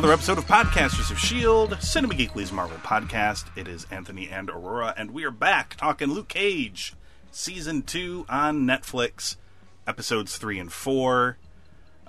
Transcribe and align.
Another 0.00 0.14
episode 0.14 0.38
of 0.38 0.46
Podcasters 0.46 1.10
of 1.10 1.18
S.H.I.E.L.D., 1.18 1.76
Cinema 1.80 2.14
Geekly's 2.14 2.50
Marvel 2.50 2.78
podcast. 2.78 3.44
It 3.54 3.68
is 3.68 3.86
Anthony 3.90 4.30
and 4.30 4.48
Aurora, 4.48 4.94
and 4.96 5.10
we 5.10 5.24
are 5.24 5.30
back 5.30 5.76
talking 5.76 6.08
Luke 6.08 6.28
Cage, 6.28 6.94
Season 7.30 7.82
2 7.82 8.24
on 8.26 8.62
Netflix, 8.62 9.36
Episodes 9.86 10.38
3 10.38 10.58
and 10.58 10.72
4. 10.72 11.36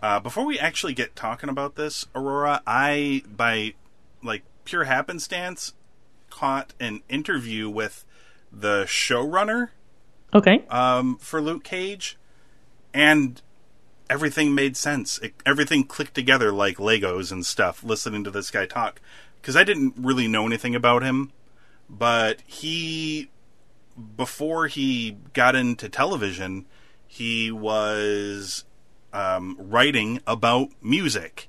Uh, 0.01 0.21
before 0.21 0.45
we 0.45 0.57
actually 0.57 0.93
get 0.93 1.17
talking 1.17 1.49
about 1.49 1.75
this, 1.75 2.05
Aurora, 2.15 2.61
I, 2.65 3.23
by 3.27 3.73
like 4.23 4.43
pure 4.63 4.85
happenstance, 4.85 5.73
caught 6.29 6.73
an 6.79 7.01
interview 7.09 7.69
with 7.69 8.05
the 8.53 8.85
showrunner 8.87 9.67
Okay. 10.33 10.63
um, 10.69 11.17
for 11.17 11.41
Luke 11.41 11.65
Cage, 11.65 12.17
and 12.93 13.41
everything 14.11 14.53
made 14.53 14.75
sense. 14.75 15.17
It, 15.19 15.33
everything 15.45 15.85
clicked 15.85 16.13
together 16.13 16.51
like 16.51 16.75
Legos 16.77 17.31
and 17.31 17.45
stuff. 17.45 17.81
Listening 17.81 18.25
to 18.25 18.29
this 18.29 18.51
guy 18.51 18.65
talk, 18.65 18.99
because 19.41 19.55
I 19.55 19.63
didn't 19.63 19.93
really 19.97 20.27
know 20.27 20.45
anything 20.45 20.75
about 20.75 21.01
him, 21.01 21.31
but 21.89 22.41
he, 22.45 23.31
before 24.17 24.67
he 24.67 25.17
got 25.31 25.55
into 25.55 25.87
television, 25.87 26.65
he 27.07 27.51
was 27.51 28.65
um, 29.13 29.55
writing 29.57 30.19
about 30.27 30.69
music. 30.81 31.47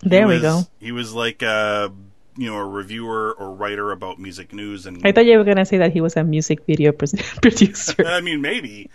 He 0.00 0.08
There 0.08 0.28
we 0.28 0.40
go. 0.40 0.62
He 0.78 0.92
was 0.92 1.12
like 1.14 1.42
a 1.42 1.92
you 2.36 2.50
know 2.50 2.56
a 2.56 2.64
reviewer 2.64 3.34
or 3.38 3.52
writer 3.52 3.92
about 3.92 4.18
music 4.18 4.52
news 4.52 4.86
and 4.86 5.00
I 5.06 5.12
thought 5.12 5.26
you 5.26 5.38
were 5.38 5.44
gonna 5.44 5.64
say 5.64 5.78
that 5.78 5.92
he 5.92 6.00
was 6.00 6.16
a 6.16 6.24
music 6.24 6.66
video 6.66 6.92
pr- 6.92 7.06
producer 7.42 8.04
I 8.06 8.20
mean, 8.20 8.40
maybe, 8.40 8.90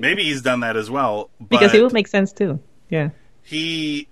maybe 0.00 0.24
he's 0.24 0.42
done 0.42 0.60
that 0.60 0.76
as 0.76 0.90
well. 0.90 1.30
But 1.38 1.48
because 1.50 1.74
it 1.74 1.82
would 1.82 1.92
make 1.92 2.08
sense 2.08 2.32
too. 2.32 2.58
Yeah. 2.88 3.10
he 3.42 4.08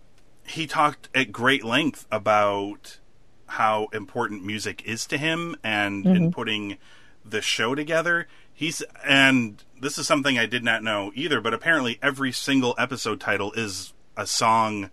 he 0.47 0.67
talked 0.67 1.09
at 1.15 1.33
great 1.33 1.65
length 1.65 2.07
about 2.11 2.99
how 3.47 3.89
important 3.93 4.45
music 4.45 4.83
is 4.85 5.07
to 5.07 5.19
him 5.19 5.57
and 5.65 6.07
in 6.07 6.33
putting 6.33 6.79
the 7.25 7.43
show 7.43 7.75
together. 7.75 8.29
He's 8.53 8.83
and 9.05 9.63
this 9.81 9.99
is 9.99 10.07
something 10.07 10.39
I 10.39 10.47
did 10.47 10.65
not 10.65 10.83
know 10.83 11.13
either, 11.15 11.41
but 11.41 11.55
apparently 11.55 11.99
every 12.03 12.33
single 12.33 12.75
episode 12.79 13.21
title 13.21 13.53
is 13.53 13.93
a 14.17 14.27
song 14.27 14.91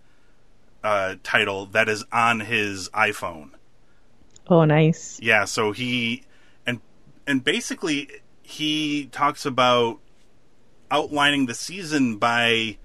uh, 0.84 1.16
title 1.22 1.66
that 1.66 1.88
is 1.88 2.04
on 2.12 2.40
his 2.40 2.88
iPhone. 2.90 3.50
Oh, 4.48 4.64
nice. 4.64 5.18
Yeah, 5.20 5.44
so 5.44 5.72
he 5.72 6.24
and 6.66 6.80
and 7.26 7.42
basically 7.42 8.08
he 8.42 9.06
talks 9.06 9.44
about 9.44 9.98
outlining 10.90 11.46
the 11.46 11.54
season 11.54 12.16
by 12.16 12.78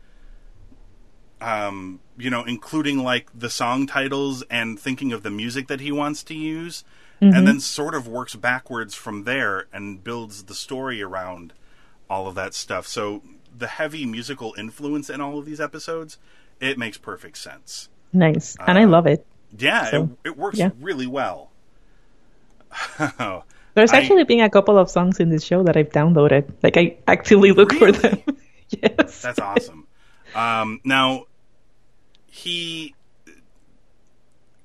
um 1.40 2.00
you 2.18 2.30
know 2.30 2.44
including 2.44 3.04
like 3.04 3.28
the 3.34 3.50
song 3.50 3.86
titles 3.86 4.44
and 4.50 4.80
thinking 4.80 5.12
of 5.12 5.22
the 5.22 5.30
music 5.30 5.68
that 5.68 5.80
he 5.80 5.92
wants 5.92 6.24
to 6.24 6.34
use 6.34 6.84
and 7.22 7.48
then 7.48 7.60
sort 7.60 7.94
of 7.94 8.08
works 8.08 8.36
backwards 8.36 8.96
from 8.96 9.26
there 9.26 9.68
and 9.72 10.04
builds 10.04 10.46
the 10.46 10.56
story 10.56 11.04
around 11.04 11.54
all 12.10 12.28
of 12.28 12.34
that 12.34 12.56
stuff. 12.56 12.88
So 12.88 13.22
the 13.56 13.68
heavy 13.68 14.08
musical 14.08 14.56
influence 14.58 15.08
in 15.08 15.22
all 15.22 15.38
of 15.38 15.46
these 15.46 15.62
episodes, 15.62 16.18
it 16.60 16.80
makes 16.80 16.98
perfect 16.98 17.38
sense. 17.38 17.90
Nice. 18.12 18.58
and 18.66 18.78
I 18.78 18.86
love 18.86 19.06
it. 19.06 19.24
Yeah, 19.56 19.86
So, 19.92 20.04
it, 20.24 20.30
it 20.30 20.38
works 20.38 20.58
yeah. 20.58 20.72
really 20.80 21.06
well. 21.06 21.50
There's 23.74 23.92
I- 23.94 23.98
actually 23.98 24.24
been 24.26 24.42
a 24.42 24.50
couple 24.50 24.78
of 24.78 24.90
songs 24.90 25.20
in 25.20 25.30
this 25.30 25.44
show 25.44 25.64
that 25.64 25.78
I've 25.78 25.90
downloaded. 25.90 26.52
Like 26.64 26.78
I 26.78 26.98
actively 27.08 27.52
look 27.52 27.74
for 27.74 27.92
them. 27.92 28.22
yes. 28.70 29.22
That's 29.22 29.40
awesome. 29.40 29.88
um, 30.36 30.81
now, 30.84 31.26
he 32.28 32.96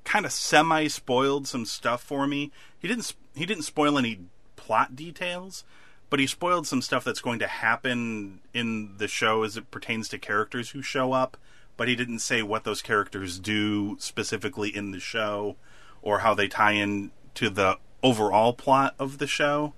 kind 0.05 0.25
of 0.25 0.33
semi 0.33 0.87
spoiled 0.89 1.47
some 1.49 1.65
stuff 1.65 2.03
for 2.03 2.27
me. 2.27 2.53
He 2.78 2.89
didn't. 2.89 3.12
He 3.34 3.47
didn't 3.47 3.65
spoil 3.65 3.99
any 3.99 4.21
plot 4.56 4.97
details, 4.97 5.65
but 6.11 6.19
he 6.19 6.27
spoiled 6.27 6.66
some 6.66 6.81
stuff 6.83 7.05
that's 7.05 7.21
going 7.21 7.39
to 7.41 7.47
happen 7.47 8.41
in 8.55 8.97
the 8.99 9.09
show 9.09 9.43
as 9.43 9.56
it 9.56 9.71
pertains 9.71 10.09
to 10.09 10.19
characters 10.19 10.71
who 10.71 10.83
show 10.83 11.12
up. 11.12 11.37
But 11.77 11.89
he 11.89 11.95
didn't 11.97 12.21
say 12.21 12.43
what 12.43 12.65
those 12.65 12.81
characters 12.81 13.39
do 13.39 13.97
specifically 14.00 14.75
in 14.75 14.93
the 14.93 15.00
show, 15.00 15.56
or 16.00 16.21
how 16.21 16.33
they 16.34 16.49
tie 16.49 16.72
in 16.72 17.11
to 17.34 17.50
the 17.50 17.77
overall 18.06 18.53
plot 18.53 18.94
of 18.99 19.19
the 19.19 19.27
show. 19.27 19.75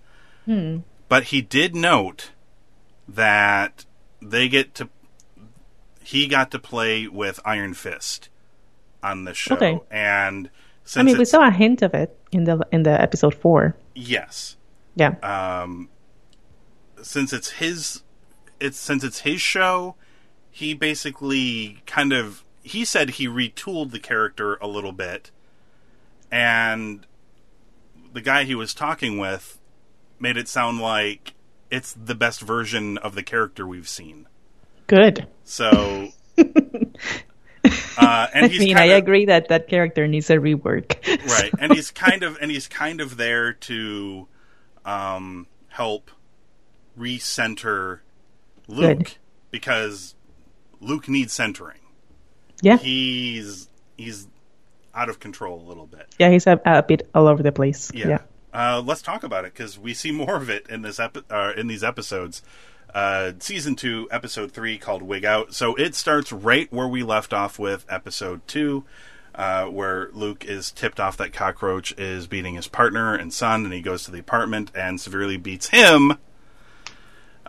But 1.09 1.25
he 1.25 1.41
did 1.43 1.75
note 1.75 2.31
that 3.07 3.85
they 4.23 4.49
get 4.49 4.75
to 4.77 4.89
he 6.03 6.27
got 6.27 6.51
to 6.53 6.59
play 6.59 7.07
with 7.07 7.39
Iron 7.45 7.75
Fist 7.75 8.31
on 9.03 9.25
the 9.25 9.35
show, 9.35 9.55
Okay. 9.57 9.79
and 9.91 10.49
since 10.85 11.01
I 11.01 11.05
mean, 11.05 11.19
we 11.19 11.25
saw 11.27 11.47
a 11.47 11.51
hint 11.51 11.83
of 11.83 11.93
it 11.95 12.17
in 12.33 12.45
the 12.45 12.67
in 12.73 12.83
the 12.83 12.99
episode 13.01 13.35
four. 13.35 13.77
yes, 13.95 14.57
Yeah. 14.97 15.17
um, 15.23 15.91
since 17.03 17.33
it's 17.35 17.51
his, 17.63 18.03
it's 18.59 18.79
since 18.79 19.05
it's 19.05 19.21
his 19.21 19.41
show, 19.43 19.97
he 20.51 20.73
basically 20.75 21.83
kind 21.87 22.13
of 22.15 22.43
he 22.63 22.85
said 22.87 23.11
he 23.11 23.27
retooled 23.29 23.91
the 23.93 24.01
character 24.01 24.57
a 24.63 24.67
little 24.67 24.93
bit, 24.93 25.31
and 26.31 27.07
the 28.13 28.21
guy 28.21 28.45
he 28.45 28.55
was 28.55 28.75
talking 28.75 29.19
with 29.19 29.59
made 30.19 30.37
it 30.37 30.49
sound 30.49 30.81
like 30.81 31.35
it's 31.71 31.93
the 31.93 32.15
best 32.15 32.41
version 32.41 32.99
of 32.99 33.15
the 33.15 33.23
character 33.23 33.67
we've 33.67 33.89
seen. 33.89 34.27
Good. 34.87 35.27
So, 35.45 36.09
uh, 36.39 36.43
and 38.35 38.47
I 38.47 38.49
mean, 38.49 38.77
I 38.77 38.89
kinda, 38.89 38.97
agree 38.97 39.27
that 39.27 39.49
that 39.49 39.69
character 39.69 40.07
needs 40.07 40.31
a 40.31 40.37
rework. 40.37 40.97
right, 41.31 41.53
and 41.59 41.73
he's 41.75 41.91
kind 41.91 42.23
of 42.23 42.39
and 42.41 42.51
he's 42.51 42.67
kind 42.69 43.01
of 43.01 43.17
there 43.17 43.53
to 43.53 44.27
um, 44.85 45.47
help 45.69 46.11
recenter 46.99 48.01
Luke 48.67 48.99
Good. 48.99 49.15
because 49.51 50.15
Luke 50.81 51.09
needs 51.09 51.33
centering. 51.33 51.81
yeah. 52.63 52.79
He's 52.79 53.69
he's 53.97 54.29
out 54.99 55.09
of 55.09 55.21
control 55.21 55.63
a 55.63 55.67
little 55.67 55.87
bit. 55.87 56.07
Yeah, 56.19 56.31
he's 56.31 56.47
a, 56.47 56.61
a 56.67 56.83
bit 56.83 57.09
all 57.15 57.29
over 57.29 57.43
the 57.43 57.53
place. 57.53 57.93
Yeah. 57.95 58.09
Yeah. 58.09 58.19
Uh, 58.53 58.83
let's 58.85 59.03
talk 59.03 59.23
about 59.23 59.45
it 59.45 59.55
because 59.55 59.79
we 59.79 59.95
see 59.95 60.11
more 60.11 60.37
of 60.37 60.51
it 60.51 60.67
in 60.69 60.83
this 60.83 60.99
epi- 60.99 61.23
uh, 61.31 61.53
in 61.57 61.69
these 61.69 61.85
episodes. 61.85 62.43
Uh, 62.93 63.33
season 63.39 63.77
two, 63.77 64.09
episode 64.11 64.51
three, 64.51 64.77
called 64.79 65.03
"Wig 65.03 65.25
Out." 65.25 65.55
So 65.55 65.75
it 65.77 65.95
starts 65.95 66.33
right 66.33 66.73
where 66.73 66.89
we 66.89 67.03
left 67.03 67.33
off 67.33 67.59
with 67.59 67.85
episode 67.89 68.41
two, 68.49 68.85
uh, 69.35 69.67
where 69.67 70.09
Luke 70.13 70.45
is 70.45 70.73
tipped 70.73 70.99
off 70.99 71.17
that 71.19 71.33
Cockroach 71.33 71.93
is 71.99 72.27
beating 72.27 72.55
his 72.55 72.67
partner 72.67 73.15
and 73.15 73.33
son, 73.33 73.65
and 73.65 73.73
he 73.73 73.83
goes 73.83 74.05
to 74.05 74.11
the 74.11 74.19
apartment 74.19 74.73
and 74.75 75.01
severely 75.01 75.37
beats 75.37 75.69
him. 75.69 76.13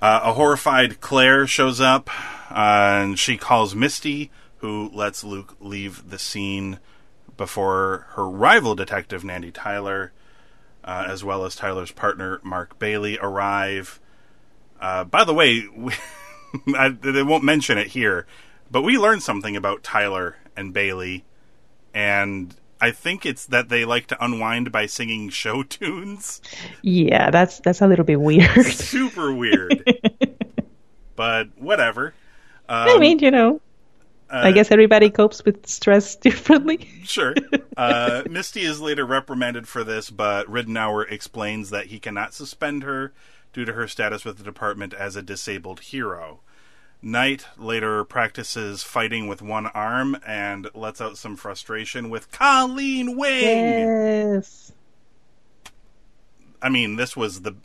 Uh, 0.02 0.20
a 0.24 0.34
horrified 0.34 1.02
Claire 1.02 1.48
shows 1.48 1.82
up, 1.82 2.10
uh, 2.52 3.00
and 3.02 3.18
she 3.18 3.38
calls 3.38 3.74
Misty, 3.74 4.30
who 4.58 4.90
lets 4.94 5.24
Luke 5.24 5.56
leave 5.60 6.10
the 6.10 6.20
scene 6.20 6.80
before 7.40 8.06
her 8.12 8.30
rival 8.30 8.76
detective, 8.76 9.24
Nandi 9.24 9.50
Tyler, 9.52 10.12
uh, 10.84 11.06
as 11.08 11.24
well 11.24 11.44
as 11.46 11.56
Tyler's 11.56 11.92
partner, 11.92 12.40
Mark 12.44 12.78
Bailey, 12.78 13.18
arrive. 13.20 14.00
Uh, 14.80 15.06
by 15.06 15.24
the 15.24 15.34
way, 15.34 15.68
we, 15.76 15.94
I, 16.76 16.90
they 16.90 17.24
won't 17.24 17.44
mention 17.44 17.78
it 17.80 17.88
here, 17.88 18.28
but 18.70 18.84
we 18.84 18.98
learned 18.98 19.24
something 19.24 19.56
about 19.56 19.84
Tyler 19.84 20.36
and 20.56 20.74
Bailey, 20.74 21.24
and 21.94 22.56
I 22.82 22.92
think 22.92 23.26
it's 23.26 23.46
that 23.48 23.70
they 23.70 23.86
like 23.86 24.08
to 24.08 24.24
unwind 24.24 24.72
by 24.72 24.86
singing 24.86 25.30
show 25.30 25.64
tunes. 25.78 26.42
Yeah, 26.82 27.32
that's 27.32 27.60
that's 27.62 27.82
a 27.82 27.88
little 27.88 28.06
bit 28.06 28.20
weird. 28.22 28.66
Super 28.66 29.34
weird. 29.34 29.84
but 31.16 31.48
whatever. 31.58 32.14
I 32.68 32.92
Um, 32.94 33.00
mean, 33.00 33.20
you 33.20 33.32
know, 33.32 33.62
I 34.32 34.50
uh, 34.50 34.52
guess 34.52 34.72
everybody 34.72 35.10
copes 35.10 35.44
with 35.44 35.66
stress 35.68 36.16
differently. 36.28 36.88
Sure. 37.04 37.34
Uh, 37.78 38.24
Misty 38.30 38.64
is 38.64 38.82
later 38.82 39.06
reprimanded 39.06 39.66
for 39.66 39.86
this, 39.86 40.10
but 40.10 40.46
Ridenour 40.48 41.10
explains 41.10 41.70
that 41.70 41.86
he 41.86 41.98
cannot 41.98 42.34
suspend 42.34 42.84
her 42.84 43.14
due 43.54 43.64
to 43.64 43.72
her 43.72 43.88
status 43.88 44.26
with 44.26 44.38
the 44.38 44.44
department 44.44 44.94
as 44.94 45.16
a 45.16 45.22
disabled 45.22 45.80
hero. 45.80 46.42
Knight 47.02 47.46
later 47.58 48.04
practices 48.04 48.84
fighting 48.84 49.30
with 49.30 49.42
one 49.42 49.68
arm 49.68 50.18
and 50.28 50.68
lets 50.76 51.00
out 51.00 51.18
some 51.18 51.38
frustration 51.38 52.10
with 52.10 52.30
Colleen 52.34 53.16
Wing. 53.18 53.44
Yes. 53.44 54.74
I 56.62 56.68
mean, 56.68 56.98
this 56.98 57.16
was 57.16 57.44
the 57.44 57.56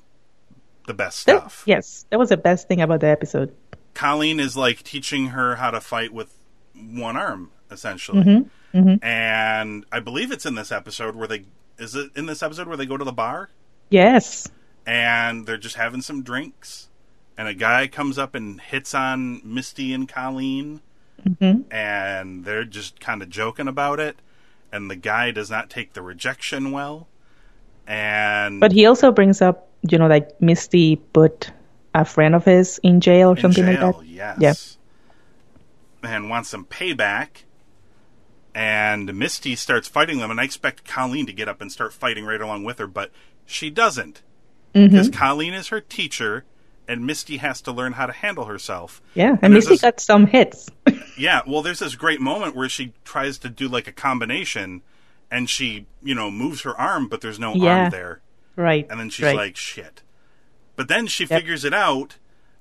the 0.87 0.95
best 0.95 1.27
That- 1.27 1.41
stuff. 1.41 1.65
yes, 1.67 2.07
that 2.11 2.21
was 2.21 2.29
the 2.29 2.37
best 2.37 2.69
thing 2.69 2.81
about 2.81 3.01
the 3.01 3.09
episode. 3.09 3.53
Colleen 3.95 4.39
is 4.39 4.57
like 4.57 4.85
teaching 4.85 5.29
her 5.29 5.57
how 5.57 5.73
to 5.73 5.81
fight 5.81 6.13
with 6.13 6.34
one 6.75 7.17
arm, 7.17 7.51
essentially. 7.71 8.47
Mm-hmm. 8.75 9.05
And 9.05 9.85
I 9.93 10.01
believe 10.01 10.33
it's 10.33 10.47
in 10.47 10.55
this 10.57 10.73
episode 10.73 11.15
where 11.15 11.29
they 11.29 11.45
is 11.79 11.95
it 11.95 12.11
in 12.17 12.27
this 12.27 12.43
episode 12.43 12.67
where 12.69 12.77
they 12.77 12.87
go 12.87 12.97
to 12.97 13.05
the 13.05 13.13
bar 13.13 13.51
Yes. 13.91 14.49
and 14.87 15.47
they're 15.47 15.57
just 15.57 15.77
having 15.77 16.01
some 16.03 16.23
drinks 16.23 16.89
and 17.37 17.49
a 17.49 17.55
guy 17.55 17.87
comes 17.89 18.17
up 18.19 18.35
and 18.35 18.61
hits 18.61 18.95
on 18.95 19.41
Misty 19.45 19.93
and 19.93 20.09
Colleen 20.09 20.81
Mm-hmm. 21.25 21.73
and 21.73 22.45
they're 22.45 22.65
just 22.65 23.01
kind 23.01 23.23
of 23.23 23.31
joking 23.31 23.67
about 23.69 23.99
it 24.01 24.19
and 24.73 24.91
the 24.91 24.97
guy 24.97 25.31
does 25.31 25.51
not 25.51 25.71
take 25.71 25.93
the 25.95 26.03
rejection 26.03 26.71
well 26.73 27.07
and 27.87 28.61
But 28.61 28.73
he 28.73 28.87
also 28.87 29.11
brings 29.13 29.41
up, 29.41 29.69
you 29.89 29.97
know, 29.99 30.07
like 30.09 30.41
Misty 30.41 30.97
put 30.97 31.51
a 31.95 32.05
friend 32.05 32.35
of 32.35 32.45
his 32.45 32.79
in 32.83 33.01
jail 33.01 33.31
or 33.31 33.37
in 33.37 33.43
something 33.43 33.65
jail, 33.65 33.97
like 33.99 34.17
that. 34.17 34.41
yes 34.41 34.77
and 36.13 36.29
wants 36.31 36.49
some 36.51 36.65
payback 36.65 37.45
and 38.55 39.13
Misty 39.15 39.57
starts 39.57 39.89
fighting 39.89 40.19
them 40.19 40.31
and 40.31 40.41
I 40.41 40.45
expect 40.45 40.85
Colleen 40.85 41.27
to 41.27 41.33
get 41.33 41.49
up 41.49 41.61
and 41.61 41.71
start 41.73 41.93
fighting 41.93 42.25
right 42.25 42.41
along 42.41 42.65
with 42.65 42.79
her 42.79 42.87
but 42.87 43.11
she 43.47 43.71
doesn't 43.71 44.23
Mm-hmm. 44.75 44.89
because 44.91 45.09
Colleen 45.09 45.55
is 45.55 45.69
her 45.69 45.81
teacher 45.81 46.45
and 46.89 47.07
Misty 47.07 47.37
has 47.37 47.61
to 47.63 47.71
learn 47.71 47.93
how 47.93 48.07
to 48.07 48.13
handle 48.13 48.47
herself 48.47 49.01
Yeah, 49.15 49.31
and, 49.31 49.39
And 49.43 49.55
Misty 49.55 49.75
this- 49.75 49.83
got 49.83 50.01
some 50.01 50.27
hits. 50.27 50.69
Yeah, 51.17 51.43
well, 51.47 51.63
there's 51.63 51.79
this 51.79 51.95
great 51.95 52.21
moment 52.21 52.57
where 52.57 52.69
she 52.69 52.93
tries 53.05 53.39
to 53.39 53.49
do 53.49 53.69
like 53.69 53.87
a 53.87 53.93
combination, 53.93 54.83
and 55.31 55.49
she, 55.49 55.87
you 56.03 56.13
know, 56.13 56.29
moves 56.29 56.63
her 56.63 56.77
arm, 56.77 57.07
but 57.07 57.21
there's 57.21 57.39
no 57.39 57.55
Yeah. 57.55 57.83
arm 57.85 57.91
there, 57.93 58.21
right. 58.57 58.85
and 58.91 58.99
then 58.99 59.11
she's 59.11 59.27
right. 59.27 59.37
like, 59.37 59.57
"Shit!" 59.57 60.03
But 60.75 60.89
then 60.89 61.07
she 61.07 61.25
figures 61.25 61.65
it 61.65 61.73
out, 61.73 62.17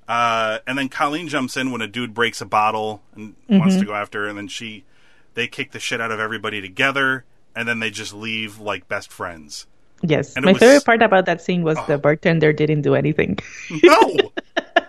uh, 0.08 0.60
and 0.68 0.78
then 0.78 0.90
Colleen 0.90 1.28
jumps 1.28 1.56
in 1.58 1.72
when 1.72 1.82
a 1.82 1.88
dude 1.88 2.14
breaks 2.14 2.42
a 2.42 2.46
bottle 2.46 3.02
and 3.16 3.36
wants 3.50 3.74
Mm-hmm. 3.76 3.80
to 3.82 3.86
go 3.86 3.94
after 3.96 4.24
her, 4.24 4.28
and 4.28 4.38
then 4.38 4.48
she, 4.48 4.84
they 5.34 5.48
kick 5.48 5.72
the 5.72 5.80
shit 5.80 6.00
out 6.02 6.12
of 6.12 6.20
everybody 6.20 6.62
together, 6.62 7.26
and 7.56 7.68
then 7.68 7.80
they 7.80 7.90
just 7.90 8.14
leave 8.14 8.60
like 8.60 8.88
best 8.88 9.12
friends. 9.12 9.68
yes. 10.02 10.36
and 10.36 10.44
My 10.46 10.52
was- 10.54 10.60
favorite 10.60 10.86
part 10.86 11.02
about 11.02 11.26
that 11.28 11.42
scene 11.42 11.64
was 11.64 11.78
Oh. 11.78 11.86
the 11.88 11.98
bartender 11.98 12.52
didn't 12.54 12.82
do 12.82 12.96
anything. 12.96 13.40
No, 13.84 14.18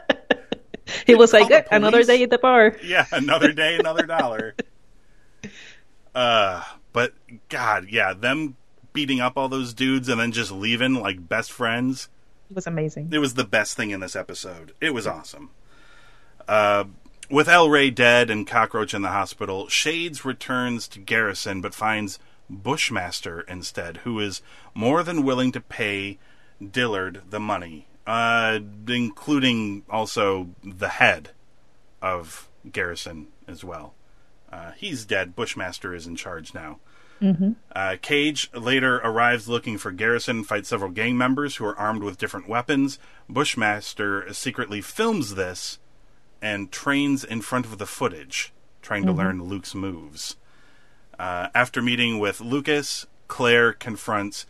he 1.07 1.15
was 1.15 1.33
like, 1.33 1.51
"Eh, 1.51 1.63
another 1.71 2.03
day 2.05 2.23
at 2.23 2.31
the 2.31 2.39
bar. 2.39 2.77
yeah, 2.85 3.07
another 3.13 3.53
day, 3.53 3.77
another 3.77 4.05
dollar. 4.07 4.55
Uh, 6.15 6.63
but 6.93 7.13
God, 7.49 7.89
yeah, 7.91 8.13
them 8.15 8.55
beating 8.93 9.19
up 9.21 9.37
all 9.37 9.49
those 9.49 9.75
dudes 9.75 10.09
and 10.09 10.21
then 10.21 10.31
just 10.31 10.53
leaving 10.53 10.95
like 10.95 11.29
best 11.29 11.51
friends. 11.51 12.09
It 12.51 12.55
was 12.55 12.67
amazing. 12.67 13.11
It 13.13 13.19
was 13.19 13.35
the 13.35 13.45
best 13.45 13.77
thing 13.77 13.91
in 13.91 14.01
this 14.01 14.17
episode. 14.17 14.73
It 14.81 14.95
was 14.95 15.07
awesome. 15.07 15.51
Uh, 16.47 16.85
with 17.31 17.49
El 17.49 17.71
Rey 17.71 17.91
dead 17.91 18.31
and 18.31 18.47
Cockroach 18.47 18.93
in 18.93 19.03
the 19.03 19.09
hospital, 19.09 19.69
Shades 19.69 20.25
returns 20.25 20.87
to 20.89 20.99
Garrison 20.99 21.61
but 21.61 21.75
finds 21.75 22.19
Bushmaster 22.51 23.41
instead, 23.43 23.99
who 23.99 24.21
is 24.21 24.43
more 24.75 25.03
than 25.03 25.25
willing 25.25 25.53
to 25.53 25.61
pay 25.61 26.19
Dillard 26.63 27.23
the 27.31 27.41
money, 27.41 27.87
uh, 28.07 28.61
including 28.87 29.85
also 29.89 30.51
the 30.63 30.91
head 30.91 31.31
of 32.03 32.49
Garrison 32.71 33.29
as 33.49 33.65
well. 33.65 33.95
Uh, 34.53 34.73
he's 34.73 35.05
dead. 35.05 35.35
Bushmaster 35.35 35.95
is 35.95 36.07
in 36.07 36.17
charge 36.17 36.55
now. 36.55 36.79
Uh, 37.75 37.97
Cage 38.03 38.51
later 38.53 38.97
arrives 38.97 39.49
looking 39.49 39.79
for 39.79 39.91
Garrison 39.91 40.45
fights 40.45 40.69
several 40.69 40.91
gang 40.91 41.17
members 41.17 41.57
who 41.57 41.65
are 41.65 41.79
armed 41.79 42.03
with 42.03 42.19
different 42.19 42.49
weapons. 42.49 42.99
Bushmaster 43.29 44.33
secretly 44.33 44.81
films 44.81 45.35
this 45.35 45.79
and 46.43 46.71
trains 46.71 47.25
in 47.25 47.41
front 47.41 47.65
of 47.65 47.79
the 47.79 47.87
footage, 47.87 48.53
trying 48.83 49.07
to 49.07 49.13
learn 49.13 49.45
Luke's 49.45 49.75
moves. 49.75 50.37
Uh, 51.19 51.49
after 51.55 51.81
meeting 51.81 52.19
with 52.19 52.41
Lucas, 52.41 53.07
Claire 53.29 53.73
confronts 53.73 54.47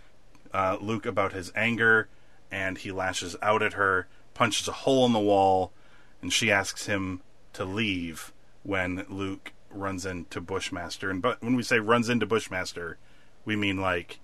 uh, 0.52 0.76
Luke 0.80 1.06
about 1.06 1.32
his 1.32 1.52
anger, 1.54 2.08
and 2.50 2.78
he 2.78 2.90
lashes 2.90 3.36
out 3.42 3.62
at 3.62 3.74
her, 3.74 4.08
punches 4.32 4.66
a 4.66 4.72
hole 4.72 5.06
in 5.06 5.12
the 5.12 5.20
wall, 5.20 5.72
and 6.20 6.32
she 6.32 6.50
asks 6.50 6.86
him 6.86 7.20
to 7.52 7.64
leave 7.64 8.32
when 8.64 9.04
Luke 9.08 9.52
runs 9.74 10.06
into 10.06 10.40
Bushmaster. 10.40 11.10
And 11.10 11.20
but 11.22 11.42
when 11.42 11.56
we 11.56 11.62
say 11.62 11.78
runs 11.78 12.08
into 12.08 12.26
Bushmaster, 12.26 12.98
we 13.44 13.56
mean 13.56 13.80
like 13.80 14.18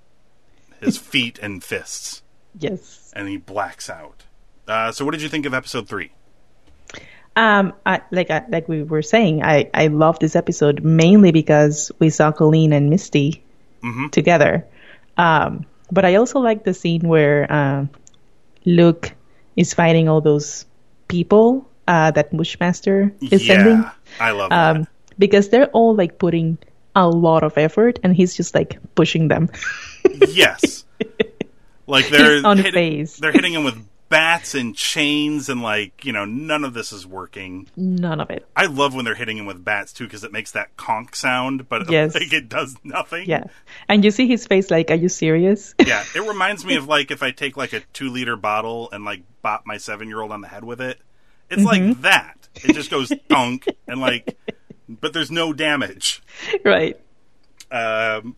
his 0.80 0.96
feet 1.12 1.38
and 1.40 1.62
fists, 1.62 2.22
Yes. 2.58 3.12
and 3.14 3.28
he 3.28 3.36
blacks 3.36 3.88
out. 3.90 4.24
Uh, 4.68 4.92
so, 4.92 5.04
what 5.04 5.10
did 5.12 5.22
you 5.22 5.28
think 5.28 5.46
of 5.46 5.54
episode 5.54 5.88
three? 5.88 6.12
Um, 7.36 7.72
I, 7.86 8.00
like 8.10 8.30
I, 8.30 8.44
like 8.48 8.68
we 8.68 8.82
were 8.82 9.02
saying, 9.02 9.42
I 9.42 9.70
I 9.72 9.86
love 9.86 10.18
this 10.18 10.34
episode 10.34 10.82
mainly 10.82 11.30
because 11.32 11.92
we 11.98 12.10
saw 12.10 12.32
Colleen 12.32 12.72
and 12.72 12.90
Misty 12.90 13.42
together. 14.10 14.66
Um, 15.16 15.64
but 15.90 16.04
I 16.04 16.16
also 16.16 16.40
like 16.40 16.64
the 16.64 16.74
scene 16.74 17.02
where 17.02 17.50
um, 17.52 17.90
Luke 18.66 19.12
is 19.56 19.72
fighting 19.74 20.08
all 20.08 20.20
those 20.20 20.66
people 21.08 21.68
uh, 21.88 22.10
that 22.10 22.30
Bushmaster 22.36 23.12
is 23.20 23.46
yeah, 23.46 23.54
sending. 23.54 23.90
I 24.20 24.30
love 24.32 24.52
Um, 24.52 24.82
that. 24.82 24.88
Because 25.20 25.50
they're 25.50 25.68
all 25.68 25.94
like 25.94 26.18
putting 26.18 26.58
a 26.96 27.08
lot 27.08 27.44
of 27.44 27.56
effort, 27.56 28.00
and 28.02 28.16
he's 28.16 28.34
just 28.34 28.52
like 28.56 28.78
pushing 28.96 29.28
them. 29.28 29.48
yes, 30.28 30.84
like 31.86 32.08
they're 32.08 32.36
He's 32.36 32.44
on 32.44 32.56
hitting, 32.56 32.72
phase. 32.72 33.16
they're 33.18 33.30
hitting 33.32 33.52
him 33.52 33.62
with 33.64 33.78
bats 34.08 34.56
and 34.56 34.74
chains, 34.74 35.48
and 35.48 35.62
like 35.62 36.04
you 36.04 36.12
know, 36.12 36.24
none 36.24 36.64
of 36.64 36.74
this 36.74 36.92
is 36.92 37.06
working. 37.06 37.68
None 37.76 38.20
of 38.20 38.30
it. 38.30 38.44
I 38.56 38.66
love 38.66 38.92
when 38.94 39.04
they're 39.04 39.14
hitting 39.14 39.38
him 39.38 39.46
with 39.46 39.64
bats 39.64 39.92
too, 39.92 40.04
because 40.04 40.24
it 40.24 40.32
makes 40.32 40.50
that 40.52 40.76
conk 40.76 41.14
sound, 41.14 41.68
but 41.68 41.88
Yes. 41.92 42.14
like 42.14 42.32
it 42.32 42.48
does 42.48 42.74
nothing. 42.82 43.28
Yeah, 43.28 43.44
and 43.88 44.04
you 44.04 44.10
see 44.10 44.26
his 44.26 44.46
face 44.48 44.68
like, 44.70 44.90
"Are 44.90 44.96
you 44.96 45.08
serious?" 45.08 45.74
Yeah, 45.86 46.02
it 46.14 46.26
reminds 46.28 46.64
me 46.64 46.74
of 46.76 46.88
like 46.88 47.10
if 47.12 47.22
I 47.22 47.30
take 47.30 47.56
like 47.56 47.72
a 47.72 47.80
two 47.92 48.08
liter 48.10 48.34
bottle 48.36 48.88
and 48.90 49.04
like 49.04 49.22
bop 49.42 49.64
my 49.64 49.76
seven 49.76 50.08
year 50.08 50.20
old 50.20 50.32
on 50.32 50.40
the 50.40 50.48
head 50.48 50.64
with 50.64 50.80
it. 50.80 50.98
It's 51.50 51.62
Mm-hmm. 51.62 51.88
like 51.88 52.00
that. 52.02 52.36
It 52.64 52.74
just 52.74 52.90
goes 52.90 53.12
thunk 53.28 53.66
and 53.88 54.00
like, 54.00 54.36
but 55.00 55.12
there's 55.12 55.30
no 55.30 55.52
damage. 55.52 56.22
right. 56.64 56.98
Um, 57.70 58.36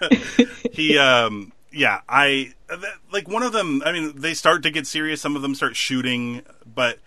he, 0.72 0.98
um, 0.98 1.52
yeah, 1.70 2.00
I 2.08 2.54
like 3.12 3.28
one 3.28 3.42
of 3.42 3.52
them. 3.52 3.82
I 3.84 3.92
mean, 3.92 4.20
they 4.20 4.34
start 4.34 4.62
to 4.64 4.70
get 4.70 4.86
serious. 4.86 5.20
Some 5.20 5.36
of 5.36 5.42
them 5.42 5.54
start 5.54 5.76
shooting, 5.76 6.42
but 6.66 6.98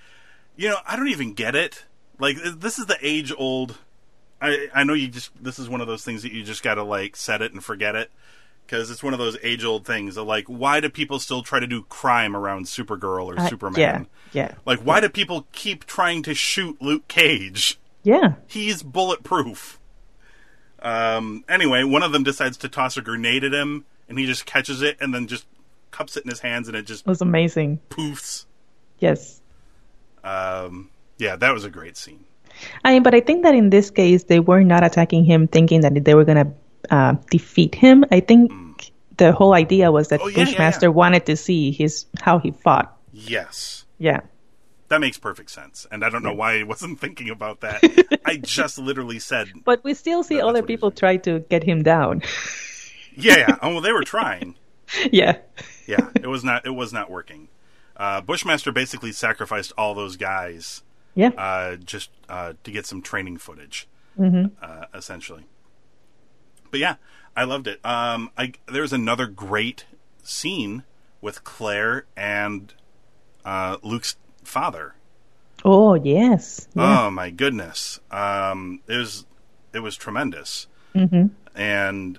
you 0.56 0.70
know, 0.70 0.78
I 0.88 0.96
don't 0.96 1.10
even 1.10 1.34
get 1.34 1.56
it. 1.56 1.84
Like 2.20 2.38
this 2.58 2.80
is 2.80 2.86
the 2.86 2.98
age 3.02 3.34
old. 3.38 3.78
I 4.42 4.70
I 4.74 4.84
know 4.84 4.94
you 4.94 5.08
just 5.08 5.32
this 5.42 5.60
is 5.60 5.68
one 5.68 5.82
of 5.82 5.88
those 5.88 6.04
things 6.06 6.24
that 6.24 6.32
you 6.32 6.44
just 6.44 6.64
got 6.64 6.76
to 6.76 6.84
like 6.84 7.16
set 7.16 7.42
it 7.42 7.52
and 7.52 7.64
forget 7.64 7.96
it 7.96 8.12
because 8.66 8.90
it's 8.92 9.04
one 9.04 9.12
of 9.14 9.20
those 9.20 9.38
age 9.44 9.64
old 9.66 9.86
things 9.86 10.18
of 10.18 10.28
like 10.28 10.46
why 10.46 10.80
do 10.80 10.90
people 10.90 11.20
still 11.20 11.42
try 11.44 11.60
to 11.60 11.68
do 11.68 11.84
crime 11.84 12.36
around 12.36 12.66
Supergirl 12.66 13.26
or 13.26 13.40
Uh, 13.40 13.50
Superman? 13.50 13.80
Yeah. 13.80 14.04
Yeah. 14.34 14.56
Like 14.66 14.80
why 14.80 15.00
do 15.02 15.10
people 15.10 15.48
keep 15.52 15.86
trying 15.86 16.24
to 16.24 16.34
shoot 16.34 16.82
Luke 16.82 17.08
Cage? 17.08 17.78
Yeah. 18.04 18.34
He's 18.48 18.84
bulletproof. 18.84 19.80
Um, 20.82 21.44
anyway, 21.48 21.84
one 21.84 22.02
of 22.04 22.12
them 22.12 22.24
decides 22.24 22.58
to 22.58 22.70
toss 22.70 22.98
a 22.98 23.02
grenade 23.02 23.44
at 23.44 23.54
him, 23.54 23.86
and 24.10 24.18
he 24.18 24.26
just 24.26 24.46
catches 24.46 24.82
it 24.82 24.98
and 25.00 25.14
then 25.14 25.28
just 25.28 25.46
cups 25.92 26.18
it 26.18 26.24
in 26.24 26.30
his 26.30 26.40
hands, 26.40 26.68
and 26.68 26.76
it 26.76 26.84
just 26.88 27.02
It 27.06 27.10
was 27.10 27.22
amazing. 27.22 27.80
poofs. 27.90 28.46
Yes. 29.00 29.42
Um, 30.24 30.90
yeah, 31.18 31.36
that 31.36 31.54
was 31.54 31.64
a 31.66 31.70
great 31.70 31.98
scene. 31.98 32.26
I 32.84 32.94
mean, 32.94 33.04
but 33.04 33.14
I 33.16 33.22
think 33.22 33.44
that 33.44 33.56
in 33.56 33.70
this 33.70 33.90
case, 33.92 34.24
they 34.26 34.40
were 34.40 34.64
not 34.64 34.84
attacking 34.84 35.24
him 35.26 35.48
thinking 35.48 35.82
that 35.82 36.04
they 36.04 36.14
were 36.16 36.26
going 36.26 36.46
to 36.46 36.94
uh, 36.96 37.16
defeat 37.30 37.74
him. 37.76 38.06
I 38.12 38.20
think 38.20 38.52
the 39.18 39.32
whole 39.32 39.54
idea 39.54 39.92
was 39.92 40.10
that 40.10 40.22
Oh, 40.22 40.28
yeah, 40.28 40.38
yeah, 40.40 40.46
Bushmaster 40.46 40.88
yeah. 40.88 40.92
wanted 40.92 41.26
to 41.28 41.36
see 41.38 41.72
his 41.72 42.06
how 42.20 42.40
he 42.40 42.52
fought. 42.52 42.96
Yes. 43.14 43.86
Yeah. 44.00 44.22
That 44.92 45.00
makes 45.02 45.18
perfect 45.18 45.50
sense. 45.50 45.88
And 45.90 46.04
I 46.04 46.10
don't 46.10 46.22
know 46.22 46.34
why 46.34 46.60
I 46.60 46.64
wasn't 46.64 47.00
thinking 47.00 47.30
about 47.30 47.62
that. 47.62 47.82
I 48.26 48.38
just 48.38 48.78
literally 48.78 49.20
said, 49.20 49.48
But 49.66 49.84
we 49.84 49.94
still 49.94 50.22
see 50.22 50.36
That- 50.38 50.46
other 50.46 50.62
people 50.64 50.92
try 50.92 51.18
to 51.18 51.40
get 51.50 51.64
him 51.64 51.82
down. 51.82 52.22
yeah, 53.16 53.38
yeah. 53.38 53.56
Oh, 53.62 53.70
well, 53.70 53.82
they 53.82 53.92
were 53.94 54.04
trying. 54.04 54.56
yeah. 55.12 55.38
Yeah, 55.88 56.10
it 56.16 56.28
was 56.28 56.44
not. 56.44 56.66
It 56.66 56.72
was 56.76 56.92
not 56.94 57.10
working. 57.10 57.48
Uh, 57.98 58.20
Bushmaster 58.22 58.72
basically 58.72 59.12
sacrificed 59.12 59.72
all 59.78 59.94
those 59.96 60.18
guys 60.18 60.84
Yeah. 61.16 61.30
uh, 61.38 61.76
just 61.78 62.10
uh, 62.30 62.54
to 62.64 62.72
get 62.72 62.86
some 62.86 63.02
training 63.02 63.38
footage, 63.38 63.88
uh, 64.22 64.86
essentially. 64.94 65.46
But 66.70 66.80
yeah, 66.80 66.96
I 67.36 67.44
loved 67.44 67.68
it. 67.68 67.80
Um, 67.86 68.30
I, 68.38 68.54
there's 68.72 68.94
another 68.94 69.28
great 69.28 69.86
scene 70.24 70.84
with 71.22 71.44
Claire 71.44 72.06
and 72.16 72.74
uh, 73.46 73.78
Luke's 73.84 74.16
father. 74.44 74.96
oh, 75.64 75.94
yes. 75.96 76.68
Yeah. 76.74 77.06
Oh 77.08 77.12
my 77.12 77.30
goodness! 77.30 78.00
Um, 78.10 78.82
it 78.88 78.98
was 78.98 79.26
it 79.74 79.80
was 79.80 79.96
tremendous, 79.96 80.68
hmm 80.94 81.28
and 81.56 82.18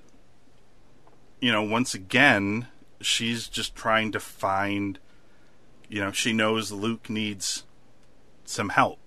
you 1.41 1.51
know, 1.51 1.63
once 1.63 1.95
again, 1.95 2.69
she's 3.01 3.49
just 3.49 3.75
trying 3.75 4.13
to 4.13 4.21
find. 4.21 4.99
You 5.89 6.01
know, 6.01 6.13
she 6.13 6.33
knows 6.33 6.71
Luke 6.73 7.11
needs 7.11 7.65
some 8.45 8.71
help. 8.71 8.99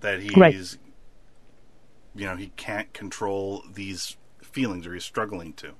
That 0.00 0.20
he's, 0.22 0.34
Right. 0.36 0.56
you 2.14 2.24
know, 2.26 2.36
he 2.36 2.52
can't 2.56 2.90
control 2.94 3.62
these 3.70 4.16
feelings, 4.42 4.86
or 4.86 4.94
he's 4.94 5.04
struggling 5.04 5.52
to, 5.54 5.72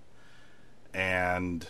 and 0.93 1.67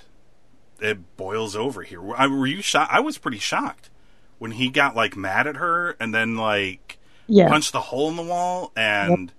it 0.81 1.17
boils 1.17 1.55
over 1.55 1.83
here. 1.83 2.01
I- 2.15 2.27
were 2.27 2.47
you 2.47 2.63
shocked? 2.63 2.93
I 2.93 3.01
was 3.01 3.19
pretty 3.19 3.39
shocked 3.39 3.91
when 4.41 4.51
he 4.51 4.69
got 4.71 4.97
like 4.97 5.17
mad 5.17 5.47
at 5.47 5.57
her, 5.57 5.95
and 6.01 6.13
then 6.13 6.37
like 6.37 6.99
Yeah. 7.29 7.49
punched 7.49 7.73
the 7.73 7.81
hole 7.81 8.11
in 8.11 8.17
the 8.17 8.25
wall 8.25 8.73
and 8.75 9.31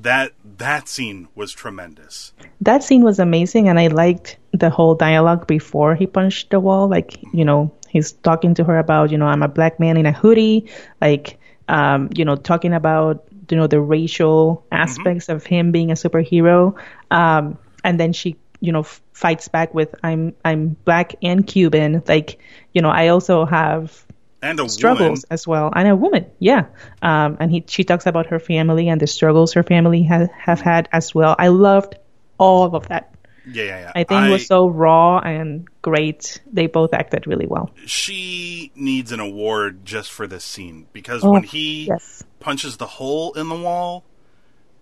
that 0.00 0.32
that 0.58 0.88
scene 0.88 1.26
was 1.34 1.52
tremendous 1.52 2.32
that 2.60 2.84
scene 2.84 3.02
was 3.02 3.18
amazing 3.18 3.68
and 3.68 3.80
i 3.80 3.88
liked 3.88 4.38
the 4.52 4.70
whole 4.70 4.94
dialogue 4.94 5.46
before 5.48 5.96
he 5.96 6.06
punched 6.06 6.50
the 6.50 6.60
wall 6.60 6.88
like 6.88 7.18
you 7.34 7.44
know 7.44 7.70
he's 7.88 8.12
talking 8.12 8.54
to 8.54 8.62
her 8.62 8.78
about 8.78 9.10
you 9.10 9.18
know 9.18 9.26
i'm 9.26 9.42
a 9.42 9.48
black 9.48 9.80
man 9.80 9.96
in 9.96 10.06
a 10.06 10.12
hoodie 10.12 10.64
like 11.00 11.36
um 11.68 12.08
you 12.14 12.24
know 12.24 12.36
talking 12.36 12.72
about 12.72 13.24
you 13.50 13.56
know 13.56 13.66
the 13.66 13.80
racial 13.80 14.64
aspects 14.70 15.28
of 15.28 15.44
him 15.44 15.72
being 15.72 15.90
a 15.90 15.94
superhero 15.94 16.72
um 17.10 17.58
and 17.82 17.98
then 17.98 18.12
she 18.12 18.36
you 18.60 18.70
know 18.70 18.80
f- 18.86 19.02
fights 19.12 19.48
back 19.48 19.74
with 19.74 19.94
i'm 20.04 20.32
i'm 20.44 20.76
black 20.84 21.14
and 21.22 21.46
cuban 21.46 22.02
like 22.06 22.38
you 22.72 22.80
know 22.80 22.90
i 22.90 23.08
also 23.08 23.44
have 23.44 24.06
and 24.42 24.60
a 24.60 24.68
struggles 24.68 25.00
woman. 25.08 25.22
as 25.30 25.46
well. 25.46 25.72
And 25.74 25.88
a 25.88 25.96
woman 25.96 26.26
yeah. 26.38 26.66
Um 27.02 27.36
and 27.40 27.50
he 27.50 27.64
she 27.68 27.84
talks 27.84 28.06
about 28.06 28.26
her 28.26 28.38
family 28.38 28.88
and 28.88 29.00
the 29.00 29.06
struggles 29.06 29.52
her 29.54 29.62
family 29.62 30.04
ha- 30.04 30.28
have 30.38 30.60
had 30.60 30.88
as 30.92 31.14
well. 31.14 31.34
I 31.38 31.48
loved 31.48 31.96
all 32.38 32.74
of 32.74 32.88
that. 32.88 33.14
Yeah 33.50 33.64
yeah, 33.64 33.78
yeah. 33.80 33.92
i 33.94 34.04
think 34.04 34.26
it 34.26 34.30
was 34.30 34.46
so 34.46 34.68
raw 34.68 35.18
and 35.20 35.66
great. 35.82 36.40
They 36.52 36.66
both 36.66 36.92
acted 36.92 37.26
really 37.26 37.46
well. 37.46 37.70
She 37.86 38.70
needs 38.74 39.10
an 39.10 39.20
award 39.20 39.84
just 39.86 40.10
for 40.12 40.26
this 40.26 40.44
scene 40.44 40.86
because 40.92 41.24
Oh, 41.24 41.32
when 41.32 41.44
he 41.44 41.86
yes. 41.86 42.22
punches 42.40 42.76
the 42.76 42.86
hole 42.86 43.32
in 43.32 43.48
the 43.48 43.56
wall 43.56 44.04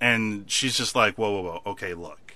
and 0.00 0.50
she's 0.50 0.76
just 0.76 0.94
like 0.96 1.16
whoa 1.16 1.30
whoa 1.30 1.42
whoa. 1.42 1.70
Okay 1.72 1.94
look. 1.94 2.34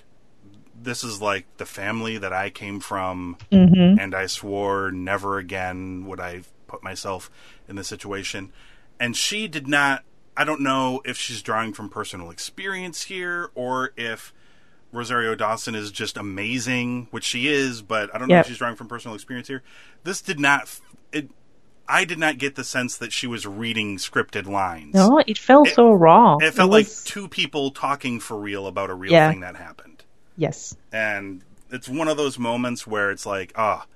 This 0.83 1.05
is 1.05 1.21
like 1.21 1.45
the 1.59 1.67
family 1.67 2.17
that 2.17 2.33
i 2.33 2.49
came 2.49 2.81
from 2.81 3.37
hmm 3.51 3.97
and 3.99 4.15
I 4.15 4.27
swore 4.27 4.91
never 4.91 5.37
again 5.39 6.07
would 6.07 6.21
I 6.21 6.43
put 6.71 6.83
myself 6.83 7.31
in 7.69 7.77
the 7.77 7.85
situation. 7.85 8.53
And 8.99 9.17
she 9.17 9.49
did 9.49 9.67
not. 9.67 10.05
I 10.37 10.45
don't 10.45 10.61
know 10.61 11.03
if 11.05 11.17
she's 11.19 11.43
drawing 11.43 11.73
from 11.73 11.89
personal 11.89 12.31
experience 12.31 13.03
here 13.05 13.51
or 13.55 13.93
if 13.97 14.33
Rosario 14.93 15.35
Dawson 15.35 15.75
is 15.75 15.91
just 15.91 16.17
amazing, 16.17 17.09
which 17.11 17.25
she 17.25 17.49
is, 17.49 17.83
but 17.83 18.15
I 18.15 18.19
don't 18.19 18.29
know 18.29 18.37
Yep. 18.37 18.45
if 18.45 18.49
she's 18.49 18.59
drawing 18.59 18.77
from 18.77 18.89
personal 18.89 19.15
experience 19.15 19.49
here. 19.49 19.63
This 20.05 20.21
did 20.23 20.39
not. 20.41 20.81
It. 21.13 21.31
I 21.89 22.05
did 22.05 22.19
not 22.21 22.39
get 22.39 22.55
the 22.55 22.63
sense 22.63 22.97
that 22.99 23.13
she 23.13 23.27
was 23.27 23.47
reading 23.47 23.97
scripted 23.99 24.47
lines. 24.47 24.95
no 24.95 25.19
it 25.27 25.37
felt 25.37 25.67
It- 25.69 25.75
so 25.75 25.91
raw 25.93 26.37
It 26.41 26.55
felt 26.55 26.71
like 26.71 26.87
was- 26.87 27.03
two 27.03 27.27
people 27.27 27.73
talking 27.73 28.21
for 28.21 28.39
real 28.39 28.69
about 28.69 28.91
a 28.91 28.95
real 28.95 29.11
Yeah. 29.13 29.29
thing 29.29 29.41
that 29.41 29.57
happened 29.57 30.05
yes 30.37 30.77
and 30.93 31.43
it's 31.69 31.89
one 31.89 32.07
of 32.07 32.17
those 32.17 32.39
moments 32.39 32.87
where 32.87 33.11
it's 33.11 33.27
like 33.27 33.53
ah 33.57 33.87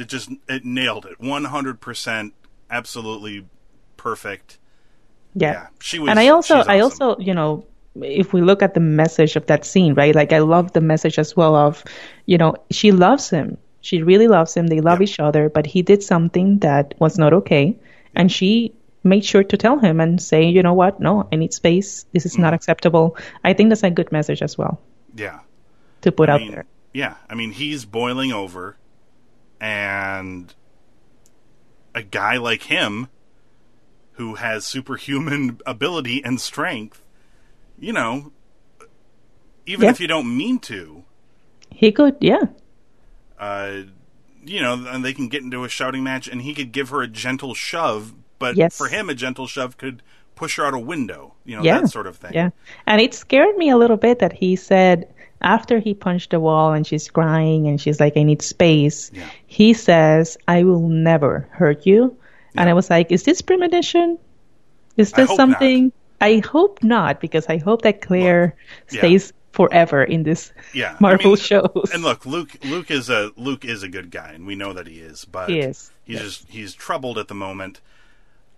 it 0.00 0.08
just 0.08 0.30
it 0.48 0.64
nailed 0.64 1.06
it 1.06 1.18
100% 1.20 2.32
absolutely 2.70 3.46
perfect 3.96 4.58
yeah, 5.34 5.52
yeah 5.52 5.66
she 5.80 5.98
was 5.98 6.10
and 6.10 6.18
I 6.18 6.28
also, 6.28 6.58
she's 6.58 6.66
I 6.68 6.80
also, 6.80 7.16
you 7.18 7.34
know, 7.34 7.64
if 8.02 8.32
we 8.32 8.40
look 8.40 8.62
at 8.62 8.74
the 8.74 8.80
message 8.80 9.36
of 9.36 9.46
that 9.46 9.64
scene, 9.64 9.94
right? 9.94 10.14
Like, 10.14 10.32
I 10.32 10.38
love 10.38 10.72
the 10.72 10.80
message 10.80 11.18
as 11.18 11.36
well 11.36 11.54
of, 11.54 11.84
you 12.26 12.38
know, 12.38 12.54
she 12.70 12.90
loves 12.92 13.30
him. 13.30 13.56
She 13.80 14.02
really 14.02 14.26
loves 14.28 14.54
him. 14.56 14.66
They 14.68 14.80
love 14.80 15.00
Yeah. 15.00 15.04
each 15.04 15.20
other, 15.20 15.48
but 15.48 15.66
he 15.66 15.82
did 15.82 16.02
something 16.02 16.58
that 16.60 16.94
was 16.98 17.18
not 17.18 17.32
okay, 17.32 17.76
and 18.14 18.30
she 18.30 18.72
made 19.04 19.24
sure 19.24 19.42
to 19.44 19.56
tell 19.56 19.78
him 19.78 20.00
and 20.00 20.20
say, 20.20 20.44
you 20.48 20.62
know 20.62 20.74
what? 20.74 21.00
No, 21.00 21.26
I 21.32 21.36
need 21.36 21.52
space. 21.54 22.06
This 22.12 22.26
is 22.26 22.32
Mm-hmm. 22.32 22.42
not 22.42 22.54
acceptable. 22.54 23.16
I 23.44 23.52
think 23.54 23.68
that's 23.70 23.82
a 23.82 23.90
good 23.90 24.10
message 24.12 24.42
as 24.42 24.56
well 24.58 24.80
yeah 25.16 25.40
to 26.02 26.12
put 26.12 26.28
I 26.28 26.34
out 26.34 26.40
mean, 26.40 26.50
there. 26.52 26.64
yeah 26.92 27.14
i 27.28 27.34
mean 27.34 27.50
he's 27.50 27.84
boiling 27.84 28.32
over 28.32 28.76
and 29.60 30.54
a 31.94 32.02
guy 32.02 32.36
like 32.36 32.64
him 32.64 33.08
who 34.12 34.36
has 34.36 34.64
superhuman 34.66 35.58
ability 35.66 36.22
and 36.24 36.40
strength 36.40 37.02
you 37.78 37.92
know 37.92 38.32
even 39.66 39.84
Yeah. 39.84 39.90
if 39.90 40.00
you 40.00 40.06
don't 40.06 40.36
mean 40.36 40.58
to 40.60 41.04
He 41.70 41.92
could, 41.92 42.16
yeah, 42.20 42.42
uh, 43.38 43.82
you 44.44 44.60
know, 44.60 44.84
and 44.88 45.04
they 45.04 45.12
can 45.12 45.28
get 45.28 45.42
into 45.42 45.64
a 45.64 45.68
shouting 45.68 46.02
match, 46.02 46.26
and 46.28 46.42
he 46.42 46.54
could 46.54 46.72
give 46.72 46.88
her 46.88 47.00
a 47.02 47.06
gentle 47.06 47.54
shove, 47.54 48.12
but 48.38 48.56
Yes. 48.56 48.76
for 48.76 48.88
him, 48.88 49.08
a 49.08 49.14
gentle 49.14 49.46
shove 49.46 49.76
could 49.76 50.02
push 50.34 50.56
her 50.56 50.64
out 50.66 50.74
a 50.74 50.78
window, 50.78 51.34
you 51.44 51.56
know, 51.56 51.62
Yeah. 51.62 51.80
that 51.80 51.88
sort 51.88 52.06
of 52.06 52.16
thing. 52.16 52.32
Yeah. 52.34 52.50
And 52.86 53.00
it 53.00 53.14
scared 53.14 53.56
me 53.56 53.70
a 53.70 53.76
little 53.76 53.96
bit 53.98 54.18
that 54.18 54.32
he 54.32 54.56
said 54.56 55.06
after 55.40 55.78
he 55.78 55.94
punched 55.94 56.30
the 56.30 56.40
wall 56.40 56.72
and 56.72 56.86
she's 56.86 57.08
crying 57.10 57.66
and 57.66 57.80
she's 57.80 58.00
like, 58.00 58.16
I 58.16 58.22
need 58.22 58.42
space, 58.42 59.10
Yeah. 59.14 59.28
he 59.46 59.72
says, 59.74 60.36
I 60.48 60.64
will 60.64 60.88
never 60.88 61.48
hurt 61.52 61.86
you. 61.86 62.16
And 62.56 62.68
I 62.68 62.74
was 62.74 62.90
like, 62.90 63.12
is 63.12 63.22
this 63.22 63.42
premonition? 63.42 64.18
Is 64.96 65.12
this 65.12 65.28
hope 65.28 65.36
something? 65.36 65.92
I 66.20 66.42
hope 66.44 66.82
not, 66.82 67.20
because 67.20 67.46
I 67.48 67.56
hope 67.58 67.82
that 67.82 68.02
Claire 68.02 68.54
yeah. 68.90 68.98
stays 68.98 69.32
forever 69.52 70.02
in 70.04 70.22
this 70.24 70.52
Yeah, 70.74 70.92
I 70.92 70.96
Marvel 71.00 71.30
mean, 71.32 71.36
shows. 71.36 71.90
And 71.92 72.02
look, 72.02 72.26
Luke, 72.26 72.50
Luke 72.64 72.90
is 72.90 73.08
a 73.08 73.30
Luke 73.36 73.64
is 73.64 73.82
a 73.82 73.88
good 73.88 74.10
guy, 74.10 74.32
and 74.32 74.46
we 74.46 74.54
know 74.56 74.72
that 74.74 74.86
he 74.86 74.98
is. 75.00 75.24
But 75.24 75.48
He 75.48 75.60
is, 75.60 75.90
He's 76.04 76.16
yes. 76.16 76.24
just 76.24 76.48
he's 76.50 76.74
troubled 76.74 77.18
at 77.18 77.28
the 77.28 77.34
moment. 77.34 77.80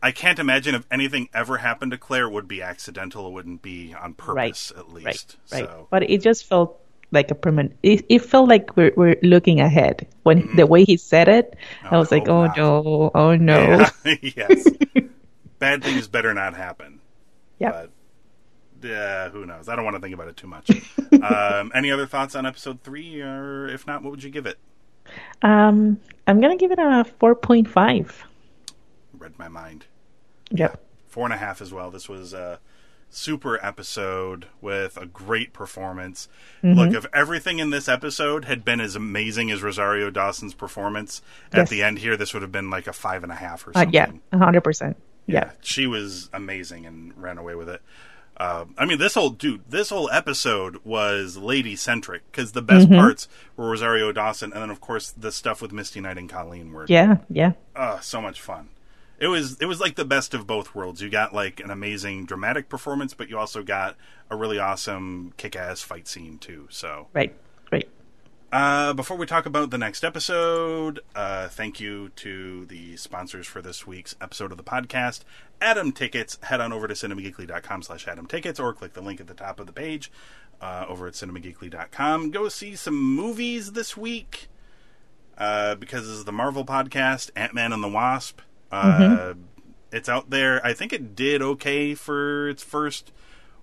I 0.02 0.10
can't 0.10 0.38
imagine 0.38 0.74
if 0.74 0.86
anything 0.90 1.28
ever 1.32 1.58
happened 1.58 1.92
to 1.92 1.98
Claire, 1.98 2.24
it 2.26 2.32
would 2.32 2.48
be 2.48 2.60
accidental. 2.62 3.28
It 3.28 3.32
wouldn't 3.32 3.62
be 3.62 3.94
on 3.94 4.14
purpose, 4.14 4.70
at 4.72 4.78
right, 4.78 4.88
least. 4.88 5.36
right. 5.52 5.68
So 5.68 5.86
But 5.90 6.10
it 6.10 6.20
just 6.22 6.44
felt 6.46 6.80
like 7.12 7.30
a 7.30 7.34
permanent. 7.34 7.76
It, 7.82 8.04
it 8.08 8.18
felt 8.20 8.48
like 8.48 8.76
we're, 8.76 8.92
we're 8.96 9.16
looking 9.22 9.60
ahead. 9.60 10.08
When 10.24 10.48
the 10.56 10.66
way 10.66 10.84
he 10.84 10.96
said 10.96 11.28
it, 11.28 11.56
I 11.90 11.96
Oh, 11.96 11.98
was 12.00 12.10
like, 12.10 12.28
oh 12.28 12.48
hope 12.48 12.56
no, 12.56 13.10
oh 13.14 13.36
no. 13.36 13.86
Yeah. 14.04 14.16
yes, 14.22 14.66
bad 15.58 15.84
things 15.84 16.08
better 16.08 16.34
not 16.34 16.54
happen. 16.56 17.00
Yep. 17.58 17.90
But 18.80 18.90
uh, 18.90 19.30
who 19.30 19.46
knows? 19.46 19.68
I 19.68 19.76
don't 19.76 19.84
want 19.84 19.94
to 19.96 20.00
think 20.02 20.14
about 20.14 20.28
it 20.28 20.36
too 20.36 20.48
much. 20.48 20.68
um, 21.22 21.70
any 21.74 21.92
other 21.92 22.06
thoughts 22.06 22.34
on 22.34 22.44
episode 22.46 22.82
three, 22.82 23.20
or 23.20 23.68
if 23.68 23.86
not, 23.86 24.02
what 24.02 24.10
would 24.10 24.22
you 24.24 24.30
give 24.30 24.46
it? 24.46 24.58
Um, 25.42 26.00
I'm 26.26 26.40
gonna 26.40 26.56
give 26.56 26.72
it 26.72 26.78
a 26.80 27.04
four 27.20 27.34
point 27.36 27.68
five. 27.68 28.24
Read 29.16 29.38
my 29.38 29.48
mind. 29.48 29.86
Yep. 30.52 30.80
Four 31.08 31.24
and 31.24 31.34
a 31.34 31.36
half 31.38 31.60
as 31.60 31.72
well. 31.72 31.90
This 31.90 32.08
was 32.08 32.32
a 32.32 32.58
super 33.10 33.62
episode 33.64 34.46
with 34.62 34.96
a 34.96 35.04
great 35.04 35.52
performance. 35.52 36.28
Mm-hmm. 36.62 36.78
Look, 36.78 36.94
if 36.94 37.06
everything 37.12 37.58
in 37.58 37.68
this 37.70 37.86
episode 37.88 38.46
had 38.46 38.64
been 38.64 38.80
as 38.80 38.96
amazing 38.96 39.50
as 39.50 39.62
Rosario 39.62 40.08
Dawson's 40.10 40.54
performance 40.54 41.20
at 41.52 41.68
the 41.68 41.82
end 41.82 41.98
here, 41.98 42.16
this 42.16 42.32
would 42.32 42.40
have 42.42 42.52
been 42.52 42.70
like 42.70 42.86
a 42.86 42.92
five 42.94 43.22
and 43.22 43.30
a 43.30 43.34
half 43.34 43.66
or 43.66 43.70
Uh, 43.70 43.80
something. 43.80 43.92
yeah, 43.92 44.10
a 44.32 44.38
hundred 44.38 44.62
percent. 44.62 44.96
yeah, 45.26 45.44
Yeah. 45.46 45.50
she 45.60 45.86
was 45.86 46.30
amazing 46.32 46.86
and 46.86 47.12
ran 47.20 47.36
away 47.36 47.54
with 47.54 47.68
it. 47.68 47.82
Um, 48.38 48.74
I 48.78 48.86
mean, 48.86 48.98
this 48.98 49.12
whole 49.14 49.28
dude, 49.28 49.60
this 49.68 49.90
whole 49.90 50.08
episode 50.10 50.78
was 50.82 51.36
lady 51.36 51.76
centric 51.76 52.22
because 52.32 52.52
the 52.52 52.62
best 52.62 52.86
Mm-hmm. 52.88 52.98
parts 52.98 53.28
were 53.58 53.68
Rosario 53.68 54.10
Dawson, 54.10 54.54
and 54.54 54.62
then 54.62 54.70
of 54.70 54.80
course 54.80 55.10
the 55.10 55.30
stuff 55.30 55.60
with 55.60 55.70
Misty 55.70 56.00
Knight 56.00 56.16
and 56.16 56.30
Colleen 56.30 56.72
were 56.72 56.86
Yeah, 56.88 57.18
yeah, 57.28 57.52
uh, 57.76 58.00
so 58.00 58.22
much 58.22 58.40
fun. 58.40 58.70
It 59.22 59.28
was 59.28 59.56
it 59.60 59.66
was 59.66 59.78
like 59.78 59.94
the 59.94 60.04
best 60.04 60.34
of 60.34 60.48
both 60.48 60.74
worlds. 60.74 61.00
You 61.00 61.08
got 61.08 61.32
like 61.32 61.60
an 61.60 61.70
amazing 61.70 62.26
dramatic 62.26 62.68
performance, 62.68 63.14
but 63.14 63.30
you 63.30 63.38
also 63.38 63.62
got 63.62 63.96
a 64.28 64.34
really 64.34 64.58
awesome 64.58 65.32
kick 65.36 65.54
ass 65.54 65.80
fight 65.80 66.08
scene 66.08 66.38
too. 66.38 66.66
So 66.70 67.06
right, 67.12 67.32
right. 67.70 67.88
Uh, 68.50 68.92
before 68.94 69.16
we 69.16 69.24
talk 69.24 69.46
about 69.46 69.70
the 69.70 69.78
next 69.78 70.02
episode, 70.02 70.98
uh, 71.14 71.46
thank 71.46 71.78
you 71.78 72.08
to 72.16 72.66
the 72.66 72.96
sponsors 72.96 73.46
for 73.46 73.62
this 73.62 73.86
week's 73.86 74.16
episode 74.20 74.50
of 74.50 74.56
the 74.56 74.64
podcast. 74.64 75.20
Atom 75.60 75.92
Tickets. 75.92 76.40
Head 76.42 76.60
on 76.60 76.72
over 76.72 76.88
to 76.88 76.94
cinemageekly.com 76.94 77.82
slash 77.82 78.08
Atom 78.08 78.26
Tickets 78.26 78.58
or 78.58 78.72
click 78.74 78.94
the 78.94 79.02
link 79.02 79.20
at 79.20 79.28
the 79.28 79.34
top 79.34 79.60
of 79.60 79.68
the 79.68 79.72
page 79.72 80.10
uh, 80.60 80.84
over 80.88 81.06
at 81.06 81.14
cinemageekly.com. 81.14 82.32
Go 82.32 82.48
see 82.48 82.74
some 82.74 83.00
movies 83.00 83.70
this 83.70 83.96
week 83.96 84.48
uh, 85.38 85.76
because 85.76 86.08
this 86.08 86.16
is 86.16 86.24
the 86.24 86.32
Marvel 86.32 86.64
podcast, 86.64 87.30
Ant-Man 87.36 87.72
and 87.72 87.84
the 87.84 87.88
Wasp. 87.88 88.40
Uh, 88.72 89.34
It's 89.92 90.08
out 90.08 90.30
there. 90.30 90.64
I 90.64 90.72
think 90.72 90.92
it 90.92 91.14
did 91.14 91.42
okay 91.42 91.94
for 91.94 92.48
its 92.48 92.62
first 92.62 93.12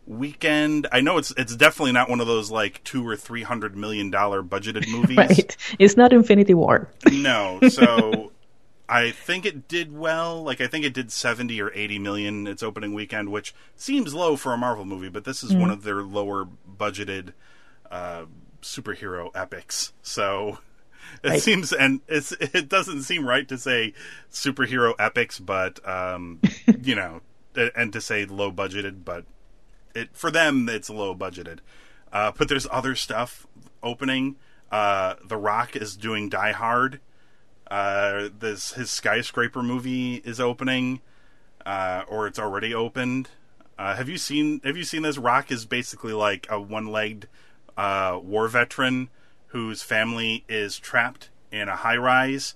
weekend. 0.06 0.88
I 0.92 1.02
know 1.02 1.18
it's 1.18 1.32
it's 1.38 1.56
definitely 1.56 1.92
not 1.92 2.10
one 2.10 2.20
of 2.22 2.28
those 2.28 2.52
like 2.52 2.84
two 2.84 3.08
or 3.08 3.16
three 3.16 3.44
hundred 3.44 3.76
million 3.76 4.10
dollar 4.12 4.44
budgeted 4.44 4.88
movies. 4.92 5.18
Right. 5.18 5.58
It's 5.80 5.98
not 5.98 6.14
Infinity 6.14 6.54
War. 6.54 6.90
No, 7.12 7.60
so 7.70 8.32
I 8.90 9.12
think 9.12 9.46
it 9.46 9.68
did 9.68 9.96
well. 9.96 10.44
Like 10.44 10.62
I 10.62 10.68
think 10.68 10.86
it 10.86 10.94
did 10.94 11.12
seventy 11.12 11.62
or 11.62 11.72
eighty 11.74 11.98
million 12.00 12.46
its 12.48 12.62
opening 12.64 12.94
weekend, 12.94 13.30
which 13.32 13.54
seems 13.76 14.14
low 14.14 14.36
for 14.36 14.54
a 14.54 14.58
Marvel 14.58 14.86
movie, 14.86 15.10
but 15.10 15.26
this 15.26 15.44
is 15.44 15.54
one 15.56 15.70
of 15.72 15.84
their 15.84 16.02
lower 16.04 16.48
budgeted 16.78 17.34
uh, 17.92 18.26
superhero 18.62 19.30
epics. 19.36 19.94
So 20.04 20.60
it 21.24 21.42
seems, 21.42 21.74
and 21.74 22.02
it's 22.08 22.32
it 22.34 22.70
doesn't 22.70 23.04
seem 23.04 23.28
right 23.28 23.48
to 23.48 23.58
say 23.58 23.94
superhero 24.32 24.94
epics, 25.00 25.40
but 25.40 25.86
um, 25.88 26.40
you 26.82 26.96
know, 26.96 27.22
and 27.76 27.94
to 27.94 28.02
say 28.02 28.26
low 28.26 28.52
budgeted, 28.52 29.04
but 29.04 29.26
it 29.96 30.10
for 30.14 30.32
them 30.32 30.68
it's 30.70 30.90
low 30.90 31.16
budgeted. 31.16 31.60
Uh, 32.12 32.32
but 32.36 32.48
there's 32.50 32.68
other 32.72 32.96
stuff 32.96 33.46
opening. 33.84 34.36
Uh, 34.72 35.16
the 35.24 35.38
Rock 35.38 35.76
is 35.76 35.96
doing 35.96 36.30
Die 36.30 36.52
Hard. 36.52 37.00
Uh, 37.70 38.30
this 38.38 38.74
his 38.74 38.90
skyscraper 38.90 39.62
movie 39.62 40.16
is 40.16 40.40
opening, 40.40 41.02
uh, 41.66 42.04
or 42.08 42.28
it's 42.28 42.40
already 42.40 42.74
opened. 42.74 43.30
Uh, 43.78 43.96
have 43.96 44.10
you 44.10 44.18
seen 44.18 44.60
Have 44.64 44.76
you 44.76 44.84
seen 44.84 45.04
this? 45.04 45.18
Rock 45.18 45.52
is 45.52 45.66
basically 45.66 46.14
like 46.14 46.48
a 46.50 46.60
one-legged 46.60 47.28
uh, 47.78 48.20
war 48.22 48.48
veteran 48.48 49.10
whose 49.50 49.82
family 49.82 50.44
is 50.48 50.78
trapped 50.78 51.30
in 51.52 51.68
a 51.68 51.76
high-rise 51.76 52.56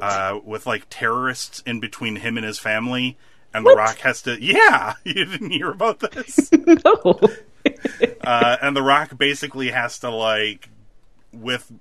uh, 0.00 0.38
with 0.44 0.66
like 0.66 0.86
terrorists 0.90 1.62
in 1.66 1.80
between 1.80 2.16
him 2.16 2.36
and 2.36 2.44
his 2.44 2.58
family, 2.58 3.16
and 3.54 3.64
The 3.64 3.74
Rock 3.74 3.98
has 3.98 4.22
to. 4.22 4.40
Yeah, 4.40 4.94
you 5.04 5.24
didn't 5.24 5.50
hear 5.50 5.70
about 5.70 6.00
this. 6.00 6.50
no. 6.84 7.20
uh, 8.24 8.56
and 8.62 8.76
The 8.76 8.82
Rock 8.82 9.16
basically 9.16 9.70
has 9.70 9.98
to 10.00 10.10
like 10.10 10.68
with 11.32 11.72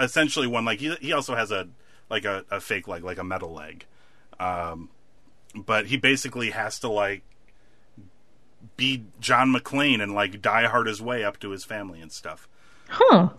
essentially 0.00 0.46
one 0.46 0.64
like 0.64 0.80
he 0.80 0.94
he 0.96 1.12
also 1.12 1.34
has 1.34 1.50
a 1.50 1.68
like 2.10 2.24
a, 2.24 2.44
a 2.50 2.60
fake 2.60 2.88
leg 2.88 3.04
like 3.04 3.18
a 3.18 3.24
metal 3.24 3.52
leg, 3.52 3.84
um, 4.38 4.90
but 5.54 5.86
he 5.86 5.96
basically 5.96 6.50
has 6.50 6.78
to 6.80 6.88
like 6.88 7.22
be 8.76 9.04
John 9.20 9.52
McClane 9.52 10.02
and 10.02 10.14
like 10.14 10.40
die 10.40 10.66
hard 10.66 10.86
his 10.86 11.02
way 11.02 11.24
up 11.24 11.38
to 11.40 11.50
his 11.50 11.64
family 11.64 12.00
and 12.00 12.12
stuff. 12.12 12.48
Huh. 12.88 13.30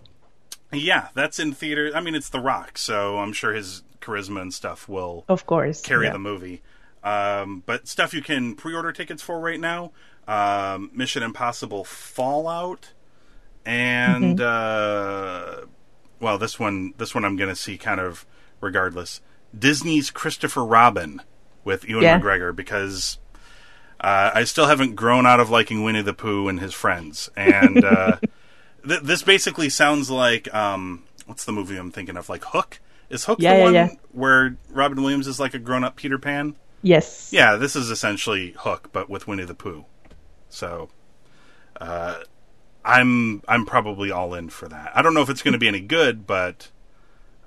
Yeah, 0.73 1.09
that's 1.13 1.39
in 1.39 1.53
theater. 1.53 1.91
I 1.95 2.01
mean, 2.01 2.15
it's 2.15 2.29
The 2.29 2.39
Rock, 2.39 2.77
so 2.77 3.19
I'm 3.19 3.33
sure 3.33 3.53
his 3.53 3.83
charisma 4.01 4.41
and 4.41 4.53
stuff 4.53 4.87
will 4.89 5.25
Of 5.29 5.45
course. 5.45 5.81
carry 5.81 6.05
yeah. 6.07 6.13
the 6.13 6.19
movie. 6.19 6.61
Um, 7.03 7.63
but 7.65 7.87
stuff 7.87 8.13
you 8.13 8.21
can 8.21 8.55
pre-order 8.55 8.91
tickets 8.91 9.21
for 9.21 9.39
right 9.39 9.59
now: 9.59 9.91
um, 10.27 10.89
Mission 10.93 11.21
Impossible 11.23 11.83
Fallout, 11.83 12.93
and 13.65 14.41
uh, 14.41 15.61
well, 16.19 16.37
this 16.37 16.59
one, 16.59 16.93
this 16.97 17.13
one 17.13 17.23
I'm 17.25 17.35
going 17.35 17.49
to 17.49 17.55
see 17.55 17.77
kind 17.77 17.99
of 17.99 18.25
regardless. 18.61 19.21
Disney's 19.57 20.09
Christopher 20.11 20.65
Robin 20.65 21.21
with 21.63 21.87
Ewan 21.87 22.03
Yeah. 22.03 22.19
McGregor 22.19 22.53
because 22.55 23.19
uh, 24.01 24.31
I 24.33 24.43
still 24.43 24.65
haven't 24.65 24.95
grown 24.95 25.25
out 25.25 25.39
of 25.39 25.49
liking 25.49 25.83
Winnie 25.83 26.01
the 26.01 26.13
Pooh 26.13 26.47
and 26.49 26.59
his 26.59 26.73
friends, 26.73 27.29
and 27.37 27.83
uh, 27.85 28.17
th- 28.87 29.01
this 29.01 29.23
basically 29.23 29.69
sounds 29.69 30.09
like 30.09 30.53
um, 30.53 31.03
what's 31.25 31.45
the 31.45 31.51
movie 31.51 31.77
I'm 31.77 31.91
thinking 31.91 32.17
of? 32.17 32.29
Like 32.29 32.43
Hook. 32.45 32.79
Is 33.09 33.25
Hook 33.25 33.39
Yeah, 33.39 33.53
the 33.53 33.57
yeah, 33.59 33.63
one 33.63 33.73
yeah. 33.73 33.89
where 34.11 34.57
Robin 34.69 35.01
Williams 35.01 35.27
is 35.27 35.39
like 35.39 35.53
a 35.53 35.59
grown-up 35.59 35.95
Peter 35.95 36.17
Pan? 36.17 36.55
Yes. 36.81 37.29
Yeah, 37.31 37.55
this 37.55 37.75
is 37.75 37.89
essentially 37.91 38.55
Hook, 38.57 38.89
but 38.91 39.09
with 39.09 39.27
Winnie 39.27 39.43
the 39.45 39.53
Pooh. 39.53 39.85
So, 40.49 40.89
uh, 41.79 42.15
I'm 42.83 43.41
I'm 43.47 43.65
probably 43.65 44.11
all 44.11 44.33
in 44.33 44.49
for 44.49 44.67
that. 44.67 44.91
I 44.95 45.01
don't 45.01 45.13
know 45.13 45.21
if 45.21 45.29
it's 45.29 45.41
going 45.41 45.53
to 45.53 45.59
be 45.59 45.67
any 45.67 45.81
good, 45.81 46.25
but 46.27 46.69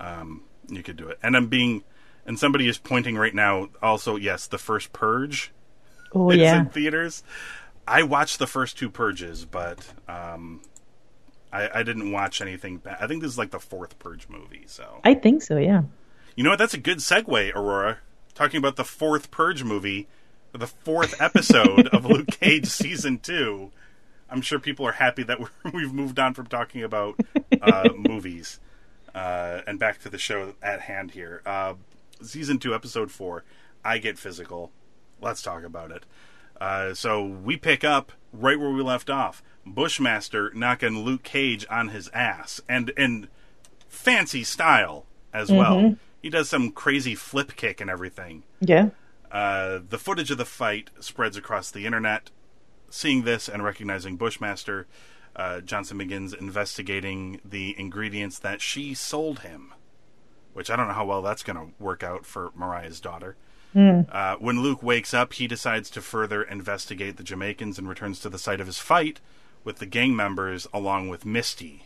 um, 0.01 0.43
you 0.69 0.83
could 0.83 0.97
do 0.97 1.09
it. 1.09 1.19
And 1.23 1.37
I'm 1.37 1.47
being, 1.47 1.85
and 2.27 2.39
somebody 2.39 2.69
is 2.69 2.79
pointing 2.79 3.17
right 3.17 3.35
now. 3.35 3.69
Also, 3.83 4.17
yes, 4.17 4.47
the 4.47 4.59
first 4.59 4.93
Purge 4.93 5.53
Oh 6.13 6.33
yeah. 6.33 6.61
in 6.61 6.67
theaters. 6.71 7.23
I 7.87 8.03
watched 8.03 8.39
the 8.39 8.47
first 8.47 8.77
two 8.79 8.91
Purges, 8.91 9.45
but 9.45 9.79
um, 10.09 10.63
I, 11.53 11.81
I 11.81 11.83
didn't 11.83 12.13
watch 12.13 12.41
anything. 12.41 12.79
Ba- 12.79 12.99
I 13.01 13.07
think 13.07 13.23
this 13.23 13.33
is 13.33 13.39
like 13.39 13.51
the 13.51 13.61
fourth 13.61 13.99
Purge 13.99 14.29
movie. 14.29 14.65
So 14.67 15.01
I 15.05 15.15
think 15.15 15.43
so. 15.43 15.57
Yeah. 15.57 15.83
you 16.37 16.45
know 16.45 16.51
what? 16.51 16.59
That's 16.59 16.75
a 16.75 16.79
good 16.79 16.99
segue, 16.99 17.55
Aurora. 17.55 17.99
Talking 18.35 18.59
about 18.59 18.77
the 18.77 18.85
fourth 18.85 19.31
Purge 19.31 19.65
movie, 19.65 20.09
the 20.53 20.67
fourth 20.67 21.21
episode 21.21 21.89
of 21.89 22.05
Luke 22.05 22.29
Cage 22.29 22.67
season 22.67 23.19
two. 23.19 23.71
I'm 24.31 24.43
sure 24.43 24.59
people 24.59 24.87
are 24.87 24.93
happy 24.93 25.23
that 25.23 25.41
we're, 25.41 25.49
we've 25.73 25.93
moved 25.93 26.19
on 26.19 26.35
from 26.35 26.47
talking 26.47 26.83
about 26.83 27.19
uh, 27.63 27.89
movies 27.97 28.61
uh, 29.15 29.63
and 29.67 29.79
back 29.79 30.01
to 30.03 30.11
the 30.11 30.19
show 30.19 30.53
at 30.63 30.81
hand 30.83 31.13
here. 31.13 31.41
Uh, 31.47 31.75
season 32.23 32.59
two, 32.59 32.75
episode 32.75 33.11
four. 33.11 33.45
I 33.85 33.99
get 33.99 34.19
physical. 34.19 34.71
Let's 35.21 35.41
talk 35.43 35.65
about 35.65 35.91
it. 35.91 36.05
Uh, 36.61 36.93
so 36.93 37.25
we 37.25 37.57
pick 37.57 37.85
up 37.85 38.13
right 38.33 38.59
where 38.59 38.71
we 38.71 38.83
left 38.83 39.09
off. 39.09 39.43
Bushmaster 39.75 40.53
knocking 40.55 41.05
Luke 41.05 41.23
Cage 41.23 41.67
on 41.71 41.89
his 41.89 42.09
ass, 42.15 42.61
and 42.69 42.91
in 42.91 43.29
fancy 43.89 44.45
style 44.45 45.07
as 45.33 45.51
well. 45.51 45.97
He 46.23 46.31
does 46.31 46.49
some 46.49 46.73
crazy 46.73 47.15
flip 47.15 47.55
kick 47.57 47.81
and 47.81 47.89
everything. 47.89 48.43
Yeah. 48.61 48.91
Uh, 49.31 49.81
the 49.89 49.99
footage 49.99 50.31
of 50.31 50.39
the 50.39 50.45
fight 50.45 50.91
spreads 51.01 51.37
across 51.37 51.71
the 51.71 51.87
internet. 51.87 52.31
Seeing 52.91 53.23
this 53.23 53.49
and 53.49 53.63
recognizing 53.63 54.17
Bushmaster, 54.17 54.87
uh, 55.37 55.61
Johnson 55.61 55.99
begins 55.99 56.33
investigating 56.33 57.41
the 57.45 57.79
ingredients 57.79 58.39
that 58.39 58.61
she 58.61 58.95
sold 58.95 59.41
him, 59.41 59.75
which 60.55 60.71
I 60.71 60.77
don't 60.77 60.89
know 60.89 60.95
how 60.95 61.05
well 61.05 61.23
that's 61.23 61.43
going 61.43 61.59
to 61.59 61.73
work 61.83 62.03
out 62.03 62.25
for 62.25 62.51
Mariah's 62.57 63.01
daughter. 63.01 63.37
Uh, 64.11 64.37
when 64.37 64.63
Luke 64.63 64.83
wakes 64.83 65.13
up, 65.13 65.35
he 65.35 65.47
decides 65.47 65.91
to 65.91 66.01
further 66.01 66.43
investigate 66.43 67.17
the 67.17 67.23
Jamaicans 67.23 67.79
and 67.79 67.89
returns 67.89 68.19
to 68.21 68.29
the 68.29 68.39
site 68.39 68.61
of 68.61 68.67
his 68.67 68.79
fight 68.79 69.21
with 69.69 69.81
the 69.81 69.87
gang 69.87 70.17
members 70.17 70.67
along 70.73 71.11
with 71.11 71.27
Misty, 71.27 71.85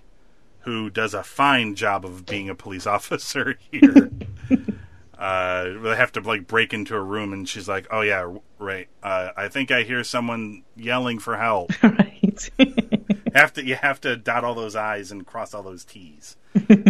who 0.60 0.88
does 0.88 1.14
a 1.14 1.24
fine 1.24 1.74
job 1.74 2.04
of 2.04 2.24
being 2.24 2.48
a 2.48 2.54
police 2.54 2.86
officer 2.96 3.58
here. 3.72 4.08
uh, 5.18 5.64
they 5.82 5.96
have 5.96 6.12
to 6.12 6.20
like 6.20 6.46
break 6.46 6.72
into 6.72 6.94
a 6.94 7.02
room, 7.02 7.32
and 7.32 7.48
she's 7.48 7.68
like, 7.68 7.88
"Oh 7.90 8.02
yeah, 8.02 8.34
right. 8.60 8.86
Uh, 9.02 9.30
I 9.36 9.48
think 9.48 9.72
I 9.72 9.82
hear 9.82 10.04
someone 10.04 10.62
yelling 10.76 11.18
for 11.18 11.36
help." 11.36 11.72
right. 11.82 12.50
have 13.34 13.52
to 13.54 13.64
you 13.64 13.74
have 13.74 14.00
to 14.02 14.16
dot 14.16 14.44
all 14.44 14.54
those 14.54 14.76
I's 14.76 15.10
and 15.10 15.26
cross 15.26 15.52
all 15.52 15.64
those 15.64 15.84
T's. 15.84 16.36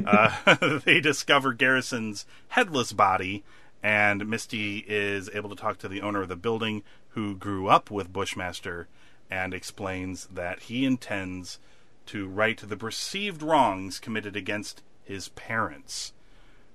uh, 0.05 0.81
they 0.85 1.01
discover 1.01 1.55
Garrison's 1.55 2.27
headless 2.49 2.93
body, 2.93 3.45
and 3.83 4.29
Misty 4.29 4.85
is 4.87 5.31
able 5.33 5.49
to 5.49 5.57
talk 5.57 5.79
to 5.79 5.89
the 5.89 6.03
owner 6.03 6.21
of 6.21 6.29
the 6.29 6.37
building, 6.37 6.83
who 7.13 7.35
grew 7.35 7.69
up 7.69 7.91
with 7.91 8.13
Bushmaster, 8.13 8.89
and 9.33 9.55
explains 9.55 10.27
that 10.27 10.65
he 10.65 10.85
intends 10.85 11.59
to 12.05 12.29
right 12.29 12.59
the 12.59 12.77
perceived 12.77 13.43
wrongs 13.43 13.99
committed 13.99 14.37
against 14.37 14.83
his 15.03 15.31
parents. 15.31 16.13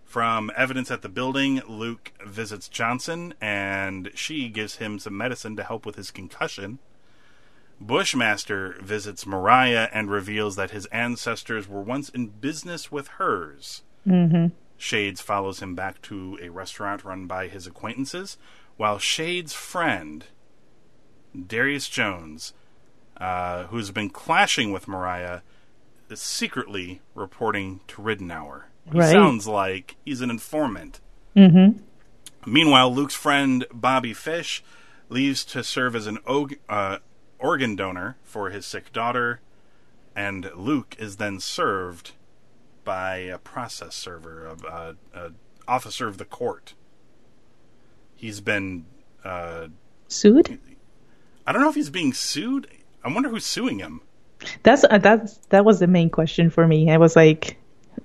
From 0.04 0.50
evidence 0.58 0.90
at 0.90 1.04
the 1.04 1.10
building, 1.10 1.62
Luke 1.68 2.14
visits 2.26 2.68
Johnson, 2.68 3.36
and 3.40 4.10
she 4.16 4.50
gives 4.50 4.78
him 4.78 4.98
some 4.98 5.16
medicine 5.16 5.56
to 5.58 5.64
help 5.64 5.86
with 5.86 5.98
his 5.98 6.10
concussion. 6.10 6.80
Bushmaster 7.80 8.78
visits 8.82 9.28
Mariah 9.28 9.90
and 9.94 10.10
reveals 10.10 10.56
that 10.56 10.72
his 10.72 10.88
ancestors 10.88 11.68
were 11.68 11.84
once 11.84 12.10
in 12.10 12.28
business 12.28 12.92
with 12.92 13.08
hers. 13.20 13.84
mm-hmm. 14.06 14.48
Shades 14.78 15.22
follows 15.22 15.62
him 15.62 15.76
back 15.76 16.02
to 16.04 16.40
a 16.42 16.50
restaurant 16.50 17.04
run 17.04 17.28
by 17.28 17.50
his 17.50 17.68
acquaintances, 17.68 18.38
while 18.78 18.98
Shades' 18.98 19.54
friend, 19.54 20.26
Darius 21.46 21.88
Jones, 21.90 22.54
uh, 23.18 23.66
who's 23.66 23.92
been 23.92 24.10
clashing 24.10 24.72
with 24.72 24.88
Mariah, 24.88 25.42
is 26.10 26.22
secretly 26.22 27.02
reporting 27.14 27.82
to 27.88 28.02
Ridenour. 28.02 28.64
He 28.92 28.98
Right. 28.98 29.12
sounds 29.12 29.48
like 29.48 29.98
he's 30.06 30.22
an 30.22 30.30
informant. 30.30 31.00
Mm-hmm. 31.36 31.80
Meanwhile, 32.50 32.94
Luke's 32.96 33.16
friend 33.16 33.66
Bobby 33.74 34.14
Fish 34.14 34.64
leaves 35.10 35.44
to 35.46 35.64
serve 35.64 35.96
as 35.96 36.08
an 36.08 36.18
og- 36.26 36.56
uh, 36.70 37.00
organ 37.40 37.76
donor 37.76 38.18
for 38.24 38.50
his 38.50 38.66
sick 38.66 38.92
daughter, 38.94 39.42
and 40.16 40.50
Luke 40.56 40.96
is 40.98 41.18
then 41.18 41.40
served 41.42 42.12
by 42.86 43.18
a 43.18 43.38
process 43.38 43.96
server, 43.96 44.46
a, 44.48 44.96
a, 45.14 45.20
a 45.28 45.32
officer 45.68 46.08
of 46.08 46.18
the 46.18 46.26
court. 46.26 46.74
He's 48.16 48.40
been. 48.40 48.86
Uh, 49.24 49.68
Sued? 50.08 50.58
I 51.48 51.52
don't 51.54 51.62
know 51.62 51.70
if 51.70 51.76
he's 51.76 51.90
being 51.90 52.14
sued. 52.14 52.68
I 53.04 53.12
wonder 53.12 53.30
who's 53.30 53.46
suing 53.46 53.80
him. 53.80 54.02
That's 54.64 54.84
uh, 54.84 54.98
that's 55.00 55.38
that 55.50 55.66
was 55.66 55.80
the 55.80 55.88
main 55.88 56.10
question 56.10 56.50
for 56.52 56.68
me. 56.68 56.92
I 56.92 56.98
was 56.98 57.16
like, 57.16 57.58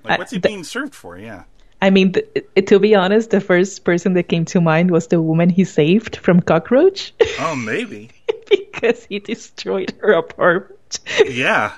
Like, 0.05 0.19
what's 0.19 0.31
he 0.31 0.37
I- 0.39 0.41
the- 0.41 0.49
being 0.49 0.65
served 0.65 0.95
for? 0.95 1.19
Yeah. 1.19 1.45
I 1.83 1.91
mean, 1.91 2.13
th- 2.13 2.47
to 2.67 2.79
be 2.79 2.95
honest, 2.95 3.31
the 3.31 3.41
first 3.41 3.85
person 3.85 4.15
that 4.15 4.29
came 4.29 4.45
to 4.47 4.61
mind 4.61 4.93
was 4.93 5.09
the 5.09 5.21
woman 5.21 5.51
he 5.51 5.65
saved 5.65 6.15
from 6.17 6.41
cockroach 6.41 7.13
Oh, 7.41 7.57
maybe. 7.57 8.11
because 8.49 9.05
he 9.05 9.19
destroyed 9.19 9.93
her 10.01 10.13
apartment. 10.13 11.01
Yeah. 11.27 11.75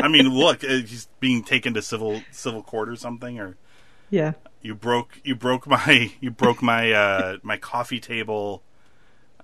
I 0.00 0.06
mean, 0.06 0.28
look, 0.32 0.62
uh, 0.62 0.68
he's 0.68 1.08
being 1.18 1.42
taken 1.42 1.74
to 1.74 1.82
civil 1.82 2.22
civil 2.30 2.62
court 2.62 2.88
or 2.88 2.94
something, 2.94 3.40
or 3.40 3.56
yeah, 4.10 4.34
you 4.62 4.76
broke 4.76 5.18
you 5.24 5.34
broke 5.34 5.66
my 5.66 6.12
you 6.20 6.30
broke 6.30 6.62
my 6.62 6.92
uh, 6.92 7.36
my 7.42 7.56
coffee 7.56 7.98
table. 8.00 8.62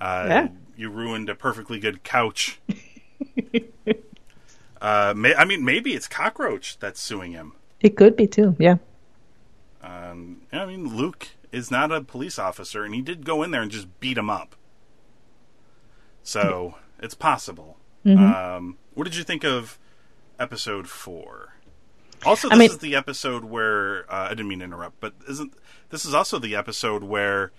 Uh, 0.01 0.27
Yeah. 0.29 0.49
You 0.79 0.91
ruined 0.91 1.29
a 1.29 1.35
perfectly 1.35 1.79
good 1.81 2.05
couch. 2.05 2.61
uh, 4.81 5.13
may, 5.17 5.35
I 5.35 5.45
mean, 5.45 5.65
maybe 5.65 5.93
it's 5.95 6.07
cockroach 6.09 6.79
that's 6.79 7.01
suing 7.01 7.33
him. 7.33 7.53
it 7.81 7.97
could 7.97 8.17
be 8.17 8.27
too. 8.29 8.55
Yeah, 8.59 8.77
Um, 9.83 10.43
I 10.53 10.67
mean, 10.67 10.97
Luke 10.97 11.29
is 11.51 11.71
not 11.71 11.91
a 11.91 12.01
police 12.01 12.39
officer, 12.39 12.85
and 12.85 12.95
he 12.95 13.03
did 13.03 13.25
go 13.25 13.43
in 13.43 13.51
there 13.51 13.63
and 13.63 13.71
just 13.71 13.99
beat 14.01 14.17
him 14.19 14.31
up. 14.31 14.55
So 16.23 16.77
it's 17.01 17.15
possible. 17.15 17.79
Mm-hmm. 18.07 18.25
Um, 18.25 18.79
what 18.95 19.05
did 19.05 19.17
you 19.17 19.25
think 19.25 19.45
of 19.45 19.79
episode 20.39 20.89
four? 20.89 21.55
Also, 22.25 22.49
I 22.49 22.51
this 22.51 22.59
mean- 22.59 22.71
is 22.71 22.79
the 22.79 22.95
episode 22.95 23.45
where 23.45 24.05
uh, 24.13 24.27
I 24.27 24.29
didn't 24.31 24.49
mean 24.49 24.59
to 24.61 24.65
interrupt, 24.67 25.01
but 25.01 25.15
isn't 25.29 25.55
this 25.91 26.05
is 26.05 26.15
also 26.15 26.39
the 26.39 26.55
episode 26.55 27.03
where 27.03 27.51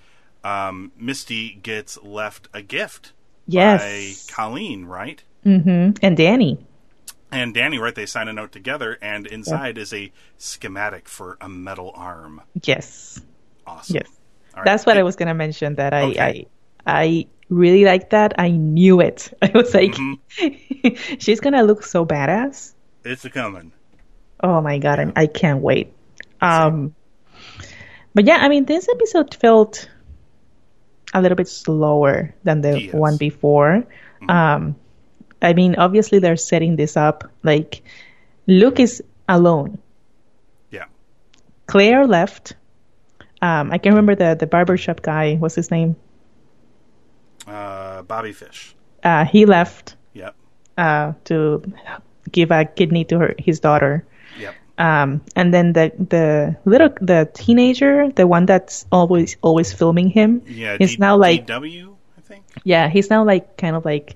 um, 0.44 0.92
Misty 0.98 1.60
gets 1.62 2.02
left 2.04 2.48
a 2.54 2.62
gift 2.62 3.14
yes, 3.48 3.82
by 4.28 4.34
Colleen, 4.34 4.86
right? 4.86 5.24
Mm-hmm. 5.46 5.98
and 6.04 6.18
Danny. 6.18 6.58
And 7.32 7.54
Danny, 7.54 7.78
right? 7.78 7.94
They 7.94 8.06
sign 8.08 8.28
a 8.28 8.34
note 8.34 8.52
together, 8.52 8.98
and 9.02 9.28
inside 9.28 9.78
is 9.78 9.94
a 9.94 10.12
schematic 10.38 11.08
for 11.08 11.38
a 11.40 11.48
metal 11.48 11.92
arm. 11.96 12.42
Yes, 12.64 13.22
Awesome. 13.68 13.98
yes. 13.98 14.08
Right. 14.56 14.66
That's 14.66 14.86
what 14.86 14.98
I 14.98 15.04
was 15.04 15.16
gonna 15.16 15.36
mention. 15.36 15.76
That 15.76 15.94
I 15.94 16.02
Okay. 16.04 16.48
I 16.86 17.02
I 17.04 17.28
really 17.50 17.86
like 17.86 18.10
that. 18.10 18.34
I 18.40 18.50
knew 18.50 19.00
it. 19.00 19.32
I 19.44 19.52
was 19.54 19.74
like, 19.76 19.92
Mm-hmm. 19.94 21.16
she's 21.20 21.40
gonna 21.40 21.62
look 21.64 21.84
so 21.84 22.04
badass. 22.06 22.74
It's 23.06 23.24
a 23.26 23.30
coming. 23.30 23.72
Oh 24.42 24.60
my 24.62 24.80
god, 24.80 25.00
I'm, 25.00 25.14
I 25.16 25.28
can't 25.28 25.62
wait. 25.62 25.94
Um, 26.42 26.96
but 28.16 28.26
yeah, 28.26 28.38
I 28.42 28.50
mean, 28.50 28.66
this 28.66 28.88
episode 28.90 29.36
felt 29.36 29.88
a 31.14 31.22
little 31.22 31.36
bit 31.36 31.48
slower 31.48 32.34
than 32.44 32.62
the 32.62 32.82
Yes. 32.82 32.94
one 32.94 33.18
before. 33.18 33.84
Um, 34.28 34.76
I 35.42 35.54
mean, 35.54 35.76
obviously 35.78 36.20
they're 36.20 36.36
setting 36.38 36.76
this 36.76 36.98
up 36.98 37.24
like 37.44 37.82
Luke 38.48 38.80
is 38.80 39.02
alone. 39.28 39.80
Yeah. 40.72 40.86
Claire 41.68 42.06
left. 42.06 42.54
Um, 43.42 43.72
I 43.72 43.78
can 43.78 43.94
remember 43.94 44.16
the 44.16 44.36
the 44.36 44.48
barbershop 44.48 45.02
guy. 45.02 45.36
What's 45.36 45.56
his 45.56 45.72
name? 45.72 45.96
Uh, 47.48 48.02
Bobby 48.04 48.32
Fish. 48.34 48.76
Uh, 49.04 49.26
he 49.26 49.46
left 49.46 49.96
Yep. 50.14 50.36
uh, 50.78 51.14
to 51.26 51.64
give 52.32 52.52
a 52.52 52.66
kidney 52.66 53.06
to 53.06 53.20
her 53.20 53.36
his 53.40 53.60
daughter. 53.60 54.06
Um, 54.80 55.22
and 55.36 55.54
then 55.54 55.74
the 55.74 55.92
the 56.00 56.56
little 56.64 56.90
the 57.02 57.30
teenager, 57.34 58.10
the 58.16 58.26
one 58.26 58.46
that's 58.46 58.86
always 58.92 59.36
always 59.42 59.74
filming 59.74 60.10
him, 60.10 60.42
Yeah. 60.48 60.78
is 60.80 60.92
D- 60.92 60.98
now 61.00 61.18
like 61.18 61.46
DW, 61.48 61.96
I 62.18 62.22
think. 62.22 62.46
yeah, 62.64 62.88
he's 62.88 63.10
now 63.10 63.26
like 63.26 63.58
kind 63.58 63.76
of 63.76 63.84
like 63.84 64.16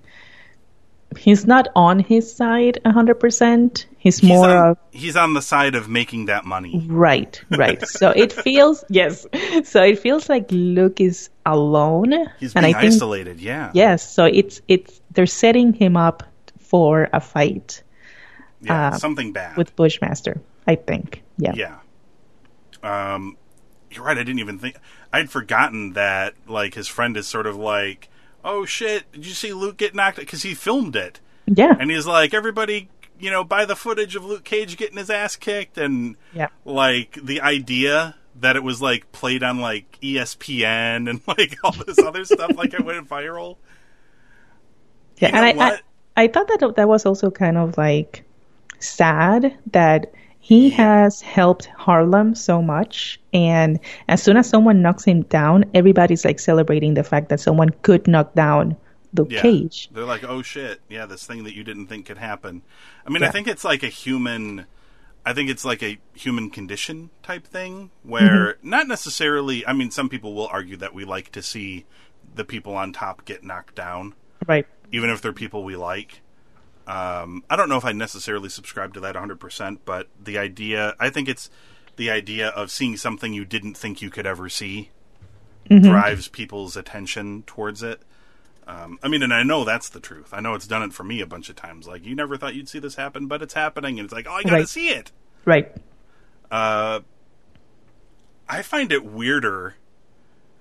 he's 1.17 1.45
not 1.45 1.67
on 1.75 1.99
his 1.99 2.33
side 2.33 2.79
a 2.85 2.91
hundred 2.91 3.15
percent. 3.19 3.85
He's 3.97 4.19
He's 4.19 4.27
more 4.29 4.49
on, 4.49 4.67
of 4.71 4.77
he's 4.91 5.15
on 5.15 5.33
the 5.33 5.41
side 5.41 5.75
of 5.75 5.87
making 5.89 6.25
that 6.27 6.45
money. 6.45 6.85
right, 6.89 7.39
right. 7.51 7.85
so 7.87 8.09
it 8.11 8.31
feels 8.33 8.83
yes, 8.89 9.25
so 9.63 9.83
it 9.83 9.99
feels 9.99 10.29
like 10.29 10.47
Luke 10.49 10.99
is 11.01 11.29
alone, 11.45 12.13
He's 12.39 12.53
and 12.55 12.63
being 12.63 12.75
I 12.75 12.81
think 12.81 12.93
isolated. 12.93 13.39
Yeah. 13.41 13.71
yes, 13.73 14.09
so 14.09 14.25
it's 14.25 14.61
it's 14.67 14.99
they're 15.11 15.25
setting 15.27 15.73
him 15.73 15.95
up 15.97 16.23
for 16.59 17.09
a 17.13 17.19
fight 17.19 17.83
Yeah. 18.61 18.87
uh, 18.87 18.97
something 18.97 19.33
bad. 19.33 19.57
with 19.57 19.75
Bushmaster. 19.75 20.41
I 20.67 20.75
think, 20.75 21.23
yeah, 21.37 21.53
yeah. 21.55 21.79
Um, 22.83 23.37
you're 23.91 24.03
right. 24.03 24.17
I 24.17 24.23
didn't 24.23 24.39
even 24.39 24.59
think. 24.59 24.75
I'd 25.11 25.29
forgotten 25.29 25.93
that. 25.93 26.33
Like 26.47 26.73
his 26.75 26.87
friend 26.87 27.15
is 27.17 27.27
sort 27.27 27.47
of 27.47 27.55
like, 27.55 28.09
"Oh 28.43 28.65
shit! 28.65 29.11
Did 29.11 29.25
you 29.25 29.33
see 29.33 29.53
Luke 29.53 29.77
get 29.77 29.95
knocked?" 29.95 30.17
Because 30.17 30.43
he 30.43 30.53
filmed 30.53 30.95
it, 30.95 31.19
yeah, 31.45 31.75
and 31.79 31.89
he's 31.91 32.07
like, 32.07 32.33
"Everybody." 32.33 32.89
You 33.19 33.31
know, 33.31 33.43
buy 33.43 33.63
the 33.63 33.75
footage 33.75 34.15
of 34.17 34.25
Luke 34.25 34.43
Cage 34.43 34.75
getting 34.75 34.97
his 34.97 35.09
ass 35.09 35.35
kicked, 35.37 35.77
and 35.77 36.17
yeah. 36.33 36.47
like 36.65 37.17
the 37.23 37.39
idea 37.39 38.15
that 38.39 38.55
it 38.55 38.63
was 38.63 38.81
like 38.81 39.11
played 39.11 39.43
on 39.43 39.59
like 39.59 39.97
ESPN 40.01 41.09
and 41.09 41.21
like 41.27 41.55
all 41.63 41.71
this 41.71 41.99
other 41.99 42.25
stuff, 42.25 42.51
like 42.57 42.73
it 42.73 42.83
went 42.83 43.07
viral. 43.07 43.57
Yeah, 45.19 45.27
You 45.27 45.33
know 45.33 45.41
and 45.47 45.61
I, 45.61 45.65
I? 45.67 45.79
I 46.15 46.27
thought 46.27 46.47
that 46.47 46.75
that 46.75 46.87
was 46.87 47.05
also 47.05 47.31
kind 47.31 47.57
of 47.57 47.77
like 47.77 48.23
sad 48.79 49.57
that 49.71 50.13
he 50.43 50.69
has 50.71 51.21
helped 51.21 51.67
Harlem 51.67 52.35
so 52.35 52.61
much, 52.61 53.17
and 53.33 53.79
as 54.09 54.21
soon 54.21 54.35
as 54.35 54.47
someone 54.49 54.81
knocks 54.81 55.05
him 55.05 55.21
down, 55.23 55.63
everybody's 55.73 56.25
like 56.25 56.37
celebrating 56.37 56.95
the 56.95 57.03
fact 57.03 57.29
that 57.29 57.39
someone 57.39 57.69
could 57.81 58.05
knock 58.07 58.35
down 58.35 58.75
Luke 59.15 59.31
Yeah. 59.31 59.41
Cage. 59.41 59.89
They're 59.93 60.03
like, 60.03 60.25
oh 60.25 60.41
shit, 60.41 60.81
yeah, 60.89 61.05
this 61.05 61.25
thing 61.25 61.45
that 61.45 61.55
you 61.55 61.63
didn't 61.63 61.87
think 61.87 62.07
could 62.07 62.17
happen. 62.17 62.61
I 63.07 63.09
mean, 63.09 63.23
I 63.23 63.29
think 63.29 63.47
it's 63.47 63.63
like 63.63 63.83
a 63.83 63.87
human. 63.87 64.65
I 65.25 65.31
think 65.31 65.49
it's 65.49 65.63
like 65.63 65.81
a 65.81 65.97
human 66.13 66.49
condition 66.49 67.09
type 67.21 67.47
thing 67.47 67.91
where 68.03 68.55
Mm-hmm. 68.55 68.69
not 68.69 68.87
necessarily. 68.89 69.65
I 69.65 69.71
mean, 69.71 69.91
some 69.91 70.09
people 70.09 70.33
will 70.33 70.47
argue 70.47 70.75
that 70.77 70.93
we 70.93 71.05
like 71.05 71.31
to 71.31 71.41
see 71.41 71.85
the 72.35 72.43
people 72.43 72.75
on 72.75 72.91
top 72.91 73.23
get 73.23 73.45
knocked 73.45 73.75
down, 73.75 74.13
Right. 74.45 74.67
even 74.91 75.09
if 75.09 75.21
they're 75.21 75.31
people 75.31 75.63
we 75.63 75.77
like. 75.77 76.19
Um, 76.85 77.43
I 77.49 77.55
don't 77.55 77.69
know 77.69 77.77
if 77.77 77.85
I 77.85 77.91
necessarily 77.93 78.49
subscribe 78.49 78.93
to 78.95 78.99
that 79.01 79.15
100%, 79.15 79.77
but 79.85 80.07
the 80.21 80.37
idea, 80.37 80.95
I 80.99 81.09
think 81.09 81.29
it's 81.29 81.49
the 81.95 82.09
idea 82.11 82.49
of 82.49 82.71
seeing 82.71 82.97
something 82.97 83.33
you 83.33 83.45
didn't 83.45 83.75
think 83.75 84.01
you 84.01 84.09
could 84.09 84.25
ever 84.25 84.49
see 84.49 84.89
drives 85.69 86.27
people's 86.27 86.75
attention 86.75 87.43
towards 87.43 87.81
it. 87.83 88.01
Um, 88.67 88.99
I 89.01 89.07
mean, 89.07 89.23
and 89.23 89.33
I 89.33 89.43
know 89.43 89.63
that's 89.63 89.89
the 89.89 89.99
truth. 90.01 90.29
I 90.33 90.39
know 90.41 90.53
it's 90.55 90.67
done 90.67 90.83
it 90.83 90.93
for 90.93 91.03
me 91.05 91.21
a 91.21 91.25
bunch 91.25 91.49
of 91.49 91.55
times. 91.55 91.87
Like, 91.87 92.05
you 92.05 92.15
never 92.15 92.35
thought 92.37 92.53
you'd 92.55 92.67
see 92.69 92.79
this 92.79 92.95
happen, 92.95 93.27
but 93.27 93.41
it's 93.41 93.53
happening, 93.53 93.97
and 93.99 94.05
it's 94.05 94.13
like, 94.13 94.27
oh, 94.27 94.33
I 94.33 94.43
gotta 94.43 94.55
Right. 94.57 94.67
see 94.67 94.89
it. 94.89 95.11
Right. 95.45 95.73
Uh, 96.51 96.99
I 98.47 98.61
find 98.61 98.91
it 98.91 99.05
weirder 99.05 99.75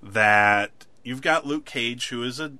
that 0.01 0.71
you've 1.03 1.21
got 1.21 1.45
Luke 1.45 1.65
Cage, 1.65 2.09
who 2.09 2.23
is 2.23 2.39
a 2.39 2.53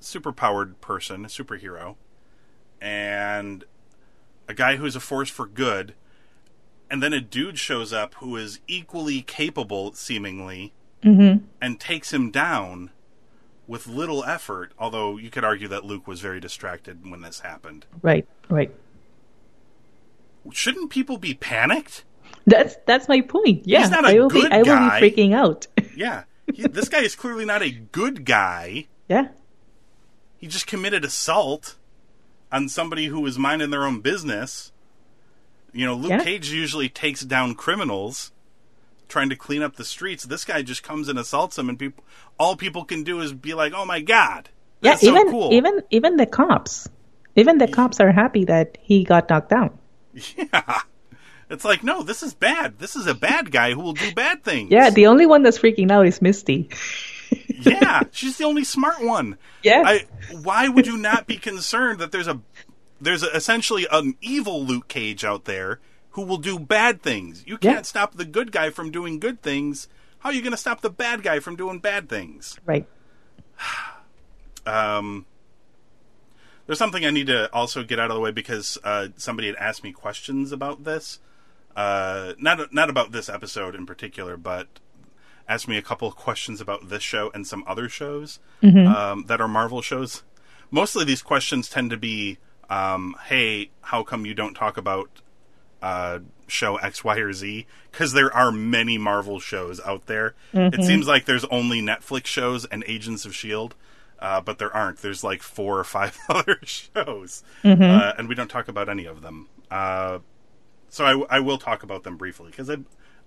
superpowered 0.00 0.80
person, 0.80 1.24
a 1.24 1.28
superhero, 1.28 1.96
and 2.80 3.64
a 4.48 4.54
guy 4.54 4.76
who's 4.76 4.96
a 4.96 5.00
force 5.00 5.30
for 5.30 5.46
good, 5.46 5.94
and 6.90 7.02
then 7.02 7.12
a 7.12 7.20
dude 7.20 7.58
shows 7.58 7.92
up 7.92 8.14
who 8.14 8.36
is 8.36 8.60
equally 8.66 9.22
capable, 9.22 9.92
seemingly, 9.92 10.72
Mm-hmm. 11.02 11.44
and 11.62 11.80
takes 11.80 12.12
him 12.12 12.30
down 12.30 12.90
with 13.66 13.86
little 13.86 14.22
effort. 14.24 14.72
Although 14.78 15.16
you 15.16 15.30
could 15.30 15.44
argue 15.44 15.66
that 15.68 15.82
Luke 15.84 16.06
was 16.06 16.20
very 16.20 16.40
distracted 16.40 17.08
when 17.10 17.22
this 17.22 17.40
happened. 17.40 17.86
Right. 18.02 18.26
Right. 18.50 18.70
Shouldn't 20.52 20.90
people 20.90 21.16
be 21.18 21.34
panicked? 21.34 22.04
That's 22.46 22.76
that's 22.86 23.08
my 23.08 23.20
point. 23.20 23.66
Yeah, 23.66 23.80
he's 23.80 23.90
not 23.90 24.04
a 24.04 24.08
I 24.08 24.18
will 24.18 24.28
good 24.28 24.50
be 24.50 24.54
I 24.56 24.58
will 24.58 24.64
guy. 24.66 25.00
be 25.00 25.10
freaking 25.10 25.34
out. 25.34 25.66
Yeah, 25.96 26.24
he, 26.54 26.62
this 26.68 26.88
guy 26.88 27.00
is 27.00 27.14
clearly 27.14 27.44
not 27.44 27.62
a 27.62 27.70
good 27.70 28.24
guy. 28.24 28.86
yeah. 29.08 29.28
He 30.38 30.46
just 30.46 30.66
committed 30.66 31.04
assault 31.04 31.76
on 32.52 32.68
somebody 32.68 33.06
who 33.06 33.24
is 33.26 33.38
minding 33.38 33.70
their 33.70 33.84
own 33.84 34.00
business. 34.00 34.72
You 35.72 35.86
know, 35.86 35.94
Luke 35.94 36.10
Yeah. 36.10 36.24
Cage 36.24 36.50
usually 36.50 36.88
takes 36.88 37.20
down 37.22 37.54
criminals 37.54 38.32
trying 39.08 39.28
to 39.30 39.36
clean 39.36 39.62
up 39.62 39.76
the 39.76 39.84
streets. 39.84 40.24
This 40.24 40.44
guy 40.44 40.62
just 40.62 40.82
comes 40.82 41.08
and 41.08 41.18
assaults 41.18 41.56
them, 41.56 41.68
and 41.68 41.78
people, 41.78 42.04
all 42.38 42.56
people 42.56 42.84
can 42.84 43.02
do 43.02 43.20
is 43.20 43.32
be 43.32 43.54
like, 43.54 43.72
"Oh 43.74 43.84
my 43.84 44.00
god, 44.00 44.48
Yeah, 44.82 44.92
that's 44.92 45.02
so 45.02 45.10
even 45.10 45.30
cool." 45.30 45.52
even 45.52 45.82
even 45.90 46.16
the 46.16 46.26
cops, 46.26 46.88
even 47.36 47.58
the 47.58 47.68
cops 47.68 48.00
are 48.00 48.12
happy 48.12 48.44
that 48.46 48.78
he 48.80 49.04
got 49.04 49.28
knocked 49.30 49.50
down. 49.50 49.78
yeah, 50.36 50.80
it's 51.48 51.64
like, 51.64 51.82
no, 51.84 52.02
this 52.02 52.22
is 52.22 52.34
bad. 52.34 52.78
This 52.78 52.94
is 52.96 53.06
a 53.06 53.14
bad 53.14 53.50
guy 53.50 53.72
who 53.72 53.80
will 53.80 53.92
do 53.94 54.12
bad 54.12 54.42
things. 54.44 54.70
Yeah, 54.70 54.90
the 54.90 55.06
only 55.08 55.26
one 55.26 55.42
that's 55.42 55.58
freaking 55.58 55.90
out 55.90 56.06
is 56.06 56.20
Misty. 56.22 56.68
yeah, 57.48 58.02
she's 58.10 58.38
the 58.38 58.44
only 58.44 58.64
smart 58.64 59.02
one. 59.02 59.38
Yeah. 59.62 59.82
I, 59.84 60.06
why 60.32 60.68
would 60.68 60.86
you 60.86 60.96
not 60.96 61.26
be 61.26 61.36
concerned 61.36 61.98
that 61.98 62.12
there's 62.12 62.28
a 62.28 62.40
there's 63.00 63.22
a, 63.22 63.34
essentially 63.34 63.86
an 63.90 64.16
evil 64.20 64.64
Luke 64.64 64.88
Cage 64.88 65.24
out 65.24 65.44
there 65.44 65.80
who 66.10 66.22
will 66.22 66.38
do 66.38 66.58
bad 66.58 67.02
things. 67.02 67.44
You 67.46 67.56
can't 67.56 67.86
stop 67.86 68.14
the 68.14 68.24
good 68.24 68.52
guy 68.52 68.70
from 68.70 68.90
doing 68.90 69.20
good 69.20 69.42
things. 69.42 69.88
How 70.18 70.30
are 70.30 70.32
you 70.32 70.42
going 70.42 70.52
to 70.52 70.56
stop 70.58 70.80
the 70.80 70.90
bad 70.90 71.22
guy 71.22 71.40
from 71.40 71.56
doing 71.56 71.78
bad 71.78 72.08
things? 72.08 72.58
Right. 72.64 72.86
Um, 74.66 75.24
there's 76.66 76.78
something 76.78 77.04
I 77.04 77.10
need 77.10 77.28
to 77.28 77.52
also 77.52 77.82
get 77.82 77.98
out 77.98 78.10
of 78.10 78.14
the 78.14 78.20
way 78.20 78.30
because 78.30 78.76
uh, 78.84 79.08
somebody 79.16 79.48
had 79.48 79.56
asked 79.56 79.82
me 79.82 79.90
questions 79.90 80.52
about 80.52 80.84
this. 80.84 81.18
Uh, 81.74 82.34
not 82.38 82.72
not 82.72 82.90
about 82.90 83.10
this 83.10 83.30
episode 83.30 83.74
in 83.74 83.86
particular, 83.86 84.36
but 84.36 84.68
asked 85.50 85.68
me 85.68 85.76
a 85.76 85.82
couple 85.82 86.08
of 86.08 86.14
questions 86.16 86.60
about 86.60 86.88
this 86.88 87.02
show 87.02 87.30
and 87.34 87.46
some 87.46 87.62
other 87.66 87.88
shows 87.88 88.38
um, 88.86 89.24
that 89.26 89.40
are 89.40 89.48
Marvel 89.48 89.82
shows. 89.82 90.22
Mostly 90.70 91.04
these 91.04 91.20
questions 91.22 91.68
tend 91.68 91.90
to 91.90 91.96
be, 91.98 92.38
um, 92.70 93.16
"Hey, 93.26 93.70
how 93.82 94.02
come 94.02 94.24
you 94.24 94.32
don't 94.34 94.54
talk 94.54 94.76
about 94.78 95.10
uh, 95.82 96.20
show 96.46 96.76
X, 96.76 97.02
Y, 97.04 97.16
or 97.16 97.32
Z?" 97.32 97.66
Because 97.90 98.12
there 98.12 98.32
are 98.34 98.52
many 98.52 98.96
Marvel 98.98 99.40
shows 99.40 99.80
out 99.80 100.06
there. 100.06 100.34
It 100.72 100.84
seems 100.84 101.08
like 101.08 101.24
there's 101.24 101.44
only 101.46 101.82
Netflix 101.82 102.26
shows 102.26 102.64
and 102.66 102.84
Agents 102.86 103.24
of 103.26 103.34
Shield. 103.34 103.74
Uh, 104.20 104.38
but 104.40 104.58
there 104.58 104.70
aren't. 104.76 104.98
There's 104.98 105.24
like 105.24 105.42
four 105.42 105.78
or 105.78 105.84
five 105.84 106.16
other 106.28 106.58
shows, 106.64 107.42
uh, 107.64 108.12
and 108.18 108.28
we 108.28 108.34
don't 108.34 108.50
talk 108.50 108.68
about 108.68 108.88
any 108.90 109.06
of 109.06 109.22
them. 109.22 109.48
Uh, 109.70 110.18
so 110.90 111.04
I, 111.30 111.38
I 111.38 111.40
will 111.40 111.56
talk 111.58 111.82
about 111.82 112.02
them 112.04 112.16
briefly 112.18 112.50
because 112.50 112.68
I, 112.68 112.76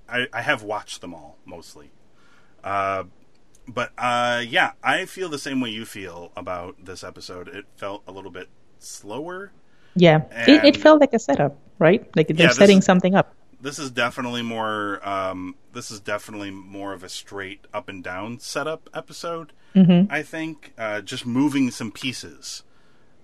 I 0.07 0.27
I 0.31 0.41
have 0.43 0.61
watched 0.61 1.01
them 1.01 1.13
all 1.15 1.37
mostly. 1.45 1.89
Uh, 2.63 3.03
but 3.67 3.91
uh, 3.97 4.43
yeah, 4.47 4.71
I 4.83 5.05
feel 5.05 5.29
the 5.29 5.37
same 5.39 5.61
way 5.61 5.69
you 5.69 5.85
feel 5.85 6.31
about 6.35 6.83
this 6.83 7.03
episode. 7.03 7.47
It 7.47 7.65
felt 7.77 8.03
a 8.07 8.11
little 8.11 8.31
bit 8.31 8.49
slower. 8.79 9.51
Yeah. 9.95 10.23
It, 10.31 10.63
it 10.65 10.77
felt 10.77 10.99
like 11.01 11.13
a 11.13 11.19
setup, 11.19 11.57
right? 11.79 12.09
Like 12.15 12.27
they're 12.27 12.47
this 12.47 12.57
setting 12.57 12.79
is- 12.79 12.85
something 12.85 13.15
up. 13.15 13.35
This 13.61 13.79
is 13.79 13.91
definitely 13.91 14.41
more. 14.41 14.99
Um, 15.07 15.55
this 15.71 15.89
is 15.89 16.01
definitely 16.01 16.51
more 16.51 16.91
of 16.91 17.01
a 17.01 17.07
straight 17.07 17.61
up 17.73 17.87
and 17.87 18.03
down 18.03 18.39
setup 18.39 18.89
episode. 18.93 19.53
I 19.75 20.21
think 20.21 20.73
uh, 20.77 20.99
just 21.01 21.25
moving 21.25 21.71
some 21.71 21.89
pieces, 21.91 22.63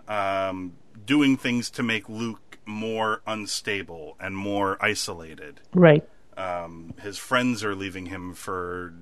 um, 0.08 0.74
doing 1.06 1.38
things 1.38 1.70
to 1.72 1.84
make 1.84 2.08
Luke 2.10 2.58
more 2.66 3.22
unstable 3.28 4.16
and 4.20 4.36
more 4.36 4.78
isolated. 4.84 5.60
Right. 5.74 6.08
Um, 6.38 6.94
his 7.02 7.18
friends 7.18 7.64
are 7.64 7.76
leaving 7.76 8.06
him 8.08 8.34
for 8.34 8.94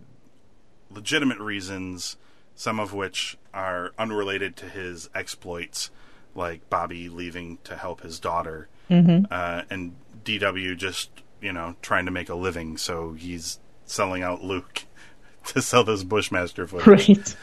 legitimate 0.89 1.39
reasons, 1.39 2.17
some 2.55 2.79
of 2.79 2.93
which 2.93 3.37
are 3.53 3.91
unrelated 3.97 4.55
to 4.57 4.65
his 4.65 5.09
exploits, 5.15 5.91
like 6.35 6.69
Bobby 6.69 7.09
leaving 7.09 7.57
to 7.63 7.75
help 7.75 8.01
his 8.01 8.19
daughter, 8.19 8.67
uh, 9.31 9.63
and 9.69 9.95
DW 10.23 10.77
just 10.77 11.09
you 11.41 11.51
know 11.53 11.75
trying 11.81 12.05
to 12.05 12.11
make 12.11 12.29
a 12.29 12.35
living, 12.35 12.77
so 12.77 13.13
he's 13.13 13.59
selling 13.85 14.23
out 14.23 14.43
Luke 14.43 14.83
to 15.45 15.61
sell 15.61 15.83
this 15.83 16.03
Bushmaster 16.03 16.67
footage. 16.67 17.09
Right. 17.09 17.35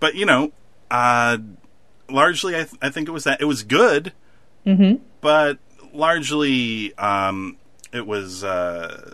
but 0.00 0.14
you 0.14 0.26
know, 0.26 0.52
uh, 0.90 1.38
largely, 2.10 2.54
I, 2.54 2.64
th- 2.64 2.78
I 2.82 2.90
think 2.90 3.08
it 3.08 3.12
was 3.12 3.24
that 3.24 3.40
it 3.40 3.46
was 3.46 3.62
good, 3.62 4.12
but 5.20 5.58
largely, 5.92 6.96
um, 6.98 7.56
it 7.92 8.06
was 8.06 8.42
uh, 8.44 9.12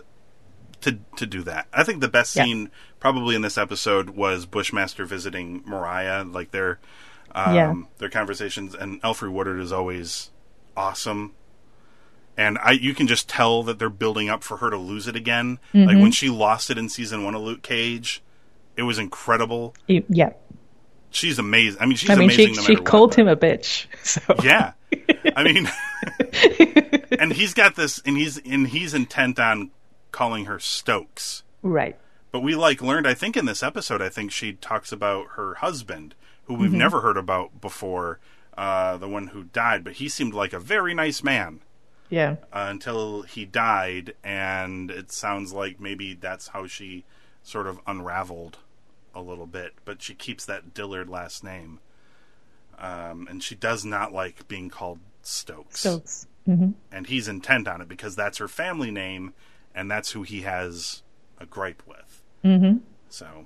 to 0.81 0.97
to 1.17 1.25
do 1.25 1.41
that. 1.43 1.67
I 1.73 1.83
think 1.83 2.01
the 2.01 2.07
best 2.07 2.35
Yeah. 2.35 2.43
scene 2.45 2.71
probably 2.99 3.35
in 3.35 3.41
this 3.41 3.57
episode 3.57 4.11
was 4.11 4.45
Bushmaster 4.45 5.05
visiting 5.05 5.63
Mariah, 5.65 6.23
like 6.23 6.51
their 6.51 6.79
um, 7.33 7.55
Yeah. 7.55 7.73
their 7.99 8.09
conversations, 8.09 8.75
and 8.75 8.99
Alfred 9.03 9.31
Woodard 9.31 9.59
is 9.59 9.71
always 9.71 10.29
awesome. 10.75 11.33
And 12.37 12.57
I, 12.59 12.71
you 12.71 12.93
can 12.95 13.07
just 13.07 13.27
tell 13.29 13.61
that 13.63 13.77
they're 13.77 13.89
building 13.89 14.29
up 14.29 14.43
for 14.43 14.57
her 14.57 14.69
to 14.69 14.77
lose 14.77 15.07
it 15.07 15.15
again. 15.15 15.59
Like 15.73 15.97
when 15.97 16.11
she 16.11 16.29
lost 16.29 16.69
it 16.69 16.77
in 16.77 16.87
season 16.89 17.23
one 17.23 17.35
of 17.35 17.41
Luke 17.41 17.61
Cage, 17.61 18.23
it 18.77 18.83
was 18.83 18.97
incredible 18.97 19.75
yeah. 19.87 20.31
she's 21.11 21.37
amazing. 21.37 21.81
I 21.81 21.85
mean, 21.85 21.97
she's 21.97 22.09
I 22.09 22.15
mean, 22.15 22.29
she 22.29 22.47
no 22.51 22.61
she 22.61 22.75
what, 22.75 22.85
called 22.85 23.09
but- 23.11 23.19
him 23.19 23.27
a 23.27 23.35
bitch. 23.35 23.85
So 24.03 24.21
Yeah, 24.43 24.73
I 25.35 25.43
mean, 25.43 25.69
and 27.19 27.31
he's 27.33 27.53
got 27.53 27.75
this, 27.75 28.01
and 28.05 28.17
he's 28.17 28.37
and 28.37 28.67
he's 28.67 28.93
intent 28.93 29.39
on 29.39 29.71
calling 30.11 30.45
her 30.45 30.59
Stokes. 30.59 31.43
right. 31.61 31.97
But 32.31 32.39
we 32.41 32.55
like 32.55 32.81
learned, 32.81 33.05
I 33.07 33.13
think, 33.13 33.35
in 33.35 33.43
this 33.45 33.61
episode, 33.61 34.01
I 34.01 34.07
think 34.07 34.31
she 34.31 34.53
talks 34.53 34.93
about 34.93 35.31
her 35.35 35.55
husband, 35.55 36.15
who 36.45 36.53
Mm-hmm. 36.53 36.61
we've 36.61 36.71
never 36.73 37.01
heard 37.01 37.17
about 37.17 37.59
before, 37.59 38.19
uh, 38.57 38.95
the 38.97 39.07
one 39.09 39.27
who 39.27 39.43
died. 39.43 39.83
But 39.83 39.93
he 39.93 40.07
seemed 40.07 40.33
like 40.33 40.53
a 40.53 40.59
very 40.59 40.93
nice 40.93 41.23
man 41.23 41.59
Yeah. 42.09 42.37
uh, 42.53 42.67
until 42.69 43.23
he 43.23 43.43
died, 43.45 44.13
and 44.23 44.89
it 44.89 45.11
sounds 45.11 45.51
like 45.51 45.81
maybe 45.81 46.13
that's 46.13 46.47
how 46.49 46.67
she 46.67 47.03
sort 47.43 47.67
of 47.67 47.79
unraveled 47.85 48.59
a 49.13 49.21
little 49.21 49.45
bit. 49.47 49.73
But 49.83 50.01
she 50.01 50.13
keeps 50.13 50.45
that 50.45 50.73
Dillard 50.73 51.09
last 51.09 51.43
name, 51.43 51.79
um, 52.79 53.27
and 53.29 53.43
she 53.43 53.55
does 53.55 53.83
not 53.85 54.13
like 54.13 54.47
being 54.47 54.69
called 54.69 54.99
Stokes. 55.21 55.81
Stokes. 55.81 56.27
And 56.47 57.07
he's 57.07 57.27
intent 57.29 57.67
on 57.67 57.81
it 57.81 57.87
because 57.87 58.15
that's 58.15 58.39
her 58.39 58.47
family 58.49 58.91
name, 58.91 59.33
and 59.75 59.89
that's 59.89 60.11
who 60.11 60.23
he 60.23 60.41
has 60.41 61.03
a 61.39 61.45
gripe 61.45 61.83
with. 61.87 62.21
Mm-hmm. 62.43 62.77
So, 63.09 63.45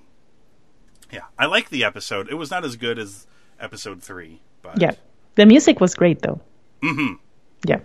yeah, 1.11 1.21
I 1.37 1.45
like 1.45 1.69
the 1.69 1.83
episode. 1.83 2.29
It 2.29 2.35
was 2.35 2.51
not 2.51 2.63
as 2.65 2.75
good 2.75 2.97
as 2.99 3.27
episode 3.59 4.01
three, 4.03 4.41
but 4.61 4.81
Yeah. 4.81 4.91
The 5.35 5.45
music 5.45 5.79
was 5.81 5.93
great 5.95 6.21
though. 6.21 6.39
Mm-hmm. 6.81 7.15
Yeah. 7.67 7.79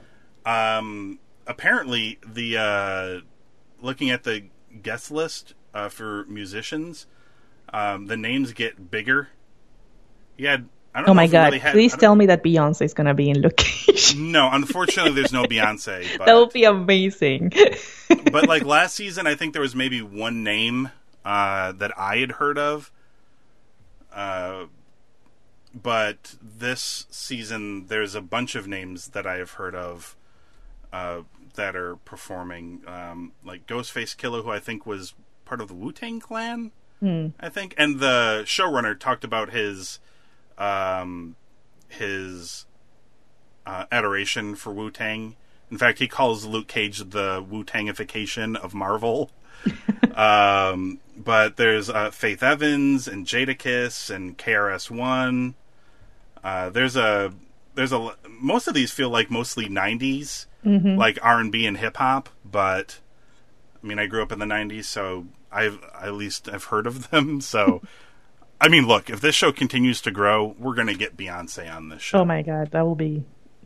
um, 0.46 1.18
apparently 1.46 2.18
the 2.26 2.56
uh, 2.58 3.20
looking 3.82 4.10
at 4.10 4.22
the 4.24 4.44
guest 4.82 5.10
list 5.10 5.54
uh, 5.74 5.88
for 5.88 6.24
musicians, 6.26 7.06
um, 7.72 8.06
the 8.06 8.16
names 8.16 8.52
get 8.52 8.90
bigger. 8.90 9.28
He 10.36 10.44
had. 10.44 10.68
I 10.94 11.00
don't 11.00 11.10
Oh 11.10 11.14
my 11.14 11.28
god. 11.28 11.46
really 11.46 11.58
had- 11.60 11.72
Please 11.72 11.96
tell 11.96 12.14
me 12.16 12.26
that 12.26 12.42
Beyonce 12.42 12.82
is 12.82 12.94
gonna 12.94 13.14
be 13.14 13.30
in 13.30 13.40
location. 13.42 14.32
No, 14.32 14.48
unfortunately, 14.52 15.12
there's 15.12 15.32
no 15.32 15.44
Beyonce. 15.44 16.06
But, 16.18 16.26
that 16.26 16.34
would 16.34 16.52
be 16.52 16.64
amazing. 16.64 17.52
but 18.30 18.48
like 18.48 18.64
last 18.64 18.94
season, 18.94 19.26
I 19.26 19.34
think 19.34 19.52
there 19.52 19.62
was 19.62 19.74
maybe 19.74 20.02
one 20.02 20.42
name 20.42 20.90
uh, 21.24 21.72
that 21.72 21.96
I 21.98 22.18
had 22.18 22.32
heard 22.32 22.58
of. 22.58 22.90
Uh, 24.12 24.66
but 25.74 26.34
this 26.42 27.06
season, 27.10 27.86
there's 27.86 28.14
a 28.14 28.20
bunch 28.20 28.54
of 28.54 28.66
names 28.66 29.08
that 29.08 29.26
I 29.26 29.36
have 29.36 29.52
heard 29.52 29.74
of 29.74 30.16
uh, 30.92 31.22
that 31.54 31.76
are 31.76 31.96
performing, 31.96 32.82
um, 32.86 33.32
like 33.44 33.66
Ghostface 33.66 34.16
Killah, 34.16 34.42
who 34.42 34.50
I 34.50 34.58
think 34.58 34.84
was 34.86 35.14
part 35.44 35.60
of 35.60 35.68
the 35.68 35.74
Wu 35.74 35.92
Tang 35.92 36.20
Clan. 36.20 36.72
I 37.40 37.48
think, 37.48 37.74
and 37.78 38.00
the 38.00 38.42
showrunner 38.44 38.98
talked 38.98 39.24
about 39.24 39.50
his 39.50 40.00
um, 40.58 41.36
his 41.88 42.66
uh, 43.64 43.86
adoration 43.90 44.54
for 44.54 44.72
Wu 44.72 44.90
Tang. 44.90 45.36
In 45.70 45.78
fact, 45.78 45.98
he 45.98 46.08
calls 46.08 46.44
Luke 46.44 46.66
Cage 46.66 46.98
the 47.10 47.44
Wu 47.48 47.64
Tangification 47.64 48.56
of 48.56 48.74
Marvel. 48.74 49.30
um, 50.14 50.98
but 51.16 51.56
there's 51.56 51.88
uh, 51.88 52.10
Faith 52.10 52.42
Evans 52.42 53.06
and 53.06 53.26
Jadakiss 53.26 54.14
and 54.14 54.36
KRS 54.36 54.90
One. 54.90 55.54
Uh, 56.42 56.70
there's 56.70 56.96
a 56.96 57.32
there's 57.74 57.92
a 57.92 58.16
most 58.28 58.66
of 58.66 58.74
these 58.74 58.90
feel 58.90 59.10
like 59.10 59.30
mostly 59.30 59.66
'90s, 59.66 60.46
like 60.64 61.18
R 61.22 61.38
and 61.38 61.52
B 61.52 61.66
and 61.66 61.76
hip 61.76 61.98
hop. 61.98 62.30
But 62.44 62.98
I 63.82 63.86
mean, 63.86 63.98
I 63.98 64.06
grew 64.06 64.22
up 64.22 64.32
in 64.32 64.38
the 64.38 64.46
'90s, 64.46 64.84
so 64.84 65.26
I've 65.52 65.78
at 66.00 66.14
least 66.14 66.48
I've 66.48 66.64
heard 66.64 66.86
of 66.86 67.10
them. 67.10 67.40
So. 67.50 67.82
I 68.62 68.68
mean, 68.68 68.86
look, 68.86 69.08
if 69.08 69.22
this 69.22 69.34
show 69.34 69.52
continues 69.52 70.02
to 70.02 70.10
grow, 70.10 70.54
we're 70.58 70.74
going 70.74 70.88
to 70.88 70.94
get 70.94 71.16
Beyonce 71.16 71.74
on 71.74 71.88
this 71.88 72.02
show. 72.02 72.18
oh 72.18 72.24
my 72.26 72.42
god, 72.42 72.72
that 72.72 72.82
will 72.82 72.94
be 72.94 73.24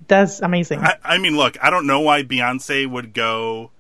that's 0.09 0.41
amazing. 0.41 0.81
I, 0.81 0.97
I 1.05 1.19
mean, 1.19 1.37
look, 1.37 1.57
I 1.63 1.71
don't 1.71 1.87
know 1.87 2.01
why 2.01 2.23
Beyonce 2.23 2.87
would 2.89 3.13
go 3.15 3.71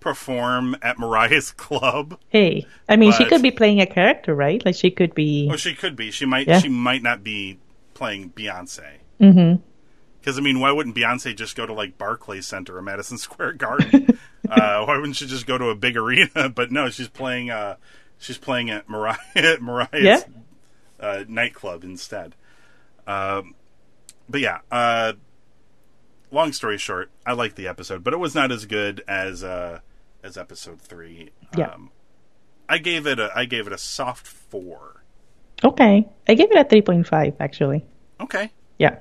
perform 0.00 0.76
at 0.82 0.98
Mariah's 0.98 1.50
club. 1.52 2.18
hey. 2.28 2.66
I 2.88 2.96
mean 2.96 3.12
she 3.12 3.24
could 3.24 3.42
be 3.42 3.50
playing 3.50 3.80
a 3.80 3.86
character, 3.86 4.34
right? 4.34 4.64
Like 4.64 4.74
she 4.76 4.90
could 4.90 5.14
be 5.14 5.48
Well, 5.48 5.56
she 5.56 5.74
could 5.74 5.96
be. 5.96 6.10
She 6.10 6.24
might. 6.24 6.46
Yeah. 6.46 6.60
She 6.60 6.68
might 6.68 7.02
not 7.02 7.24
be 7.24 7.58
playing 7.94 8.30
Beyonce. 8.30 8.98
Mm-hmm. 9.20 9.60
Because 10.20 10.38
I 10.38 10.40
mean, 10.40 10.60
why 10.60 10.70
wouldn't 10.72 10.94
Beyonce 10.96 11.34
just 11.36 11.56
go 11.56 11.66
to 11.66 11.72
like 11.72 11.98
Barclays 11.98 12.46
Center 12.46 12.76
or 12.76 12.82
Madison 12.82 13.18
Square 13.26 13.54
Garden? 13.54 14.18
uh, 14.48 14.84
why 14.84 14.96
wouldn't 14.96 15.16
she 15.16 15.26
just 15.26 15.46
go 15.46 15.58
to 15.58 15.66
a 15.70 15.74
big 15.74 15.96
arena? 15.96 16.48
But 16.54 16.70
no, 16.70 16.90
she's 16.90 17.08
playing. 17.08 17.50
Uh, 17.50 17.76
she's 18.18 18.38
playing 18.38 18.70
at 18.70 18.88
Mariah 18.88 19.16
Mariah's 19.60 19.88
Yeah. 19.92 20.20
uh, 21.00 21.24
nightclub 21.28 21.82
instead. 21.84 22.34
Um, 23.06 23.54
but 24.28 24.40
yeah. 24.40 24.60
Long 26.30 26.52
story 26.52 26.78
short, 26.78 27.10
I 27.24 27.32
liked 27.32 27.56
the 27.56 27.66
episode, 27.66 28.04
but 28.04 28.12
it 28.12 28.18
was 28.18 28.34
not 28.34 28.52
as 28.52 28.66
good 28.66 29.02
as 29.08 29.42
uh, 29.42 29.80
as 30.22 30.36
episode 30.36 30.80
three. 30.80 31.30
Yeah. 31.56 31.68
Um, 31.68 31.90
I 32.68 32.78
gave 32.78 33.06
it 33.06 33.18
a 33.18 33.30
I 33.34 33.44
gave 33.46 33.66
it 33.66 33.72
a 33.72 33.78
soft 33.78 34.26
four. 34.26 35.02
Okay. 35.64 36.06
I 36.28 36.34
gave 36.34 36.50
it 36.50 36.58
a 36.58 36.64
three 36.64 36.82
point 36.82 37.06
five 37.06 37.34
actually. 37.40 37.84
Okay. 38.20 38.52
Yeah. 38.78 38.98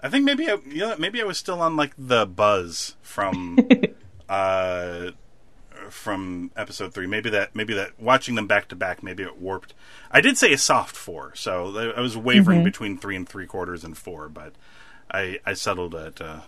I 0.00 0.08
think 0.08 0.24
maybe 0.24 0.48
I, 0.48 0.58
you 0.66 0.80
know, 0.80 0.94
maybe 0.98 1.20
I 1.20 1.24
was 1.24 1.38
still 1.38 1.60
on 1.60 1.76
like 1.76 1.94
the 1.98 2.26
buzz 2.26 2.96
from 3.00 3.58
uh 4.28 5.10
from 5.90 6.50
episode 6.56 6.92
three. 6.92 7.06
Maybe 7.06 7.30
that 7.30 7.56
maybe 7.56 7.74
that 7.74 7.98
watching 7.98 8.34
them 8.34 8.46
back 8.46 8.68
to 8.68 8.76
back, 8.76 9.02
maybe 9.02 9.22
it 9.22 9.38
warped. 9.38 9.74
I 10.10 10.20
did 10.20 10.36
say 10.36 10.52
a 10.52 10.58
soft 10.58 10.96
four, 10.96 11.34
so 11.34 11.94
I 11.96 12.00
was 12.00 12.16
wavering 12.16 12.64
between 12.64 12.98
three 12.98 13.16
and 13.16 13.28
three 13.28 13.46
quarters 13.46 13.84
and 13.84 13.96
four, 13.96 14.28
but 14.28 14.52
I 15.10 15.38
I 15.44 15.54
settled 15.54 15.94
at 15.94 16.20
uh, 16.20 16.40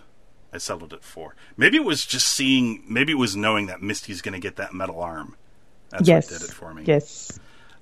I 0.53 0.57
settled 0.57 0.93
at 0.93 1.03
four. 1.03 1.35
Maybe 1.57 1.77
it 1.77 1.83
was 1.83 2.05
just 2.05 2.27
seeing. 2.29 2.83
Maybe 2.87 3.11
it 3.13 3.17
was 3.17 3.35
knowing 3.35 3.67
that 3.67 3.81
Misty's 3.81 4.21
going 4.21 4.33
to 4.33 4.39
get 4.39 4.55
that 4.57 4.73
metal 4.73 4.99
arm. 4.99 5.35
That's 5.89 6.07
yes. 6.07 6.31
what 6.31 6.39
did 6.39 6.49
it 6.49 6.53
for 6.53 6.73
me. 6.73 6.83
Yes. 6.85 7.39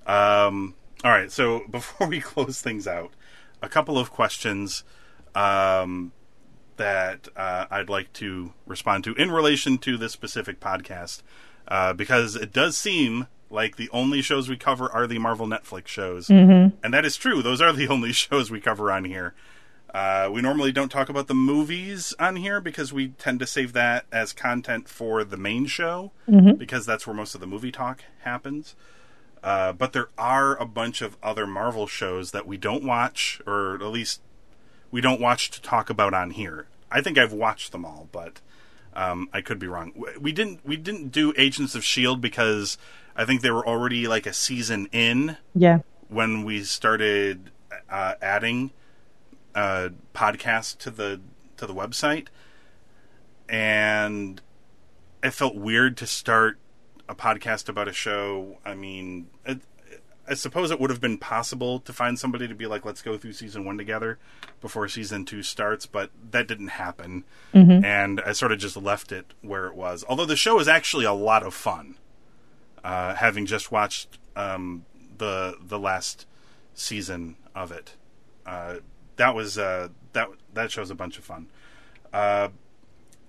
Um, 0.08 0.76
all 1.04 1.12
right. 1.12 1.32
So 1.32 1.62
before 1.72 2.08
we 2.08 2.20
close 2.22 2.62
things 2.62 2.88
out, 2.88 3.12
a 3.62 3.70
couple 3.70 3.98
of 3.98 4.12
questions 4.12 4.84
um, 5.36 6.12
that 6.78 7.28
uh, 7.36 7.66
I'd 7.70 7.90
like 7.90 8.14
to 8.14 8.54
respond 8.66 9.04
to 9.06 9.14
in 9.16 9.32
relation 9.32 9.78
to 9.80 9.98
this 9.98 10.12
specific 10.14 10.60
podcast, 10.60 11.22
uh, 11.68 11.94
because 11.94 12.36
it 12.36 12.52
does 12.54 12.78
seem 12.78 13.28
like 13.52 13.76
the 13.78 13.90
only 13.92 14.22
shows 14.22 14.48
we 14.48 14.56
cover 14.58 14.92
are 14.92 15.08
the 15.08 15.18
Marvel 15.20 15.48
Netflix 15.48 15.88
shows, 15.88 16.28
Mm-hmm. 16.28 16.76
and 16.84 16.94
that 16.94 17.04
is 17.06 17.18
true. 17.18 17.42
Those 17.42 17.62
are 17.62 17.74
the 17.74 17.88
only 17.90 18.12
shows 18.12 18.50
we 18.52 18.60
cover 18.62 18.92
on 18.92 19.06
here. 19.06 19.34
Uh, 19.94 20.30
we 20.32 20.42
normally 20.42 20.72
don't 20.72 20.90
talk 20.90 21.10
about 21.10 21.28
the 21.28 21.34
movies 21.34 22.14
on 22.20 22.36
here 22.36 22.62
because 22.62 22.94
we 22.94 23.08
tend 23.10 23.40
to 23.40 23.48
save 23.48 23.74
that 23.74 24.06
as 24.12 24.34
content 24.34 24.88
for 24.88 25.24
the 25.24 25.38
main 25.38 25.66
show 25.66 26.12
because 26.58 26.86
that's 26.86 27.08
where 27.08 27.16
most 27.16 27.34
of 27.34 27.42
the 27.42 27.48
movie 27.48 27.72
talk 27.72 28.04
happens. 28.22 28.76
Uh, 29.44 29.72
but 29.74 29.94
there 29.94 30.10
are 30.18 30.56
a 30.62 30.66
bunch 30.66 31.02
of 31.02 31.18
other 31.24 31.48
Marvel 31.48 31.88
shows 31.88 32.32
that 32.32 32.46
we 32.46 32.58
don't 32.58 32.84
watch, 32.84 33.42
or 33.48 33.76
at 33.76 33.82
least 33.84 34.22
we 34.92 35.02
don't 35.02 35.20
watch 35.22 35.50
to 35.52 35.62
talk 35.62 35.90
about 35.90 36.14
on 36.14 36.32
here. 36.32 36.68
I 36.92 37.02
think 37.02 37.18
I've 37.18 37.34
watched 37.34 37.72
them 37.72 37.86
all, 37.86 38.10
but 38.12 38.42
um, 38.94 39.30
I 39.34 39.42
could 39.42 39.58
be 39.58 39.68
wrong. 39.68 39.94
We 40.20 40.32
didn't 40.32 40.60
we 40.66 40.76
didn't 40.78 41.10
do 41.10 41.34
Agents 41.38 41.74
of 41.74 41.84
Shield 41.84 42.22
because 42.22 42.78
I 43.16 43.26
think 43.26 43.42
they 43.42 43.52
were 43.52 43.66
already 43.66 44.08
like 44.08 44.26
a 44.28 44.34
season 44.34 44.88
in 44.92 45.38
Yeah. 45.56 45.80
when 46.10 46.44
we 46.44 46.64
started 46.64 47.50
uh, 47.90 48.16
adding 48.22 48.72
uh, 49.56 49.90
podcasts 50.14 50.78
to 50.80 50.92
the 50.92 51.22
to 51.58 51.66
the 51.66 51.74
website, 51.74 52.28
and 53.48 54.42
it 55.24 55.32
felt 55.32 55.56
weird 55.56 55.98
to 55.98 56.08
start 56.08 56.58
a 57.08 57.16
podcast 57.16 57.68
about 57.70 57.88
a 57.88 57.94
show. 57.94 58.58
I 58.66 58.76
mean, 58.76 59.28
it, 59.46 59.62
I 60.28 60.36
suppose 60.36 60.72
it 60.72 60.80
would 60.80 60.90
have 60.92 61.02
been 61.02 61.18
possible 61.18 61.80
to 61.80 61.92
find 61.92 62.18
somebody 62.20 62.48
to 62.48 62.56
be 62.56 62.68
like, 62.68 62.86
"Let's 62.86 63.02
go 63.02 63.18
through 63.18 63.34
season 63.34 63.66
one 63.66 63.78
together 63.78 64.20
before 64.62 64.88
season 64.88 65.26
two 65.26 65.44
starts," 65.44 65.86
but 65.86 66.12
that 66.32 66.48
didn't 66.48 66.70
happen, 66.70 67.24
and 67.84 68.22
I 68.22 68.32
sort 68.34 68.52
of 68.52 68.60
just 68.60 68.78
left 68.78 69.12
it 69.12 69.34
where 69.42 69.68
it 69.68 69.76
was. 69.76 70.06
Although 70.08 70.26
the 70.26 70.36
show 70.36 70.60
is 70.60 70.68
actually 70.68 71.06
a 71.06 71.14
lot 71.14 71.44
of 71.44 71.54
fun 71.54 71.96
uh, 72.84 73.16
having 73.16 73.46
just 73.46 73.72
watched 73.72 74.18
um, 74.36 74.86
the 75.18 75.58
the 75.62 75.80
last 75.80 76.26
season 76.74 77.36
of 77.56 77.72
it. 77.72 77.96
Uh, 78.46 78.78
that 79.20 79.36
was 79.36 79.58
uh, 79.58 79.90
that 80.14 80.28
that 80.56 80.72
show's 80.72 80.90
a 80.90 80.96
bunch 80.96 81.18
of 81.20 81.24
fun. 81.24 81.48
Uh, 82.12 82.50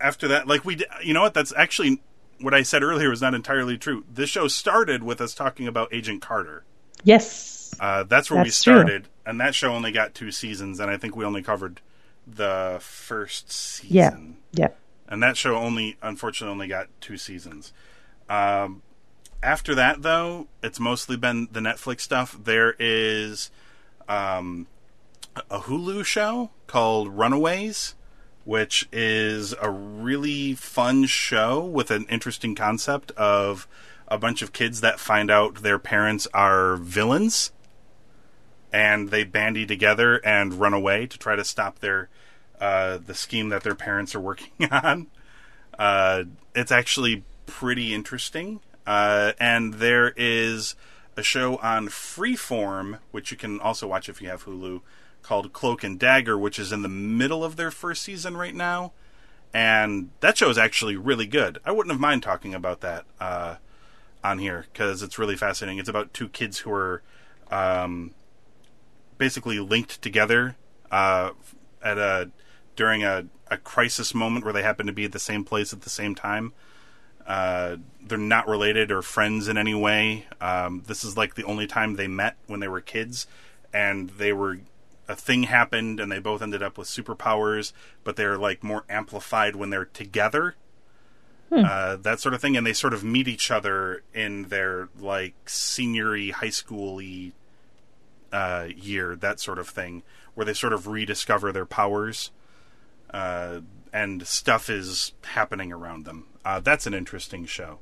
after 0.00 0.26
that, 0.29 0.46
like 0.48 0.64
we, 0.64 0.81
you 1.05 1.12
know 1.12 1.20
what? 1.20 1.35
That's 1.35 1.53
actually 1.55 2.00
what 2.40 2.55
I 2.55 2.62
said 2.62 2.83
earlier 2.83 3.11
was 3.11 3.20
not 3.20 3.35
entirely 3.35 3.76
true. 3.76 4.05
This 4.11 4.31
show 4.31 4.48
started 4.48 5.03
with 5.03 5.20
us 5.20 5.35
talking 5.35 5.68
about 5.68 5.92
Agent 5.92 6.22
Carter. 6.22 6.64
Yes. 7.05 7.74
Uh, 7.79 8.03
that's 8.05 8.31
where 8.31 8.40
we 8.40 8.44
That's 8.48 8.62
true. 8.62 8.74
started, 8.74 9.09
and 9.26 9.40
that 9.40 9.55
show 9.55 9.72
only 9.74 9.92
got 9.92 10.14
two 10.14 10.31
seasons, 10.33 10.81
and 10.81 10.90
I 10.90 10.96
think 10.96 11.14
we 11.16 11.24
only 11.24 11.42
covered 11.42 11.81
the 12.26 12.79
first 12.81 13.50
season 13.50 14.37
Yeah. 14.53 14.68
Yeah. 14.68 14.68
and 15.09 15.22
that 15.22 15.37
show 15.37 15.57
only 15.57 15.96
unfortunately 16.03 16.53
only 16.53 16.68
got 16.68 16.87
two 17.00 17.16
seasons 17.16 17.72
um, 18.29 18.83
after 19.42 19.74
that 19.74 20.03
though 20.03 20.46
it's 20.62 20.79
mostly 20.79 21.16
been 21.16 21.48
the 21.50 21.59
netflix 21.61 22.03
stuff 22.03 22.38
there 22.44 22.76
is 22.79 23.50
um, 24.09 24.68
a 25.36 25.60
hulu 25.60 26.04
show 26.04 26.50
called 26.66 27.08
runaways 27.08 27.94
which 28.44 28.88
is 28.90 29.54
a 29.60 29.70
really 29.70 30.54
fun 30.54 31.04
show 31.04 31.64
with 31.64 31.90
an 31.90 32.06
interesting 32.08 32.54
concept 32.54 33.10
of 33.12 33.68
a 34.08 34.18
bunch 34.18 34.42
of 34.42 34.52
kids 34.52 34.80
that 34.80 34.98
find 34.98 35.30
out 35.30 35.62
their 35.62 35.78
parents 35.78 36.26
are 36.34 36.76
villains 36.76 37.52
and 38.72 39.10
they 39.10 39.24
bandy 39.24 39.66
together 39.66 40.16
and 40.24 40.54
run 40.54 40.74
away 40.74 41.06
to 41.06 41.18
try 41.18 41.36
to 41.36 41.44
stop 41.44 41.78
their 41.80 42.08
uh, 42.60 42.98
the 42.98 43.14
scheme 43.14 43.48
that 43.48 43.62
their 43.62 43.74
parents 43.74 44.14
are 44.14 44.20
working 44.20 44.68
on. 44.70 45.06
Uh, 45.78 46.24
it's 46.54 46.70
actually 46.70 47.24
pretty 47.46 47.94
interesting, 47.94 48.60
uh, 48.86 49.32
and 49.40 49.74
there 49.74 50.12
is 50.16 50.74
a 51.16 51.22
show 51.22 51.56
on 51.56 51.88
Freeform, 51.88 52.98
which 53.12 53.30
you 53.30 53.36
can 53.36 53.58
also 53.60 53.86
watch 53.86 54.08
if 54.08 54.20
you 54.20 54.28
have 54.28 54.44
Hulu, 54.44 54.82
called 55.22 55.52
Cloak 55.52 55.85
and 55.85 55.98
Dagger, 55.98 56.38
which 56.38 56.59
is 56.59 56.72
in 56.72 56.83
the 56.83 56.88
middle 56.88 57.44
of 57.44 57.56
their 57.56 57.70
first 57.70 58.02
season 58.02 58.37
right 58.37 58.54
now, 58.54 58.92
and 59.52 60.11
that 60.20 60.38
show 60.38 60.50
is 60.50 60.59
actually 60.59 60.96
really 60.96 61.26
good. 61.26 61.59
I 61.64 61.72
wouldn't 61.72 61.92
have 61.92 62.00
mind 62.00 62.22
talking 62.22 62.54
about 62.54 62.80
that 62.80 63.04
uh, 63.20 63.56
on 64.22 64.38
here 64.38 64.66
because 64.72 65.02
it's 65.02 65.18
really 65.18 65.37
fascinating. 65.37 65.78
It's 65.78 65.88
about 65.88 66.14
two 66.14 66.28
kids 66.28 66.59
who 66.59 66.72
are 66.72 67.02
um, 67.50 68.14
basically 69.18 69.59
linked 69.59 70.00
together 70.02 70.56
uh, 70.90 71.30
at 71.83 71.98
a 71.98 72.30
during 72.76 73.04
a, 73.04 73.26
a 73.48 73.59
crisis 73.59 74.14
moment 74.14 74.44
where 74.44 74.54
they 74.54 74.62
happen 74.62 74.87
to 74.87 74.92
be 74.92 75.04
at 75.04 75.12
the 75.12 75.18
same 75.18 75.44
place 75.44 75.72
at 75.72 75.83
the 75.83 75.90
same 75.90 76.14
time. 76.14 76.52
Uh, 77.26 77.76
they're 78.02 78.18
not 78.18 78.48
related 78.48 78.90
or 78.90 79.02
friends 79.02 79.46
in 79.46 79.59
any 79.59 79.74
way. 79.74 80.26
Um, 80.40 80.83
this 80.87 81.04
is 81.04 81.16
like 81.16 81.35
the 81.35 81.44
only 81.44 81.66
time 81.66 81.94
they 81.94 82.09
met 82.09 82.37
when 82.46 82.61
they 82.61 82.68
were 82.68 82.80
kids, 82.80 83.26
and 83.72 84.11
they 84.11 84.33
were 84.33 84.61
a 85.11 85.16
thing 85.16 85.42
happened, 85.44 85.99
and 85.99 86.11
they 86.11 86.20
both 86.20 86.40
ended 86.40 86.62
up 86.62 86.79
with 86.79 86.87
superpowers, 86.87 87.73
but 88.05 88.14
they're 88.14 88.38
like 88.38 88.62
more 88.62 88.85
amplified 88.88 89.57
when 89.57 89.70
they're 89.70 89.85
together. 89.85 90.55
Uh, 91.64 91.96
that 91.96 92.20
sort 92.20 92.33
of 92.33 92.40
thing, 92.40 92.57
and 92.57 92.64
they 92.64 92.73
sort 92.73 92.94
of 92.94 93.03
meet 93.03 93.27
each 93.27 93.51
other 93.51 94.05
in 94.14 94.44
their 94.44 94.88
like 95.01 95.35
seniory 95.46 96.31
high 96.31 96.46
schooly 96.46 97.33
uh, 98.33 98.68
year, 98.77 99.16
that 99.16 99.40
sort 99.40 99.59
of 99.59 99.68
thing, 99.68 100.05
where 100.35 100.44
they 100.44 100.55
sort 100.55 100.73
of 100.73 100.87
rediscover 100.87 101.51
their 101.51 101.66
powers, 101.66 102.31
uh, 103.12 103.61
and 103.92 104.25
stuff 104.29 104.70
is 104.70 105.12
happening 105.25 105.73
around 105.73 106.05
them. 106.05 106.27
Uh, 106.44 106.61
that's 106.61 106.87
an 106.87 106.94
interesting 106.94 107.46
show. 107.46 107.81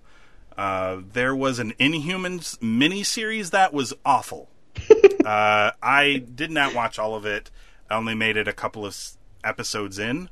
Uh, 0.57 1.03
there 1.13 1.37
was 1.37 1.59
an 1.59 1.73
Inhumans 1.79 2.59
miniseries 2.61 3.51
that 3.51 3.75
was 3.75 3.93
awful. 4.03 4.49
uh, 5.25 5.73
I 5.83 6.25
did 6.35 6.51
not 6.51 6.75
watch 6.75 6.99
all 6.99 7.15
of 7.15 7.25
it. 7.27 7.51
I 7.91 7.97
only 7.97 8.15
made 8.15 8.37
it 8.37 8.47
a 8.49 8.53
couple 8.53 8.85
of 8.87 8.97
episodes 9.45 9.99
in. 9.99 10.29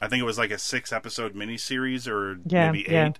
I 0.00 0.08
think 0.08 0.20
it 0.20 0.24
was 0.26 0.38
like 0.38 0.50
a 0.50 0.58
six 0.58 0.92
episode 0.92 1.34
miniseries 1.34 2.08
or 2.08 2.38
Yeah, 2.46 2.70
maybe 2.72 2.86
eight. 2.88 2.92
yeah. 2.92 3.12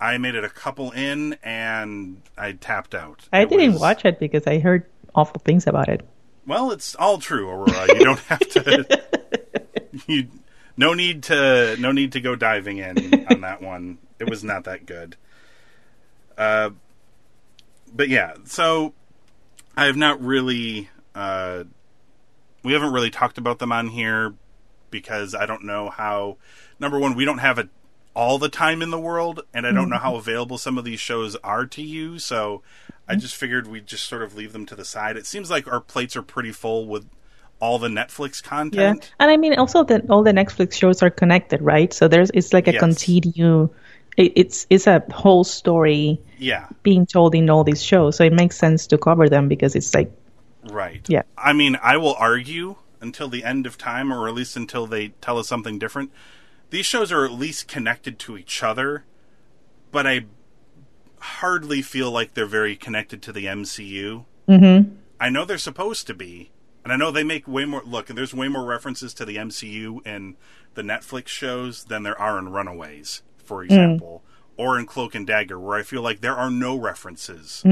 I 0.00 0.18
made 0.18 0.34
it 0.36 0.44
a 0.44 0.48
couple 0.48 0.90
in 0.92 1.36
and 1.42 2.22
I 2.36 2.52
tapped 2.52 2.94
out. 2.94 3.28
I 3.32 3.40
It 3.40 3.48
didn't 3.50 3.72
was- 3.72 3.80
watch 3.80 4.04
it 4.04 4.20
because 4.20 4.46
I 4.46 4.58
heard 4.58 4.84
awful 5.14 5.40
things 5.44 5.66
about 5.66 5.88
it. 5.88 6.06
well, 6.46 6.70
it's 6.70 6.94
all 6.94 7.18
true, 7.18 7.48
Aurora. 7.48 7.86
You 7.88 8.04
don't 8.04 8.20
have 8.20 8.38
to. 8.40 9.02
you, 10.06 10.28
no 10.76 10.94
need 10.94 11.24
to. 11.24 11.76
No 11.80 11.90
need 11.92 12.12
to 12.12 12.20
go 12.20 12.36
diving 12.36 12.78
in 12.78 13.26
on 13.30 13.40
that 13.40 13.60
one. 13.60 13.98
It 14.20 14.30
was 14.30 14.44
not 14.44 14.64
that 14.64 14.86
good. 14.86 15.16
Uh, 16.36 16.70
but 17.92 18.08
yeah. 18.08 18.34
So 18.44 18.94
I 19.78 19.86
have 19.86 19.96
not 19.96 20.20
really. 20.20 20.90
Uh, 21.14 21.64
we 22.64 22.72
haven't 22.72 22.92
really 22.92 23.10
talked 23.10 23.38
about 23.38 23.60
them 23.60 23.70
on 23.70 23.86
here 23.86 24.34
because 24.90 25.36
I 25.36 25.46
don't 25.46 25.64
know 25.64 25.88
how. 25.88 26.36
Number 26.80 26.98
one, 26.98 27.14
we 27.14 27.24
don't 27.24 27.38
have 27.38 27.58
it 27.58 27.68
all 28.12 28.38
the 28.38 28.48
time 28.48 28.82
in 28.82 28.90
the 28.90 28.98
world, 28.98 29.42
and 29.54 29.64
I 29.64 29.70
don't 29.70 29.88
know 29.88 29.98
how 29.98 30.16
available 30.16 30.58
some 30.58 30.78
of 30.78 30.84
these 30.84 30.98
shows 30.98 31.36
are 31.44 31.64
to 31.66 31.82
you. 31.82 32.18
So 32.18 32.62
I 33.08 33.14
just 33.14 33.36
figured 33.36 33.68
we'd 33.68 33.86
just 33.86 34.06
sort 34.08 34.22
of 34.22 34.34
leave 34.34 34.52
them 34.52 34.66
to 34.66 34.74
the 34.74 34.84
side. 34.84 35.16
It 35.16 35.26
seems 35.26 35.48
like 35.48 35.70
our 35.70 35.80
plates 35.80 36.16
are 36.16 36.22
pretty 36.22 36.50
full 36.50 36.88
with 36.88 37.06
all 37.60 37.78
the 37.78 37.86
Netflix 37.88 38.42
Yeah, 38.42 38.48
content. 38.48 39.12
and 39.20 39.30
I 39.30 39.36
mean 39.36 39.54
also 39.54 39.84
that 39.84 40.10
all 40.10 40.24
the 40.24 40.32
Netflix 40.32 40.74
shows 40.74 41.02
are 41.04 41.10
connected, 41.10 41.62
right? 41.62 41.92
So 41.92 42.08
there's 42.08 42.30
it's 42.34 42.52
like 42.52 42.66
a 42.66 42.72
Yes. 42.72 42.80
continue. 42.80 43.68
It, 44.18 44.32
it's 44.34 44.66
it's 44.68 44.86
a 44.86 45.02
whole 45.12 45.44
story 45.44 46.20
Yeah, 46.36 46.68
being 46.82 47.06
told 47.06 47.34
in 47.34 47.48
all 47.48 47.64
these 47.64 47.82
shows, 47.82 48.16
so 48.16 48.24
it 48.24 48.32
makes 48.34 48.58
sense 48.58 48.86
to 48.88 48.98
cover 48.98 49.28
them 49.30 49.48
because 49.48 49.74
it's 49.74 49.94
like 49.94 50.12
right. 50.64 51.00
Yeah. 51.08 51.22
I 51.38 51.54
mean, 51.54 51.78
I 51.82 51.96
will 51.96 52.14
argue 52.14 52.76
until 53.00 53.28
the 53.28 53.44
end 53.44 53.64
of 53.64 53.78
time, 53.78 54.12
or 54.12 54.28
at 54.28 54.34
least 54.34 54.56
until 54.56 54.86
they 54.86 55.08
tell 55.20 55.38
us 55.38 55.48
something 55.48 55.78
different. 55.78 56.10
These 56.70 56.84
shows 56.84 57.12
are 57.12 57.24
at 57.24 57.32
least 57.32 57.68
connected 57.68 58.18
to 58.20 58.36
each 58.36 58.62
other, 58.62 59.04
but 59.90 60.06
I 60.06 60.26
hardly 61.20 61.80
feel 61.80 62.10
like 62.10 62.34
they're 62.34 62.46
very 62.46 62.76
connected 62.76 63.22
to 63.22 63.32
the 63.32 63.46
MCU. 63.46 64.24
mm-hmm. 64.48 64.94
I 65.20 65.30
know 65.30 65.44
they're 65.44 65.58
supposed 65.58 66.06
to 66.08 66.14
be, 66.14 66.50
And 66.84 66.92
I 66.92 66.96
know 66.96 67.10
they 67.10 67.24
make 67.24 67.48
way 67.48 67.64
more. 67.64 67.82
Look, 67.84 68.08
and 68.08 68.18
there's 68.18 68.34
way 68.34 68.48
more 68.48 68.64
references 68.64 69.14
to 69.14 69.24
the 69.24 69.36
MCU 69.36 70.06
in 70.06 70.36
the 70.74 70.82
Netflix 70.82 71.28
shows 71.28 71.84
than 71.84 72.02
there 72.02 72.18
are 72.20 72.38
in 72.38 72.50
Runaways, 72.50 73.22
for 73.48 73.64
example, 73.64 74.22
or 74.56 74.78
in 74.78 74.86
Cloak 74.86 75.14
and 75.14 75.26
Dagger, 75.26 75.58
where 75.58 75.78
I 75.78 75.82
feel 75.82 76.02
like 76.02 76.20
there 76.20 76.36
are 76.36 76.50
no 76.50 76.76
references. 76.76 77.62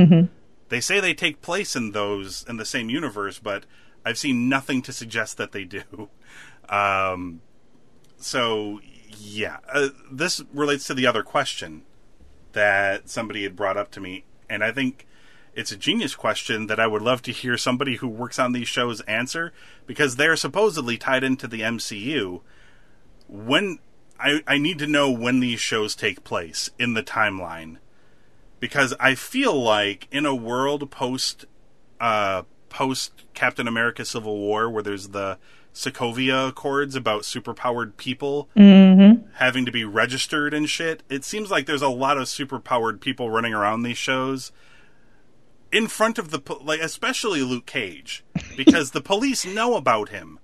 They 0.68 0.80
say 0.80 0.98
they 0.98 1.14
take 1.14 1.40
place 1.42 1.76
in 1.76 1.92
those 1.92 2.44
in 2.48 2.56
the 2.56 2.64
same 2.64 2.90
universe, 2.90 3.38
but 3.38 3.66
I've 4.04 4.18
seen 4.18 4.48
nothing 4.48 4.82
to 4.82 4.92
suggest 4.92 5.36
that 5.36 5.52
they 5.52 5.64
do. 5.64 5.82
Um, 6.68 7.42
so 8.16 8.80
yeah, 9.20 9.58
uh, 9.72 9.90
this 10.10 10.42
relates 10.52 10.84
to 10.88 10.94
the 10.94 11.06
other 11.06 11.22
question 11.22 11.82
that 12.54 13.08
somebody 13.08 13.44
had 13.44 13.54
brought 13.54 13.76
up 13.76 13.92
to 13.92 14.00
me, 14.00 14.24
and 14.50 14.64
I 14.64 14.72
think 14.72 15.06
it's 15.54 15.70
a 15.72 15.76
genius 15.76 16.16
question 16.16 16.66
that 16.66 16.80
I 16.80 16.86
would 16.86 17.02
love 17.02 17.22
to 17.22 17.32
hear 17.32 17.56
somebody 17.56 17.96
who 17.96 18.08
works 18.08 18.38
on 18.38 18.50
these 18.50 18.66
shows 18.68 19.00
answer 19.02 19.52
because 19.86 20.16
they're 20.16 20.34
supposedly 20.34 20.98
tied 20.98 21.22
into 21.22 21.46
the 21.46 21.60
MCU. 21.60 22.40
When 23.28 23.78
I, 24.18 24.42
I 24.46 24.58
need 24.58 24.78
to 24.78 24.86
know 24.86 25.10
when 25.10 25.40
these 25.40 25.60
shows 25.60 25.94
take 25.94 26.24
place 26.24 26.70
in 26.78 26.94
the 26.94 27.02
timeline 27.02 27.78
because 28.60 28.94
I 28.98 29.14
feel 29.14 29.54
like 29.54 30.08
in 30.10 30.26
a 30.26 30.34
world 30.34 30.90
post 30.90 31.44
uh, 32.00 32.42
post 32.68 33.24
Captain 33.34 33.68
America 33.68 34.04
Civil 34.04 34.38
War 34.38 34.70
where 34.70 34.82
there's 34.82 35.08
the 35.08 35.38
Sokovia 35.74 36.48
Accords 36.48 36.96
about 36.96 37.22
superpowered 37.22 37.96
people 37.96 38.48
having 39.34 39.66
to 39.66 39.72
be 39.72 39.84
registered 39.84 40.54
and 40.54 40.68
shit. 40.68 41.02
It 41.10 41.24
seems 41.24 41.50
like 41.50 41.66
there's 41.66 41.82
a 41.82 41.88
lot 41.88 42.16
of 42.16 42.24
superpowered 42.24 43.00
people 43.00 43.30
running 43.30 43.52
around 43.52 43.82
these 43.82 43.98
shows 43.98 44.52
in 45.70 45.88
front 45.88 46.18
of 46.18 46.30
the 46.30 46.40
like 46.62 46.80
especially 46.80 47.42
Luke 47.42 47.66
Cage 47.66 48.24
because 48.56 48.92
the 48.92 49.02
police 49.02 49.44
know 49.44 49.76
about 49.76 50.08
him. 50.08 50.38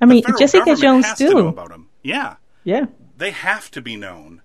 I 0.00 0.04
mean, 0.04 0.22
Jessica 0.38 0.76
Jones 0.76 1.06
has 1.06 1.18
to 1.18 1.24
know 1.24 1.30
too. 1.30 1.48
about 1.48 1.72
him. 1.72 1.88
Yeah 2.02 2.36
Yeah. 2.66 2.86
They 3.16 3.30
have 3.30 3.70
to 3.72 3.80
be 3.80 3.96
known. 3.96 4.42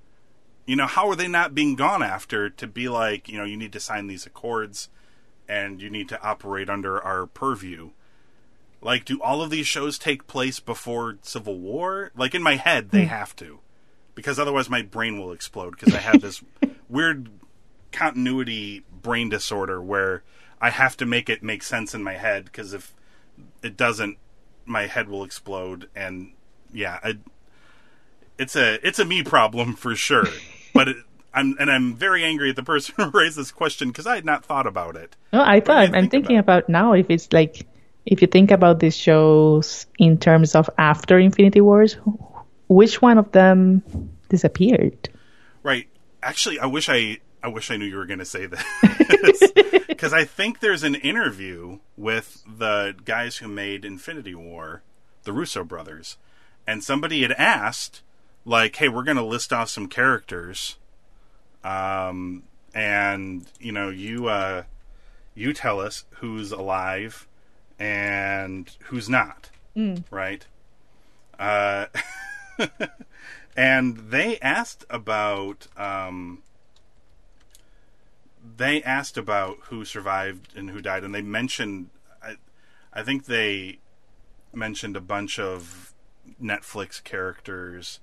You 0.65 0.76
know, 0.76 0.88
how 0.88 1.09
are 1.09 1.15
they 1.15 1.28
not 1.28 1.55
being 1.55 1.76
gone 1.76 2.01
after 2.01 2.49
to 2.49 2.67
be 2.67 2.88
like, 2.88 3.28
you 3.28 3.38
know, 3.38 3.43
you 3.43 3.57
need 3.57 3.74
to 3.74 3.80
sign 3.80 4.07
these 4.07 4.26
accords 4.26 4.89
and 5.47 5.82
you 5.82 5.89
need 5.89 6.07
to 6.09 6.22
operate 6.22 6.69
under 6.69 7.01
our 7.01 7.26
purview? 7.26 7.91
Like, 8.82 9.05
do 9.05 9.22
all 9.22 9.41
of 9.41 9.49
these 9.49 9.67
shows 9.67 9.99
take 9.99 10.28
place 10.28 10.59
before 10.59 11.17
Civil 11.22 11.59
War? 11.59 12.11
Like, 12.15 12.34
in 12.34 12.41
my 12.41 12.55
head, 12.55 12.91
they 12.91 13.03
hmm. 13.03 13.09
have 13.09 13.36
to. 13.38 13.59
Because 14.15 14.39
otherwise 14.39 14.69
my 14.69 14.82
brain 14.82 15.19
will 15.19 15.32
explode 15.32 15.72
because 15.72 15.93
I 15.93 15.99
have 15.99 16.22
this 16.22 16.43
weird 16.89 17.30
continuity 17.91 18.84
brain 19.01 19.30
disorder 19.30 19.82
where 19.82 20.24
I 20.59 20.69
have 20.69 20.97
to 20.97 21.05
make 21.05 21.30
it 21.30 21.43
make 21.43 21.63
sense 21.63 21.93
in 21.93 22.03
my 22.03 22.13
head 22.13 22.45
because 22.45 22.74
if 22.74 22.93
it 23.63 23.78
doesn't, 23.78 24.17
my 24.65 24.88
head 24.88 25.09
will 25.09 25.24
explode. 25.24 25.89
And 25.95 26.34
yeah, 26.74 26.99
I, 27.03 27.17
it's 28.41 28.55
a 28.55 28.85
it's 28.85 28.99
a 28.99 29.05
me 29.05 29.23
problem 29.23 29.75
for 29.75 29.95
sure. 29.95 30.27
but 30.73 30.87
it, 30.89 30.97
I'm 31.33 31.55
and 31.59 31.71
I'm 31.71 31.95
very 31.95 32.23
angry 32.23 32.49
at 32.49 32.55
the 32.55 32.63
person 32.63 32.95
who 32.97 33.09
raised 33.11 33.37
this 33.37 33.51
question 33.51 33.89
because 33.89 34.07
I 34.07 34.15
had 34.15 34.25
not 34.25 34.43
thought 34.43 34.67
about 34.67 34.95
it. 34.95 35.15
No, 35.31 35.41
I 35.41 35.59
thought 35.59 35.89
you 35.89 35.95
I'm 35.95 36.03
think 36.03 36.11
thinking 36.11 36.37
about? 36.37 36.67
now 36.67 36.93
if 36.93 37.09
it's 37.09 37.31
like 37.31 37.65
if 38.05 38.21
you 38.21 38.27
think 38.27 38.51
about 38.51 38.79
these 38.79 38.97
shows 38.97 39.85
in 39.99 40.17
terms 40.17 40.55
of 40.55 40.69
after 40.77 41.19
Infinity 41.19 41.61
Wars, 41.61 41.97
which 42.67 43.01
one 43.01 43.17
of 43.17 43.31
them 43.31 43.83
disappeared? 44.29 45.09
Right. 45.63 45.87
Actually, 46.23 46.59
I 46.59 46.65
wish 46.65 46.89
I 46.89 47.19
I 47.43 47.47
wish 47.47 47.71
I 47.71 47.77
knew 47.77 47.85
you 47.85 47.97
were 47.97 48.05
going 48.05 48.19
to 48.19 48.25
say 48.25 48.47
this 48.47 48.63
because 49.87 50.13
I 50.13 50.25
think 50.25 50.59
there's 50.59 50.83
an 50.83 50.95
interview 50.95 51.79
with 51.97 52.43
the 52.45 52.95
guys 53.05 53.37
who 53.37 53.47
made 53.47 53.85
Infinity 53.85 54.35
War, 54.35 54.83
the 55.23 55.33
Russo 55.33 55.63
brothers, 55.63 56.17
and 56.67 56.83
somebody 56.83 57.21
had 57.23 57.31
asked, 57.33 58.01
like, 58.45 58.75
"Hey, 58.75 58.89
we're 58.89 59.03
going 59.03 59.17
to 59.17 59.23
list 59.23 59.53
off 59.53 59.69
some 59.69 59.87
characters, 59.87 60.77
um, 61.63 62.43
and 62.73 63.45
you 63.59 63.71
know, 63.71 63.89
you 63.89 64.27
uh, 64.27 64.63
you 65.35 65.53
tell 65.53 65.79
us 65.79 66.05
who's 66.15 66.51
alive 66.51 67.27
and 67.79 68.69
who's 68.85 69.09
not, 69.09 69.49
right?" 70.11 70.45
Uh, 71.39 71.87
and 73.57 73.97
they 73.97 74.37
asked 74.39 74.85
about 74.89 75.67
um, 75.77 76.43
they 78.57 78.81
asked 78.83 79.17
about 79.17 79.57
who 79.63 79.85
survived 79.85 80.55
and 80.55 80.69
who 80.69 80.81
died, 80.81 81.03
and 81.03 81.13
they 81.13 81.21
mentioned 81.21 81.89
I, 82.21 82.35
I 82.93 83.03
think 83.03 83.25
they 83.25 83.79
mentioned 84.53 84.95
a 84.95 85.01
bunch 85.01 85.39
of 85.39 85.93
Netflix 86.41 87.03
characters, 87.03 87.99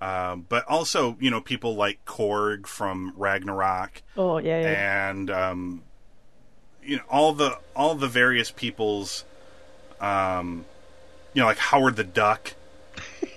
um, 0.00 0.46
but 0.48 0.64
also 0.66 1.16
you 1.20 1.30
know 1.30 1.40
people 1.40 1.76
like 1.76 2.04
Korg 2.04 2.66
from 2.66 3.12
Ragnarok. 3.16 4.02
Oh 4.16 4.38
yeah, 4.38 4.60
yeah. 4.60 5.10
and 5.10 5.30
um, 5.30 5.82
you 6.82 6.96
know 6.96 7.02
all 7.08 7.32
the 7.32 7.58
all 7.74 7.94
the 7.94 8.08
various 8.08 8.50
people's 8.50 9.24
um, 10.00 10.64
you 11.32 11.40
know 11.40 11.46
like 11.46 11.58
Howard 11.58 11.96
the 11.96 12.04
Duck. 12.04 12.54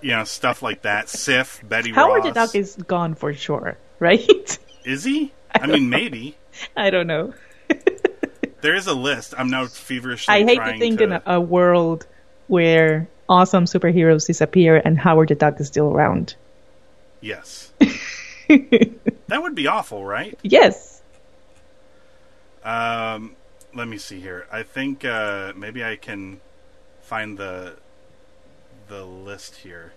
You 0.00 0.10
know 0.10 0.24
stuff 0.24 0.60
like 0.60 0.82
that. 0.82 1.08
Sif 1.08 1.66
Betty 1.66 1.90
Howard 1.90 2.24
the 2.24 2.32
Duck 2.32 2.54
is 2.54 2.76
gone 2.76 3.14
for 3.14 3.32
sure, 3.32 3.78
right? 4.00 4.58
is 4.84 5.02
he? 5.02 5.32
I 5.54 5.66
mean 5.66 5.88
maybe. 5.88 6.36
I 6.76 6.90
don't 6.90 7.06
know. 7.06 7.32
there 8.60 8.74
is 8.74 8.86
a 8.86 8.92
list. 8.92 9.32
I'm 9.38 9.48
now 9.48 9.64
feverishly 9.64 10.34
I 10.34 10.44
hate 10.44 10.58
to 10.58 10.78
think 10.78 10.98
to 10.98 11.04
in 11.04 11.22
a 11.24 11.40
world 11.40 12.06
where 12.48 13.08
awesome 13.28 13.64
superheroes 13.64 14.26
disappear 14.26 14.80
and 14.84 14.98
Howard 14.98 15.28
the 15.30 15.34
Duck 15.34 15.60
is 15.60 15.66
still 15.68 15.88
around. 15.92 16.34
yes 17.20 17.72
that 18.48 19.40
would 19.42 19.54
be 19.54 19.66
awful 19.66 20.04
right 20.04 20.38
Yes. 20.42 21.02
Um, 22.64 23.36
let 23.74 23.88
me 23.88 23.98
see 23.98 24.20
here. 24.20 24.46
I 24.50 24.62
think 24.62 25.04
uh, 25.04 25.52
maybe 25.54 25.84
I 25.84 25.96
can 25.96 26.40
find 27.02 27.36
the 27.36 27.74
the 28.88 29.04
list 29.04 29.56
here. 29.56 29.92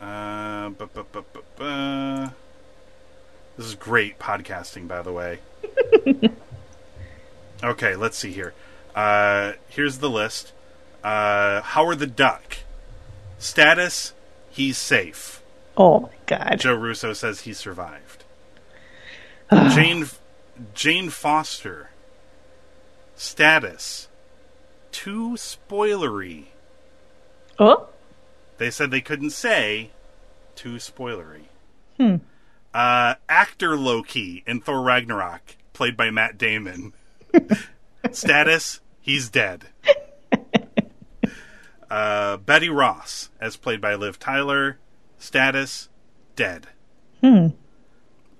Uh, 0.00 0.68
bu- 0.70 0.86
bu- 0.86 1.04
bu- 1.12 1.24
bu- 1.32 1.42
bu- 1.56 2.28
This 3.56 3.66
is 3.66 3.74
great 3.74 4.18
podcasting, 4.20 4.86
by 4.86 5.02
the 5.02 5.12
way. 5.12 5.40
okay, 7.64 7.96
let's 7.96 8.16
see 8.16 8.32
here. 8.32 8.54
Uh, 8.94 9.52
here's 9.68 9.98
the 9.98 10.10
list. 10.10 10.52
Uh, 11.02 11.60
Howard 11.62 11.98
the 11.98 12.06
Duck. 12.06 12.58
Status: 13.38 14.12
He's 14.50 14.76
safe. 14.76 15.42
Oh 15.76 16.00
my 16.00 16.10
god. 16.26 16.56
Joe 16.60 16.74
Russo 16.74 17.12
says 17.12 17.42
he 17.42 17.52
survived. 17.52 18.24
Jane 19.52 20.06
Jane 20.74 21.10
Foster. 21.10 21.90
Status. 23.14 24.08
Too 24.92 25.30
spoilery. 25.36 26.46
Oh. 27.58 27.88
They 28.58 28.70
said 28.70 28.90
they 28.90 29.00
couldn't 29.00 29.30
say 29.30 29.90
too 30.54 30.74
spoilery. 30.74 31.44
Hmm. 31.96 32.16
Uh, 32.74 33.14
actor 33.28 33.76
Loki 33.76 34.42
in 34.46 34.60
Thor 34.60 34.82
Ragnarok, 34.82 35.56
played 35.72 35.96
by 35.96 36.10
Matt 36.10 36.36
Damon. 36.38 36.92
Status: 38.12 38.80
He's 39.00 39.28
dead. 39.28 39.66
Uh, 41.90 42.36
Betty 42.36 42.68
Ross, 42.68 43.30
as 43.40 43.56
played 43.56 43.80
by 43.80 43.94
Liv 43.94 44.18
Tyler. 44.18 44.78
Status: 45.18 45.88
Dead. 46.36 46.68
Hmm. 47.20 47.48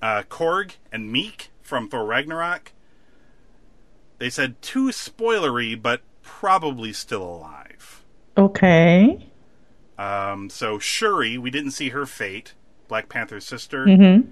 uh, 0.01 0.23
Korg 0.31 0.77
and 0.91 1.15
Miek 1.15 1.49
from 1.61 1.89
Thor 1.89 2.07
Ragnarok. 2.07 2.73
They 4.19 4.31
said 4.31 4.63
too 4.63 4.89
spoilery, 4.89 5.81
but 5.81 6.01
probably 6.23 6.93
still 6.93 7.23
alive. 7.23 8.03
Okay. 8.39 9.27
Um, 9.99 10.49
so 10.49 10.79
Shuri, 10.79 11.37
we 11.37 11.51
didn't 11.51 11.73
see 11.73 11.91
her 11.91 12.07
fate. 12.07 12.55
Black 12.89 13.09
Panther's 13.09 13.45
sister. 13.45 13.85
Mm-hmm. 13.85 14.31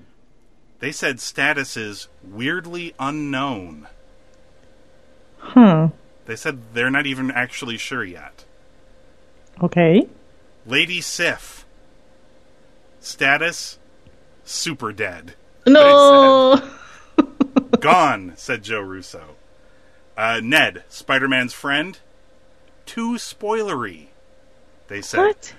They 0.79 0.93
said 0.93 1.21
status 1.21 1.77
is 1.77 2.09
weirdly 2.23 2.95
unknown. 2.99 3.89
Huh. 5.39 5.89
They 6.25 6.37
said 6.37 6.75
they're 6.75 6.91
not 6.91 7.07
even 7.07 7.31
actually 7.31 7.77
sure 7.77 8.05
yet. 8.05 8.45
Okay. 9.63 10.09
Lady 10.67 11.01
Sif. 11.01 11.65
Status 13.01 13.79
super 14.45 14.93
dead. 14.93 15.35
No. 15.67 16.61
Gone, 17.81 18.33
said 18.37 18.63
Joe 18.63 18.81
Russo. 18.81 19.37
Uh, 20.17 20.41
Ned, 20.43 20.85
Spider 20.89 21.29
Man's 21.29 21.53
friend, 21.53 21.99
too 22.87 23.13
spoilery. 23.13 24.07
They 24.89 25.01
said, 25.03 25.19
What? 25.19 25.55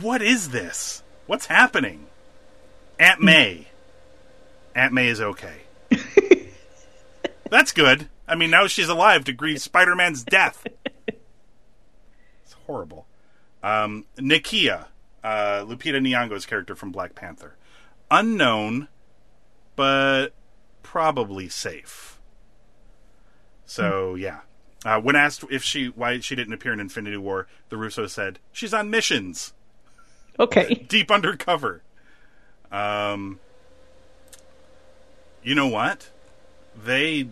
What 0.00 0.22
is 0.22 0.50
this? 0.50 1.02
What's 1.26 1.46
happening? 1.46 2.06
Aunt 2.98 3.20
May. 3.20 3.68
Aunt 4.74 4.92
May 4.92 5.08
is 5.08 5.20
okay. 5.20 5.62
That's 7.50 7.72
good. 7.72 8.08
I 8.26 8.34
mean, 8.34 8.50
now 8.50 8.66
she's 8.66 8.88
alive 8.88 9.24
to 9.24 9.32
grieve 9.32 9.60
Spider 9.60 9.94
Man's 9.94 10.22
death. 10.22 10.66
It's 12.44 12.52
horrible. 12.66 13.06
Um, 13.64 14.04
Nakia, 14.18 14.86
uh, 15.22 15.64
Lupita 15.66 15.98
Nyong'o's 15.98 16.44
character 16.44 16.76
from 16.76 16.92
Black 16.92 17.14
Panther, 17.14 17.56
unknown, 18.10 18.88
but 19.74 20.34
probably 20.82 21.48
safe. 21.48 22.18
So 23.64 24.14
yeah. 24.14 24.40
Uh, 24.84 25.00
when 25.00 25.16
asked 25.16 25.42
if 25.50 25.62
she 25.62 25.86
why 25.86 26.20
she 26.20 26.34
didn't 26.36 26.52
appear 26.52 26.74
in 26.74 26.78
Infinity 26.78 27.16
War, 27.16 27.46
the 27.70 27.78
Russo 27.78 28.06
said 28.06 28.38
she's 28.52 28.74
on 28.74 28.90
missions, 28.90 29.54
Okay. 30.38 30.74
deep 30.88 31.10
undercover. 31.10 31.82
Um, 32.70 33.40
you 35.42 35.54
know 35.54 35.68
what? 35.68 36.10
They 36.76 37.28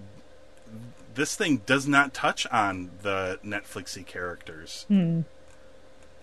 this 1.15 1.37
thing 1.37 1.59
does 1.67 1.87
not 1.87 2.15
touch 2.15 2.47
on 2.47 2.91
the 3.03 3.39
Netflixy 3.45 4.07
characters. 4.07 4.87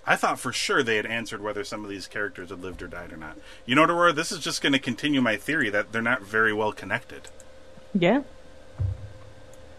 I 0.10 0.16
thought 0.16 0.40
for 0.40 0.52
sure 0.52 0.82
they 0.82 0.96
had 0.96 1.06
answered 1.06 1.40
whether 1.40 1.64
some 1.64 1.84
of 1.84 1.90
these 1.90 2.08
characters 2.08 2.50
had 2.50 2.64
lived 2.64 2.82
or 2.82 2.88
died 2.88 3.14
or 3.14 3.18
not. 3.18 3.38
You 3.68 3.76
know, 3.76 3.84
Aurora, 3.84 4.12
this 4.12 4.32
is 4.32 4.40
just 4.40 4.60
going 4.64 4.74
to 4.74 4.80
continue 4.80 5.22
my 5.22 5.38
theory 5.38 5.70
that 5.70 5.92
they're 5.92 6.02
not 6.02 6.24
very 6.24 6.52
well 6.52 6.72
connected. 6.72 7.30
Yeah. 7.94 8.24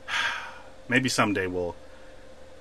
Maybe 0.88 1.08
someday 1.08 1.48
we'll 1.48 1.74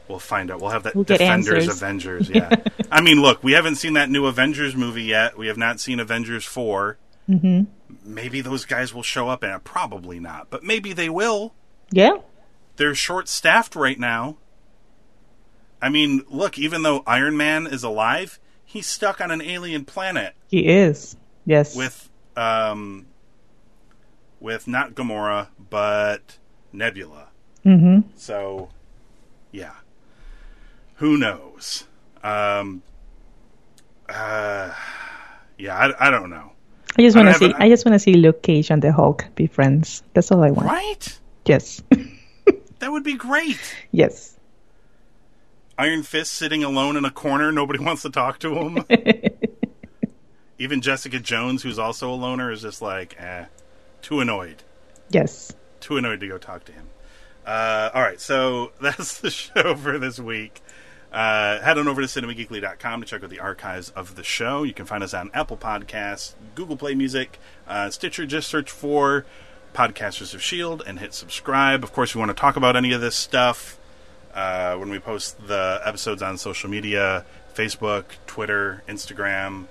we'll 0.07 0.17
find 0.17 0.49
out. 0.49 0.59
We'll 0.59 0.72
have 0.72 0.82
that 0.82 0.95
We'll 0.95 1.03
Defenders. 1.03 1.67
Avengers. 1.67 2.28
Yeah, 2.34 2.49
I 2.91 3.01
mean, 3.01 3.22
look, 3.22 3.43
we 3.43 3.51
haven't 3.51 3.76
seen 3.76 3.93
that 3.93 4.09
new 4.09 4.26
Avengers 4.26 4.76
movie 4.76 5.03
yet. 5.03 5.38
We 5.38 5.45
have 5.45 5.57
not 5.57 5.80
seen 5.80 5.99
Avengers 5.99 6.45
4 6.45 6.97
Mm-hmm. 7.30 7.65
Maybe 8.03 8.41
those 8.41 8.65
guys 8.65 8.91
will 8.91 9.03
show 9.03 9.30
up 9.30 9.43
and. 9.43 9.63
Probably 9.63 10.20
not, 10.20 10.49
but 10.49 10.63
maybe 10.63 10.93
they 10.93 11.09
will. 11.09 11.53
Yeah. 11.91 12.17
They're 12.78 12.95
short 12.95 13.28
staffed 13.28 13.76
right 13.76 13.99
now. 13.99 14.38
I 15.82 15.90
mean, 15.90 16.24
look, 16.30 16.58
even 16.60 16.84
though 16.84 17.04
Iron 17.08 17.38
Man 17.38 17.68
is 17.68 17.84
alive, 17.84 18.40
he's 18.66 18.86
stuck 18.88 19.22
on 19.22 19.32
an 19.32 19.42
alien 19.42 19.86
planet 19.86 20.34
He 20.48 20.68
is. 20.68 21.16
Yes. 21.46 21.76
with 21.76 22.10
um 22.36 23.08
with 24.40 24.68
not 24.68 24.94
Gamora 24.96 25.48
but 25.70 26.38
Nebula. 26.74 27.28
Mm-hmm. 27.66 28.10
So 28.16 28.70
yeah. 29.52 29.74
Who 30.96 31.18
knows? 31.18 31.86
Um 32.24 32.84
uh 34.08 34.74
yeah, 35.58 35.78
I, 35.78 36.08
I 36.08 36.10
don't 36.10 36.30
know. 36.30 36.52
I 36.98 37.02
just 37.04 37.16
want 37.16 37.28
to 37.30 37.34
see. 37.36 37.54
I 37.54 37.70
just 37.70 37.86
want 37.86 37.94
to 37.94 38.00
see 38.00 38.14
Luke 38.14 38.42
Cage 38.42 38.72
and 38.72 38.82
the 38.82 38.92
Hulk 38.92 39.26
be 39.36 39.48
friends. 39.48 40.04
That's 40.14 40.32
all 40.32 40.44
I 40.44 40.52
want. 40.52 40.68
Right? 40.68 41.20
Yes. 41.46 41.82
That 42.80 42.94
would 42.94 43.04
be 43.04 43.16
great. 43.16 43.60
yes. 43.92 44.38
Iron 45.80 46.04
Fist 46.04 46.34
sitting 46.34 46.62
alone 46.62 46.98
in 46.98 47.06
a 47.06 47.10
corner, 47.10 47.54
nobody 47.54 47.80
wants 47.84 48.02
to 48.02 48.10
talk 48.10 48.38
to 48.40 48.54
him. 48.54 48.84
Even 50.60 50.82
Jessica 50.82 51.20
Jones, 51.20 51.64
who's 51.64 51.80
also 51.80 52.12
a 52.12 52.16
loner, 52.16 52.52
is 52.52 52.62
just 52.64 52.82
like, 52.82 53.16
eh, 53.18 53.46
too 54.02 54.20
annoyed. 54.20 54.64
Yes. 55.10 55.56
too 55.80 55.96
annoyed 55.96 56.20
to 56.20 56.28
go 56.28 56.38
talk 56.38 56.66
to 56.66 56.74
him. 56.74 56.90
Uh, 57.46 57.92
all 57.94 58.02
right, 58.02 58.20
so 58.20 58.74
that's 58.82 59.22
the 59.22 59.32
show 59.32 59.74
for 59.76 59.98
this 59.98 60.20
week. 60.20 60.62
Uh, 61.14 61.62
head 61.62 61.78
on 61.78 61.88
over 61.88 62.02
to 62.02 62.08
cinemageekly.com 62.08 63.00
to 63.02 63.08
check 63.08 63.24
out 63.24 63.30
the 63.30 63.40
archives 63.40 63.90
of 63.92 64.16
the 64.18 64.24
show. 64.24 64.64
You 64.64 64.74
can 64.74 64.86
find 64.86 65.02
us 65.02 65.14
on 65.14 65.32
Apple 65.34 65.56
Podcasts, 65.58 66.36
Google 66.56 66.76
Play 66.76 66.94
Music, 66.94 67.40
uh, 67.70 67.90
Stitcher. 67.90 68.26
Just 68.26 68.50
search 68.50 68.70
for 68.70 69.26
Podcasters 69.74 70.34
of 70.34 70.42
S.H.I.E.L.D. 70.42 70.84
and 70.86 71.00
hit 71.00 71.14
subscribe. 71.14 71.86
Of 71.86 71.94
course, 71.94 72.10
if 72.10 72.16
you 72.16 72.20
want 72.20 72.30
to 72.36 72.40
talk 72.40 72.58
about 72.58 72.76
any 72.76 72.92
of 72.92 73.00
this 73.00 73.16
stuff 73.16 73.79
uh, 74.34 74.76
when 74.78 74.90
we 74.90 75.00
post 75.00 75.48
the 75.48 75.82
episodes 75.84 76.22
on 76.22 76.38
social 76.38 76.70
media 76.70 77.26
Facebook, 77.54 78.06
Twitter, 78.28 78.84
Instagram, 78.88 79.66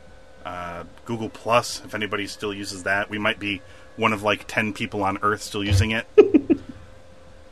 uh, 0.45 0.85
Google 1.05 1.29
Plus, 1.29 1.83
if 1.85 1.95
anybody 1.95 2.27
still 2.27 2.53
uses 2.53 2.83
that. 2.85 3.11
We 3.11 3.19
might 3.19 3.39
be 3.39 3.63
one 3.97 4.13
of 4.13 4.23
like 4.23 4.45
10 4.47 4.73
people 4.73 5.03
on 5.03 5.19
Earth 5.23 5.43
still 5.43 5.65
using 5.65 5.91
it. 5.91 6.07
you 6.17 6.61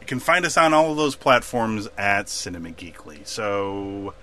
can 0.07 0.21
find 0.21 0.45
us 0.45 0.57
on 0.57 0.73
all 0.73 0.93
of 0.93 0.97
those 0.97 1.17
platforms 1.17 1.89
at 1.99 2.29
Cinema 2.29 2.71
Geekly. 2.71 3.27
So 3.27 4.15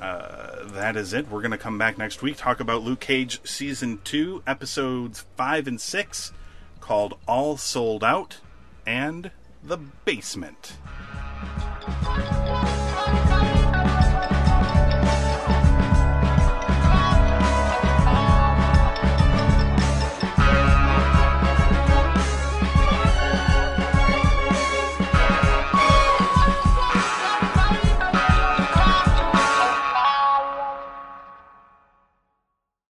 uh, 0.00 0.64
that 0.72 0.96
is 0.96 1.12
it. 1.12 1.28
We're 1.28 1.40
going 1.40 1.50
to 1.52 1.58
come 1.58 1.78
back 1.78 1.98
next 1.98 2.22
week, 2.22 2.36
talk 2.36 2.60
about 2.60 2.82
Luke 2.82 3.00
Cage 3.00 3.40
Season 3.44 4.00
2, 4.04 4.42
Episodes 4.46 5.24
5 5.36 5.66
and 5.66 5.80
6, 5.80 6.32
called 6.80 7.18
All 7.26 7.56
Sold 7.56 8.04
Out 8.04 8.38
and 8.86 9.30
The 9.62 9.78
Basement. 9.78 10.74
Thank 11.40 12.82
you. 12.82 12.87